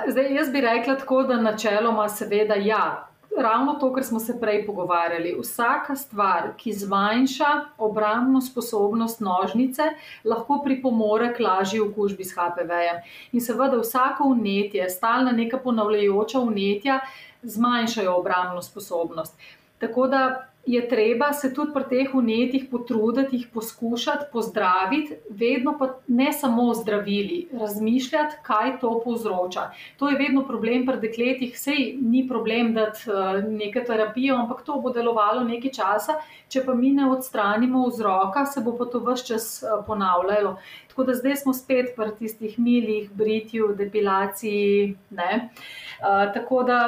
[0.08, 4.66] Zdaj, jaz bi rekla tako, da načeloma seveda ja ravno to, kar smo se prej
[4.66, 5.36] pogovarjali.
[5.40, 7.46] Vsaka stvar, ki zmanjša
[7.78, 9.82] obrambno sposobnost nožnice,
[10.24, 13.02] lahko pripomore k lažji okužbi s HPV-jem.
[13.32, 17.00] In seveda vsako vnetje, stalna neka ponavljajoča vnetja,
[17.42, 19.38] zmanjšajo obrambno sposobnost.
[19.84, 20.24] Tako da
[20.66, 26.74] je treba se tudi pri teh unetih potruditi, jih poskušati pozdraviti, vedno pa ne samo
[26.74, 29.70] zdravili, razmišljati, kaj to povzroča.
[29.96, 34.80] To je vedno problem pri dekletih, sej ni problem dati uh, neke terapije, ampak to
[34.80, 36.16] bo delovalo nekaj časa,
[36.48, 40.56] če pa mi ne odstranimo vzroka, se bo pa to vse čas uh, ponavljalo.
[40.88, 44.96] Tako da zdaj smo spet pri tistih milih, britju, depilaciji.
[45.12, 46.78] Uh, tako da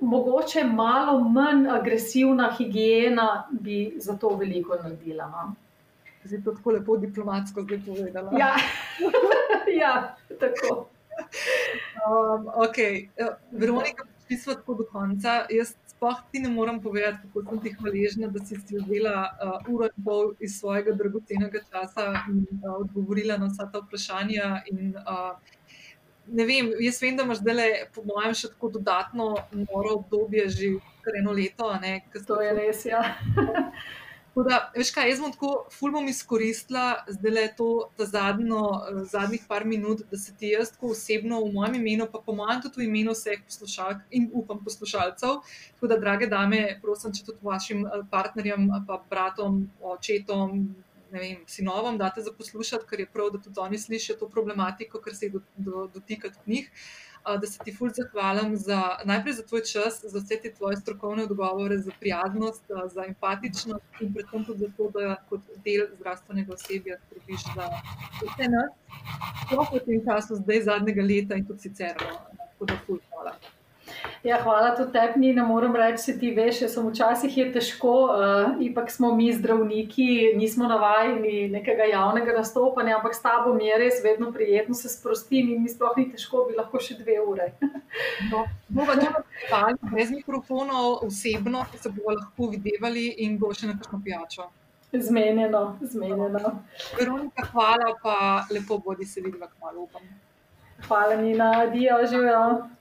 [0.00, 5.26] mogoče malo manj agresivna higiena bi za to veliko naredila.
[5.26, 5.54] No?
[6.24, 8.32] Zdaj to tako lepo diplomatsko zdaj povedala.
[8.38, 8.54] Ja,
[9.82, 10.88] ja tako.
[12.08, 12.76] Um, ok,
[13.50, 15.46] Veronika, prišli smo tako do konca.
[15.50, 19.72] Jaz sploh ti ne morem povedati, kako sem ti hvaležna, da si si vzela uh,
[19.74, 24.62] uro in pol iz svojega dragocenega časa in uh, odgovorila na vsa ta vprašanja.
[24.70, 25.57] In, uh,
[26.32, 30.74] ne vem, jaz vem, da imaš zdaj, po mojem, še tako dodatno noro obdobje, že
[31.04, 31.70] kar eno leto.
[31.82, 33.02] Ne, to je res, ja.
[34.46, 37.68] Da, veš kaj, jaz bom tako ful bom izkoristila zdaj le to
[37.98, 38.60] zadnjo,
[39.10, 42.60] zadnjih par minut, da se ti jaz tako osebno v mojem imenu, pa po mojem
[42.62, 45.40] tudi v imenu vseh poslušalk in upam poslušalcev.
[45.74, 49.64] Tako da, drage dame, prosim, če tudi vašim eh, partnerjem, pa bratom,
[49.96, 50.68] očetom,
[51.10, 55.16] vem, sinovom date za poslušati, ker je prav, da tudi oni slišijo to problematiko, ker
[55.16, 56.70] se jih do, do, dotika tudi njih
[57.36, 61.22] da se ti fulj zahvalim za najprej za tvoj čas, za vse te tvoje strokovne
[61.22, 62.64] odgovore, za prijaznost,
[62.94, 67.68] za empatičnost in predvsem tudi za to, da kot del zdravstvenega osebja skrbiš za
[68.22, 68.72] vse nas,
[69.46, 71.96] sploh v tem času, zdaj zadnjega leta in tudi sicer.
[72.00, 73.57] No, tako da fulj hvala.
[74.22, 78.60] Ja, hvala tudi tebi, ne morem reči, se ti veš, samo včasih je težko, uh,
[78.62, 84.02] ipak smo mi zdravniki, nismo navajeni nekega javnega nastopanja, ampak s tabo mi je res
[84.04, 87.50] vedno prijetno se sprostim in mi sploh ni težko, bi lahko še dve ure.
[88.30, 88.98] no, bomo
[89.50, 94.48] pa brez mikrofonov, osebno, ki se bomo lahko videvali in bo še nekaj pijačo.
[94.92, 96.54] Zmenjeno, zmenjeno.
[96.96, 98.16] Veronika, hvala, pa
[98.50, 100.02] lepo bodi se vidva, hvala upam.
[100.86, 102.77] Hvala, Nina, adijo, živijo.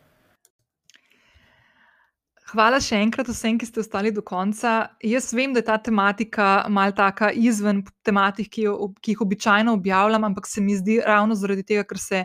[2.48, 4.94] Hvala še enkrat vsem, ki ste ostali do konca.
[5.04, 9.74] Jaz vem, da je ta tematika mal taka izven tematik, ki, jo, ki jih običajno
[9.76, 12.22] objavljam, ampak se mi zdi ravno zaradi tega, ker se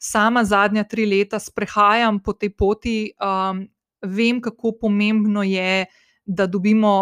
[0.00, 3.62] sama zadnja tri leta sprehajam po tej poti, um,
[4.02, 5.86] vem, kako pomembno je,
[6.26, 6.94] da dobimo,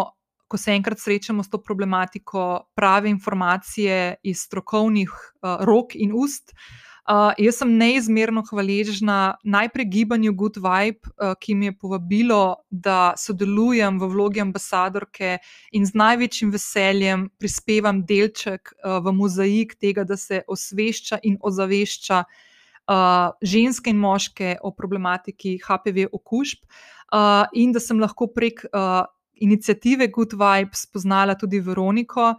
[0.49, 6.53] ko se enkrat srečamo s to problematiko, prave informacije iz strokovnih uh, rok in ust.
[6.53, 12.61] Uh, Uh, jaz sem neizmerno hvaležna najprej gibanju Good Vibe, uh, ki mi je povabilo,
[12.69, 15.39] da sodelujem v vlogi ambasadorke
[15.73, 22.21] in z največjim veseljem prispevam delček uh, v mozaik tega, da se osvešča in ozavešča
[22.21, 29.01] uh, ženske in moške o problematiki HPV okužb, uh, in da sem lahko prek uh,
[29.41, 32.35] inicijative Good Vibe spoznala tudi Veroniko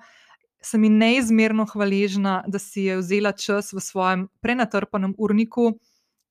[0.62, 5.72] sem ji neizmerno hvaležna, da si je vzela čas v svojem prenatrpanem urniku,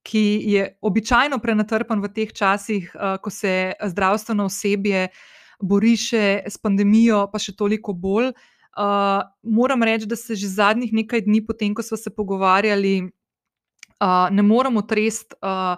[0.06, 0.24] ki
[0.54, 5.10] je običajno prenatrpan v teh časih, uh, ko se zdravstveno osebje
[5.60, 8.32] bori še s pandemijo, pa še toliko bolj.
[8.80, 13.10] Uh, moram reči, da se že zadnjih nekaj dni, potem ko smo se pogovarjali,
[14.00, 15.36] uh, ne moremo tresti.
[15.44, 15.76] Uh,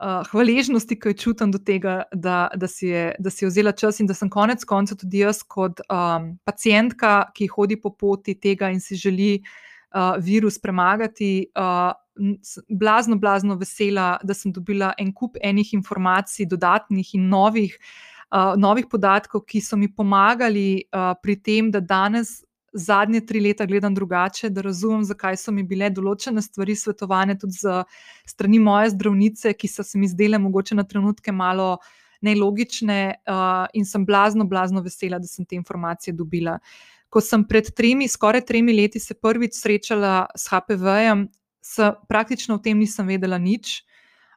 [0.00, 3.72] uh, hvaležnosti, ki jo čutim do tega, da, da, si je, da si je vzela
[3.72, 8.34] čas in da sem konec koncev tudi jaz, kot um, pacijentka, ki hodi po poti
[8.34, 11.50] tega in si želi uh, virus premagati.
[11.56, 11.92] Uh,
[12.70, 17.72] Blazno, blazno vesela, da sem dobila en kup enih informacij, dodatnih in novih,
[18.30, 22.36] uh, novih podatkov, ki so mi pomagali uh, pri tem, da danes
[22.74, 27.60] zadnje tri leta gledam drugače, da razumem, zakaj so mi bile določene stvari svetovane tudi
[27.60, 27.82] z
[28.26, 31.78] strani moje zdravnice, ki so se mi zdele mogoče na trenutke malo
[32.24, 36.58] nelogične uh, in sem blazno, blazno vesela, da sem te informacije dobila.
[37.08, 41.28] Ko sem pred tremi, skoraj tremi leti se prvič srečala s HPV-jem,
[42.08, 43.84] praktično o tem nisem vedela nič.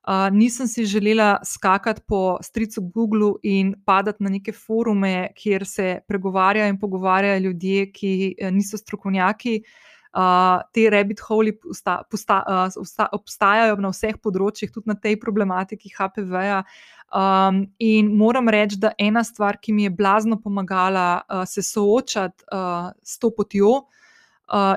[0.08, 6.00] Uh, nisem si želela skakati po stricu Google in padati na neke forume, kjer se
[6.08, 9.62] pregovarjajo in pogovarjajo ljudje, ki eh, niso strokovnjaki.
[10.18, 16.64] Uh, te rabbit hole uh, obstajajo na vseh področjih, tudi na tej problematiki HPV-ja.
[17.12, 22.48] Um, in moram reči, da ena stvar, ki mi je blazno pomagala uh, se soočati
[22.56, 24.07] uh, s to potjo, uh,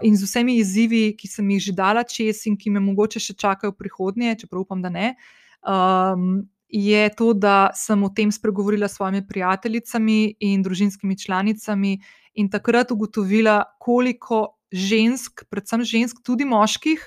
[0.02, 3.34] in z vsemi izzivi, ki sem jih že dala čez in ki me mogoče še
[3.38, 5.14] čakajo v prihodnje, čeprav upam, da ne.
[5.62, 11.98] Um, Je to, da sem o tem spregovorila s svojimi prijateljicami in družinskimi članicami,
[12.34, 17.02] in takrat ugotovila, koliko žensk, predvsem žensk, tudi moških,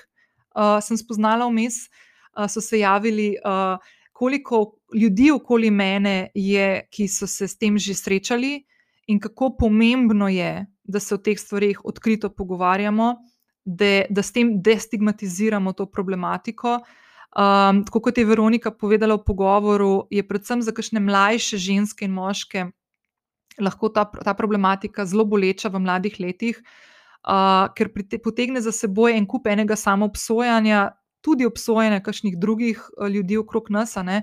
[0.52, 1.88] uh, sem spoznala vmes,
[2.36, 3.80] uh, so se javili, uh,
[4.12, 8.66] koliko ljudi okoli mene je, ki so se s tem že srečali,
[9.08, 13.14] in kako pomembno je, da se o teh stvarih odkrito pogovarjamo,
[13.64, 16.78] da, da s tem destigmatiziramo to problematiko.
[17.34, 22.12] Um, tako kot je Veronika povedala v pogovoru, je predvsem za kakšne mlajše ženske in
[22.14, 22.68] moške
[23.58, 29.14] lahko ta, ta problematika zelo boleča v mladih letih, uh, ker prite, potegne za seboj
[29.14, 30.90] en kup enega samoobsojanja,
[31.24, 33.96] tudi obsojanja kakšnih drugih uh, ljudi okrog nas.
[33.96, 34.22] Uh,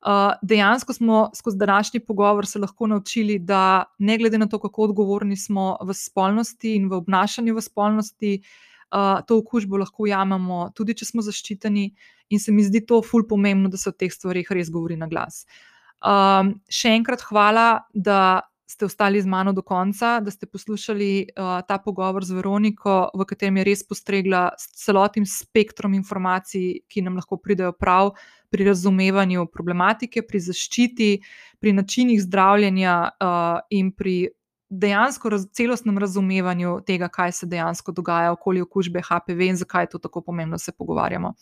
[0.00, 4.82] Uh, dejansko smo skozi današnji pogovor se lahko naučili, da ne glede na to, kako
[4.82, 8.30] odgovorni smo v spolnosti in v obnašanju v spolnosti,
[8.94, 11.90] uh, to okužbo lahko ujamemo, tudi če smo zaščiteni,
[12.30, 15.08] in se mi zdi to ful pomembno, da se o teh stvarih res govori na
[15.10, 15.44] glas.
[16.00, 18.40] Um, še enkrat hvala, da
[18.70, 23.26] ste ostali z mano do konca, da ste poslušali uh, ta pogovor z Veroniko, v
[23.26, 28.14] katerem je res postregla s celotnim spektrom informacij, ki nam lahko pridejo prav
[28.50, 31.10] pri razumevanju problematike, pri zaščiti,
[31.60, 34.30] pri načinih zdravljenja uh, in pri
[34.70, 39.94] dejansko raz, celostnem razumevanju tega, kaj se dejansko dogaja okoli okužbe HPV in zakaj je
[39.96, 41.34] to tako pomembno, da se pogovarjamo.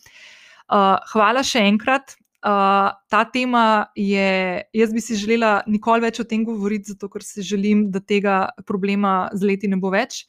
[0.69, 2.15] Uh, hvala še enkrat.
[2.39, 7.25] Uh, ta tema je, jaz bi si želela nikoli več o tem govoriti, zato ker
[7.25, 10.23] si želim, da tega problema z leti ne bo več.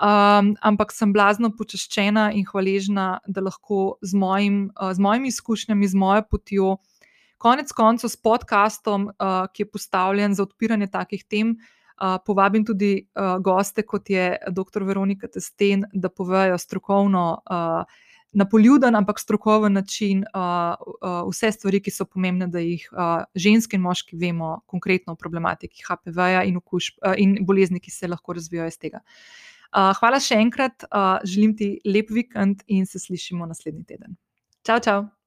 [0.00, 5.90] Um, ampak sem blazno počaščena in hvaležna, da lahko z, mojim, uh, z mojimi izkušnjami,
[5.92, 6.68] z mojo potjo,
[7.36, 12.94] konec koncev s podkastom, uh, ki je postavljen za odpiranje takih tem, uh, povabim tudi
[13.12, 14.86] uh, goste, kot je dr.
[14.88, 17.26] Veronika Testen, da povejo strokovno.
[17.44, 22.84] Uh, na poljuden, ampak strokoven način uh, uh, vse stvari, ki so pomembne, da jih
[22.92, 28.08] uh, ženske in moški vemo konkretno o problematiki HPV-ja in, uh, in bolezni, ki se
[28.08, 29.02] lahko razvijajo iz tega.
[29.70, 34.16] Uh, hvala še enkrat, uh, želim ti lep vikend in se slišimo naslednji teden.
[34.66, 35.19] Čau, čau!